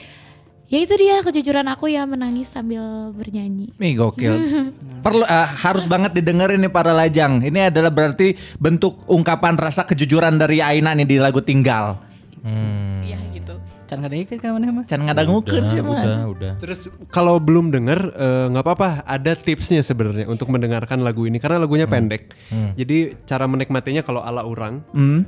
[0.73, 3.77] ya itu dia kejujuran aku ya menangis sambil bernyanyi.
[3.77, 4.33] Nih gokil.
[5.05, 7.45] Perlu eh, harus banget didengerin nih para lajang.
[7.45, 12.01] Ini adalah berarti bentuk ungkapan rasa kejujuran dari Aina nih di lagu Tinggal.
[12.41, 13.05] Hmm.
[13.05, 13.61] Iya gitu.
[13.93, 14.85] Can kadang kan mana mah.
[14.89, 16.01] Can ngadangukeun sih udah, mah.
[16.01, 16.53] udah, udah.
[16.65, 21.61] Terus kalau belum denger eh, nggak apa-apa, ada tipsnya sebenarnya untuk mendengarkan lagu ini karena
[21.61, 22.33] lagunya pendek.
[22.73, 24.81] Jadi cara menikmatinya kalau ala orang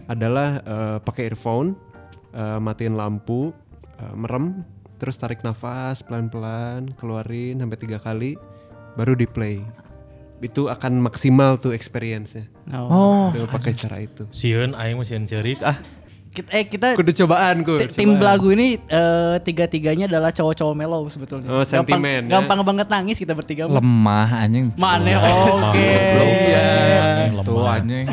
[0.09, 1.77] adalah eh, pakai earphone,
[2.33, 3.53] eh, matiin lampu,
[4.01, 4.65] eh, merem,
[4.97, 8.41] terus tarik nafas pelan-pelan, keluarin sampai tiga kali,
[8.97, 9.61] baru di play.
[10.41, 12.49] Itu akan maksimal tuh experience-nya.
[12.73, 13.29] Oh.
[13.29, 14.25] Dengan pakai cara itu.
[14.33, 15.77] Sieun aing mah sieun cerik ah.
[16.35, 17.79] Kita, eh kita Kudu cobaan ku.
[17.79, 21.47] ti- tim belagu ini eh, tiga-tiganya adalah cowok-cowok mellow sebetulnya.
[21.47, 22.31] Oh, gampang, sentimen, ya.
[22.35, 23.71] gampang banget nangis kita bertiga.
[23.71, 23.79] mah.
[23.79, 24.67] Lemah anjing.
[24.75, 25.79] Mana oke.
[25.79, 26.67] Iya.
[27.31, 27.47] Lemah.
[27.47, 28.07] Tuh anjing.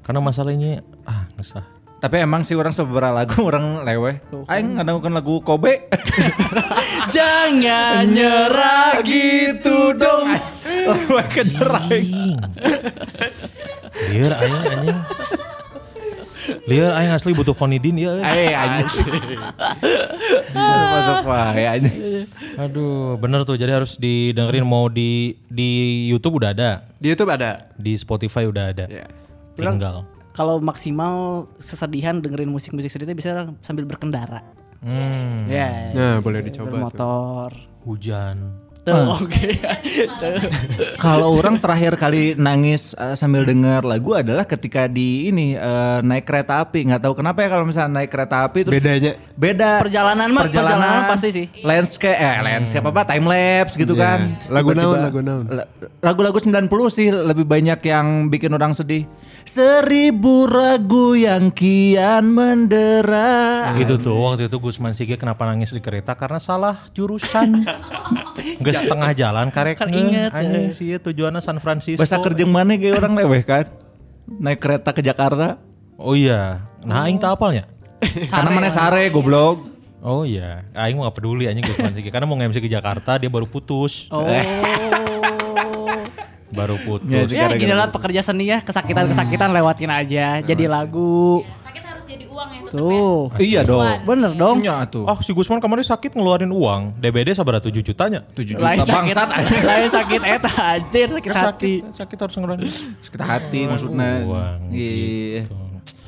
[0.00, 0.70] Karena masalahnya
[1.02, 1.66] ah ngesah.
[1.98, 4.22] Tapi emang sih orang seberapa lagu orang leweh.
[4.46, 5.88] Aing ngadangukeun lagu Kobe.
[7.14, 10.30] Jangan nyerah gitu dong.
[10.62, 12.38] Leweh kejar aing.
[14.12, 14.98] Liar aing anjing.
[16.64, 18.16] Liar aing asli butuh konidin ya.
[18.24, 19.04] Eh anjing.
[20.96, 22.24] Masuk wae anjing.
[22.56, 23.60] Aduh, bener tuh.
[23.60, 25.68] Jadi harus didengerin mau di di
[26.08, 27.68] YouTube udah ada, Di YouTube ada.
[27.76, 28.88] di Spotify udah ada.
[28.88, 29.04] Ya.
[29.60, 30.08] Tinggal.
[30.32, 34.40] Kalau maksimal sesedihan dengerin musik-musik sedih itu bisa sambil berkendara.
[34.80, 35.44] Hmm.
[35.46, 35.92] Ya.
[35.92, 36.72] Nah, boleh dicoba tuh.
[36.80, 37.50] Bermotor.
[37.84, 38.63] Hujan.
[38.84, 39.48] Tuh, oke.
[40.14, 40.36] Tuh.
[41.00, 46.22] Kalau orang terakhir kali nangis eh, sambil dengar lagu adalah ketika di ini eh, naik
[46.22, 46.84] kereta api.
[46.84, 51.08] Nggak tahu kenapa ya kalau misalnya naik kereta api terus Bedanya beda Perjalanan mah, perjalanan
[51.08, 51.46] pasti sih.
[51.60, 54.04] landscape eh landscape apa time lapse gitu Iya.
[54.04, 54.20] kan
[54.52, 55.44] Lagu naon, lagu naon?
[55.48, 55.68] la-
[56.00, 59.08] lagu-lagu 90 sih lebih banyak yang bikin orang sedih
[59.44, 66.12] seribu ragu yang kian mendera Gitu tuh waktu itu Gusman Sige kenapa nangis di kereta
[66.12, 67.62] karena salah jurusan.
[68.64, 72.00] Gak setengah jalan karek Kan inget, Anjing sih tujuannya San Francisco.
[72.00, 73.68] bahasa kerja mana kayak orang leweh kan
[74.26, 75.60] naik kereta ke Jakarta
[75.94, 76.64] Oh iya.
[76.80, 77.68] Nah aing tak apalnya.
[78.04, 79.70] karena mana sare goblok
[80.00, 83.28] Oh iya, aing mah gak peduli anjing Gusman Sige karena mau nge-MC ke Jakarta dia
[83.28, 84.04] baru putus.
[84.08, 84.24] Oh.
[86.54, 87.28] Baru putus.
[87.28, 91.42] Ya ya gini lah pekerja seni ya kesakitan-kesakitan lewatin aja jadi lagu.
[91.60, 93.22] Sakit harus jadi uang ya Tuh.
[93.38, 94.58] iya dong Bener dong.
[94.58, 96.94] punya tuh Ah si Gusman kemarin sakit ngeluarin uang.
[96.96, 98.22] DBD sabar 7 jutanya.
[98.32, 99.28] 7 Lain juta sakit, bangsat
[99.60, 101.46] lain sakit eta anjir sakit Kan hati.
[101.46, 102.70] sakit, sakit harus ngeluarin.
[103.04, 105.54] kita hati maksudnya Uang, iya gitu.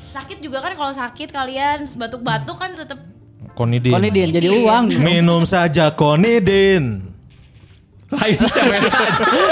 [0.09, 2.99] Sakit juga kan kalau sakit kalian batuk-batuk kan tetep
[3.53, 3.89] Konidin.
[3.89, 4.83] Konidin jadi uang.
[4.97, 7.09] Minum saja konidin.
[8.07, 8.79] Lain siapa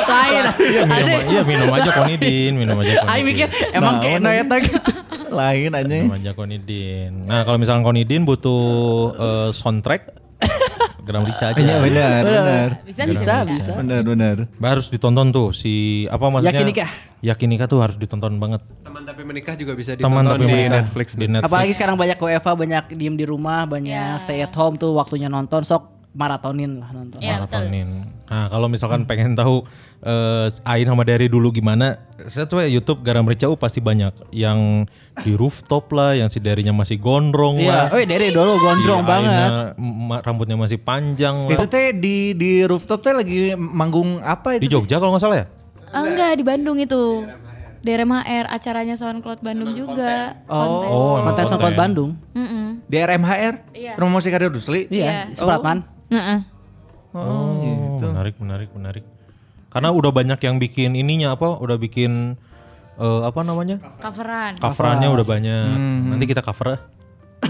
[0.05, 0.43] Lain.
[0.55, 1.15] Iya minum, Ada.
[1.27, 3.11] iya minum aja konidin, minum aja konidin.
[3.11, 4.79] Aing mikir emang kayak no eta gitu.
[5.27, 7.11] lain anjing Minum aja konidin.
[7.27, 8.63] Nah kalau misalkan konidin butuh
[9.13, 10.01] eh, soundtrack,
[11.03, 11.59] gram rica aja.
[11.59, 13.71] Iya benar benar bisa Bisa, bisa.
[13.75, 16.55] benar benar Harus ditonton tuh si apa maksudnya?
[16.55, 16.85] Yakinika.
[17.21, 18.61] Yakinika tuh harus ditonton banget.
[18.85, 20.73] teman tapi menikah juga bisa Teman ditonton tapi di menikah.
[20.79, 21.07] Netflix.
[21.13, 21.49] Di Netflix.
[21.51, 25.67] Apalagi sekarang banyak WFA, banyak diem di rumah, banyak stay at home tuh waktunya nonton
[25.67, 27.19] sok maratonin lah nonton.
[27.19, 27.67] Iya betul.
[27.67, 27.89] maratonin.
[28.25, 29.67] Nah kalau misalkan pengen tahu
[30.01, 34.87] eh Ain sama dari dulu gimana, saya coba YouTube Garam Ricau pasti banyak yang
[35.17, 37.89] di rooftop lah, yang si darinya masih gondrong lah.
[37.89, 39.49] Iya, oh dari dulu gondrong Si banget.
[39.49, 41.53] Aina, ma- rambutnya masih panjang lah.
[41.53, 45.37] itu teh di di rooftop teh lagi manggung apa Di itu Jogja kalau nggak salah
[45.37, 45.45] ya?
[45.89, 47.27] Ah, enggak di Bandung itu.
[47.81, 50.41] DRMHR acaranya SoundCloud Bandung juga.
[50.47, 51.61] oh emang Kontes konten.
[51.61, 52.11] Sokot Bandung.
[52.33, 52.81] Mm-mm.
[52.83, 53.93] di RMHR Iya.
[53.95, 55.37] rumah musik Kadir Rusli Iya, Iya.
[55.37, 55.85] Supratman.
[56.11, 56.39] Mm-mm.
[57.15, 59.03] oh gitu Oh, menarik, menarik, menarik.
[59.71, 61.59] Karena udah banyak yang bikin ininya apa?
[61.59, 62.35] Udah bikin
[62.99, 63.79] eh, apa namanya?
[63.99, 64.55] Coveran.
[64.59, 65.75] Coverannya udah banyak.
[66.11, 66.79] Nanti kita cover ah.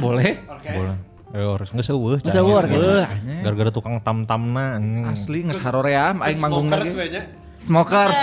[0.02, 0.98] boleh Boleh.
[1.36, 1.84] Eh, harus nggak.
[2.24, 3.08] Bisa war Wah,
[3.44, 4.80] Gara-gara tukang tam-tamna.
[4.80, 5.04] anjing.
[5.04, 6.96] asli nges haroream aing manggung lagi
[7.60, 8.20] smokers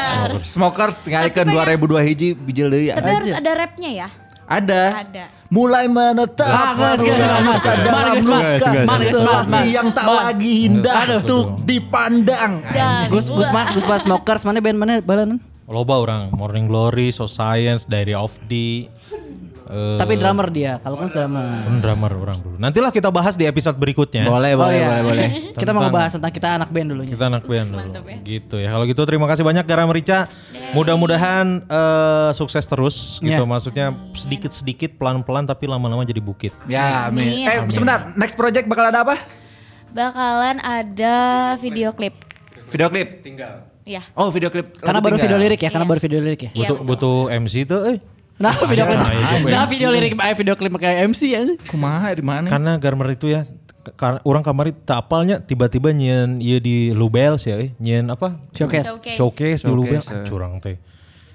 [0.47, 4.09] smokers tinggalkan 2002 hiji bijil deui Tapi harus ada rapnya ya.
[4.53, 4.82] Ada.
[5.08, 5.24] Ada.
[5.53, 8.24] Mulai menetap guys, guys.
[8.24, 12.64] Selasi Guys, yang tak lagi indah untuk dipandang.
[12.72, 15.41] Dan Gus Gusman Gusman Smokers mana band mana balanan?
[15.68, 18.88] Loba orang Morning Glory, So Science, Diary of D.
[19.72, 21.49] eh, Tapi drummer dia, kalau kan drummer.
[21.64, 22.57] hmm, drummer orang dulu.
[22.57, 24.28] Nantilah kita bahas di episode berikutnya.
[24.28, 24.86] Boleh, Oh boleh, iya.
[24.86, 25.28] boleh, boleh.
[25.61, 27.12] Kita mau ngebahas tentang kita anak band dulunya.
[27.12, 27.88] Kita anak band dulu.
[28.20, 28.68] Gitu ya.
[28.70, 30.28] Kalau gitu terima kasih banyak Garam Rica.
[30.72, 33.32] Mudah-mudahan eh, sukses terus gitu.
[33.38, 33.49] Ya.
[33.49, 36.53] Maksudnya sedikit-sedikit pelan-pelan tapi lama-lama jadi bukit.
[36.64, 37.44] Ya, amin.
[37.44, 37.49] Amin.
[37.49, 38.12] Eh, sebentar.
[38.14, 39.16] Next project bakal ada apa?
[39.90, 41.16] bakalan ada
[41.58, 42.16] video klip.
[42.68, 43.20] Video klip.
[43.20, 43.68] Tinggal.
[43.84, 44.00] Ya.
[44.14, 44.72] Oh, video klip.
[44.78, 45.26] Karena baru tinggal.
[45.28, 45.92] video lirik ya, karena Iya.
[45.92, 46.50] baru video lirik ya.
[46.50, 46.88] Iya, Butuh betul.
[46.88, 47.99] butuh MC tuh eh.
[48.42, 48.98] Nah, video klip.
[48.98, 51.46] Nah, Nah, video lirik eh, video klip pakai MC ya.
[51.70, 52.50] Kumaha di mana?
[52.50, 53.46] Karena Garmer itu ya
[54.22, 57.70] orang kamari tak apalnya tiba-tiba nyen iya di Lubel sih eh.
[57.82, 58.86] nyen apa Showcase.
[58.86, 59.16] Showcase.
[59.18, 60.78] showcase di Lubel Showcase, ah, curang teh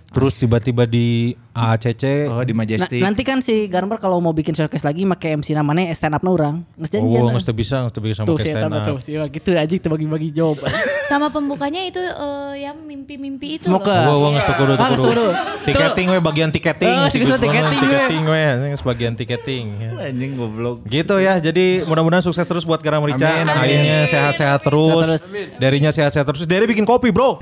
[0.08, 3.02] terus tiba-tiba di ACC Oh, di Nah, Majestic.
[3.02, 6.62] nanti kan si Garmer kalau mau bikin showcase lagi make MC namanya stand up orang.
[6.78, 8.98] Nges oh nggak bisa nggak bisa Tuh stand up
[9.30, 10.70] gitu aja kita bagi-bagi jawaban.
[11.10, 13.90] Sama pembukanya itu eh, yang mimpi-mimpi itu Smoker.
[13.90, 14.20] loh.
[14.22, 15.32] Wah, wah, nggak kudu, Ah, nggak.
[15.66, 16.92] Tiketing we bagian tiketing.
[16.92, 17.62] Oh, tiketing we.
[17.64, 18.44] Tiketing we,
[18.84, 19.66] bagian tiketing.
[19.80, 20.12] ya.
[20.12, 20.84] Anjing goblok.
[20.84, 23.24] Gitu ya, jadi mudah-mudahan sukses terus buat Garam Rica.
[23.24, 25.32] Akhirnya sehat-sehat terus.
[25.58, 26.44] Darinya sehat-sehat terus.
[26.44, 27.40] Dari bikin kopi bro.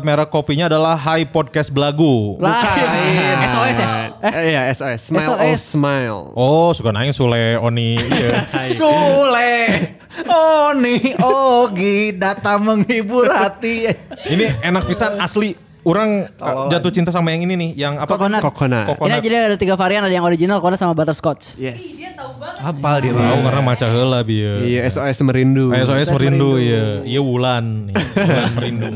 [0.00, 2.17] Merek kopinya adalah High Podcast Belagu.
[2.38, 3.36] Lain.
[3.44, 3.88] SOS ya?
[4.18, 5.00] Eh, Eh, iya SOS.
[5.08, 5.38] Smile SOS.
[5.44, 6.20] oh smile.
[6.34, 7.96] Oh, suka nanya Sule Oni.
[7.96, 8.30] Iya.
[8.78, 9.54] Sule,
[10.26, 13.86] Oni, Ogi, datang menghibur hati.
[14.26, 15.67] Ini enak pisan asli.
[15.88, 18.12] Orang uh, jatuh cinta sama yang ini nih, yang apa?
[18.12, 18.44] Coconut.
[18.44, 18.84] Coconut.
[18.84, 19.20] Ini Coconut.
[19.24, 21.56] jadi ada tiga varian, ada yang original, coconut sama butterscotch.
[21.56, 21.80] Yes.
[22.60, 23.16] Apal dia.
[23.16, 24.68] Tahu karena maca heula bieu.
[24.68, 25.72] Iya SOS merindu.
[25.72, 27.00] SOS merindu ya.
[27.06, 27.88] Iya Wulan.
[27.94, 28.86] Wulan merindu.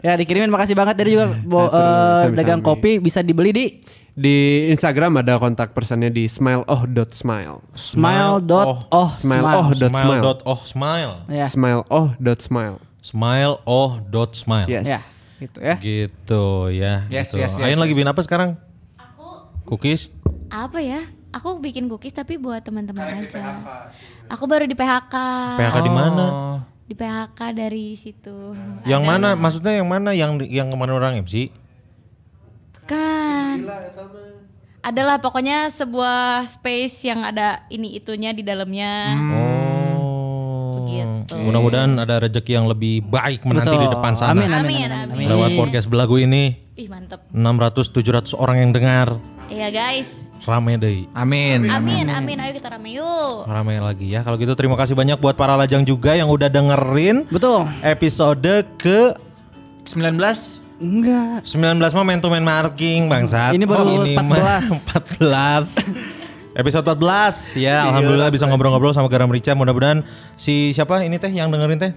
[0.00, 2.38] Ya dikirimin makasih banget dari juga bo, eh, sama-sama.
[2.38, 3.66] dagang kopi bisa dibeli di
[4.12, 7.64] Di Instagram ada kontak personnya di smileoh.smile.
[7.72, 9.56] smile dot oh Smile smile.
[9.56, 10.22] oh dot Smile smile.
[10.22, 11.12] dot oh smile.
[11.32, 11.46] Ya.
[11.48, 12.76] Smile oh dot smile.
[13.00, 14.68] Smile oh dot smile.
[14.68, 14.84] Yes.
[14.86, 15.00] Ya,
[15.48, 15.76] gitu ya.
[15.78, 16.94] Gitu ya.
[17.10, 17.42] Yes, gitu.
[17.42, 17.98] yes, yes, Ain lagi yes.
[17.98, 18.50] bikin apa sekarang?
[19.66, 20.10] Cookies.
[20.52, 21.02] Apa ya?
[21.32, 23.64] Aku bikin cookies tapi buat teman-teman aja.
[24.28, 25.14] Aku baru di PHK.
[25.56, 26.26] PHK di mana?
[26.84, 28.52] Di PHK dari situ.
[28.84, 29.32] Yang mana?
[29.32, 30.12] Maksudnya yang mana?
[30.12, 31.48] Yang yang kemarin orang MC?
[32.84, 33.64] Kan.
[34.82, 39.16] Adalah pokoknya sebuah space yang ada ini itunya di dalamnya.
[39.30, 39.61] Oh.
[40.92, 41.34] Begitu.
[41.38, 43.94] Mudah-mudahan ada rezeki yang lebih baik menanti di Betul.
[43.94, 44.32] depan sana.
[44.34, 45.26] Amin, Amin, amin.
[45.26, 47.20] Lewat podcast belagu ini Ih mantep.
[47.28, 49.08] 600 700 orang yang dengar.
[49.46, 50.08] Iya guys.
[50.42, 51.06] Rame deh.
[51.12, 51.68] Amin.
[51.68, 52.36] Amin, amin.
[52.36, 53.46] Ayo kita rame yuk.
[53.46, 54.20] Rame lagi ya.
[54.20, 57.68] Kalau gitu terima kasih banyak buat para lajang juga yang udah dengerin Betul.
[57.80, 58.42] episode
[58.74, 59.14] ke
[59.86, 60.18] 19
[60.82, 61.46] Enggak.
[61.46, 63.54] 19 mah main to main marking bangsat.
[63.54, 64.58] Ini baru Oh, mah
[65.22, 66.21] 14.
[66.52, 67.88] Episode 14 ya.
[67.88, 69.56] Alhamdulillah bisa ngobrol-ngobrol sama Garam Rica.
[69.56, 70.04] Mudah-mudahan
[70.36, 71.92] si siapa ini teh yang dengerin teh?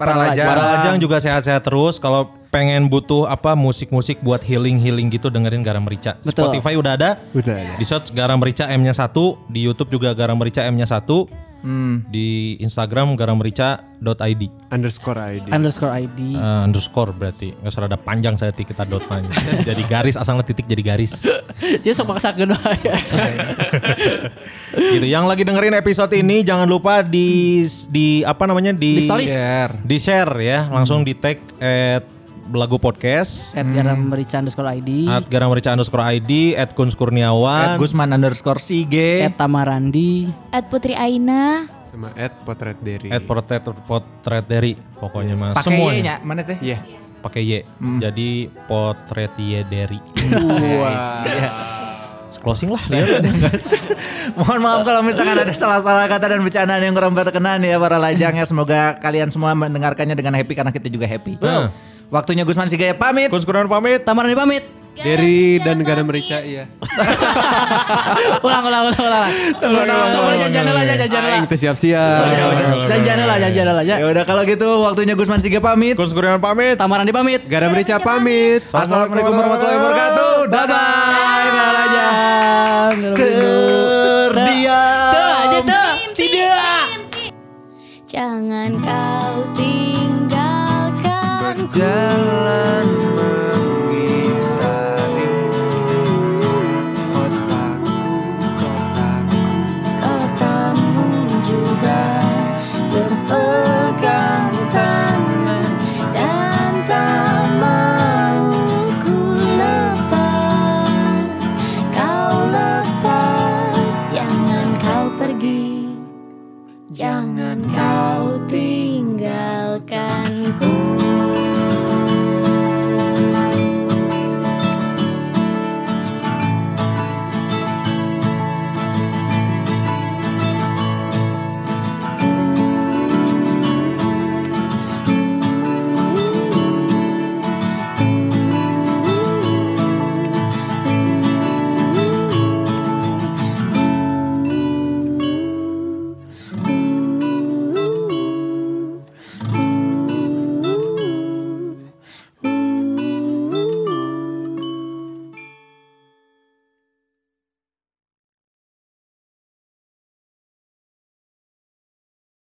[0.00, 0.46] para Para lajang.
[0.48, 2.00] Para lajang juga sehat-sehat terus.
[2.00, 6.18] Kalau pengen butuh apa musik-musik buat healing-healing gitu dengerin Garam Rica.
[6.20, 6.50] Betul.
[6.50, 7.10] Spotify udah ada.
[7.30, 7.74] Udah ada.
[7.78, 9.14] Di search Garam Rica M-nya 1,
[9.48, 11.50] di YouTube juga Garam Rica M-nya 1.
[11.60, 12.08] Hmm.
[12.08, 14.42] Di Instagram garamrica.id.
[14.72, 15.46] Underscore ID.
[15.52, 16.20] Underscore ID.
[16.32, 19.36] Eh, underscore berarti nggak serada panjang saya kita dot panjang.
[19.68, 21.20] jadi garis asalnya titik jadi garis
[21.84, 22.96] Dia sok paksa kedua ya.
[24.72, 27.60] gitu yang lagi dengerin episode ini jangan lupa di
[27.92, 29.28] di apa namanya di, Di stories.
[29.28, 32.19] share di share ya langsung di tag at
[32.50, 35.06] belagu podcast At garam merica underscore ID.
[35.06, 39.22] at garam merica underscore id at kuns kurniawan At Gusman underscore Sige.
[39.22, 40.26] At Tamarandi.
[40.50, 41.70] At Putri Aina.
[41.90, 43.10] Sama at potret dari.
[43.10, 46.58] at portrait portrait dari pokoknya mas Pakai semua Y nya mana teh?
[46.58, 46.78] Iya.
[47.20, 47.60] pakai y
[47.98, 48.28] jadi
[48.64, 49.98] potret y dari
[50.78, 51.20] Wah.
[52.40, 53.20] closing lah dia
[54.38, 58.32] Mohon maaf kalau misalkan ada salah-salah kata dan bercandaan yang kurang berkenan ya para lajang
[58.32, 58.46] ya.
[58.48, 61.36] Semoga kalian semua mendengarkannya dengan happy karena kita juga happy.
[61.36, 61.68] Nah.
[62.10, 63.30] Waktunya Gusman Sigaya pamit.
[63.30, 64.02] Kuskuran pamit.
[64.02, 64.66] Tamarani pamit.
[65.00, 66.68] Derry dan Gada Merica iya.
[68.44, 69.30] ulang ulang ulang ulang.
[70.12, 71.40] Soalnya jangan lah jangan lah.
[71.48, 72.20] Kita siap-siap.
[73.00, 73.84] Jangan lah jangan lah.
[73.86, 75.96] Ya udah kalau gitu waktunya Gusman Siga pamit.
[75.96, 76.76] Kunskuran pamit.
[76.76, 77.46] Tamaran di pamit.
[77.48, 78.66] Gada Merica pamit.
[78.68, 80.34] Assalamualaikum warahmatullahi wabarakatuh.
[80.52, 80.90] Dadah.
[81.48, 82.06] Dadah aja.
[84.34, 85.64] Terdiam.
[86.12, 86.88] Tidak.
[88.10, 89.79] Jangan kau tidak.
[91.72, 92.99] 见了你。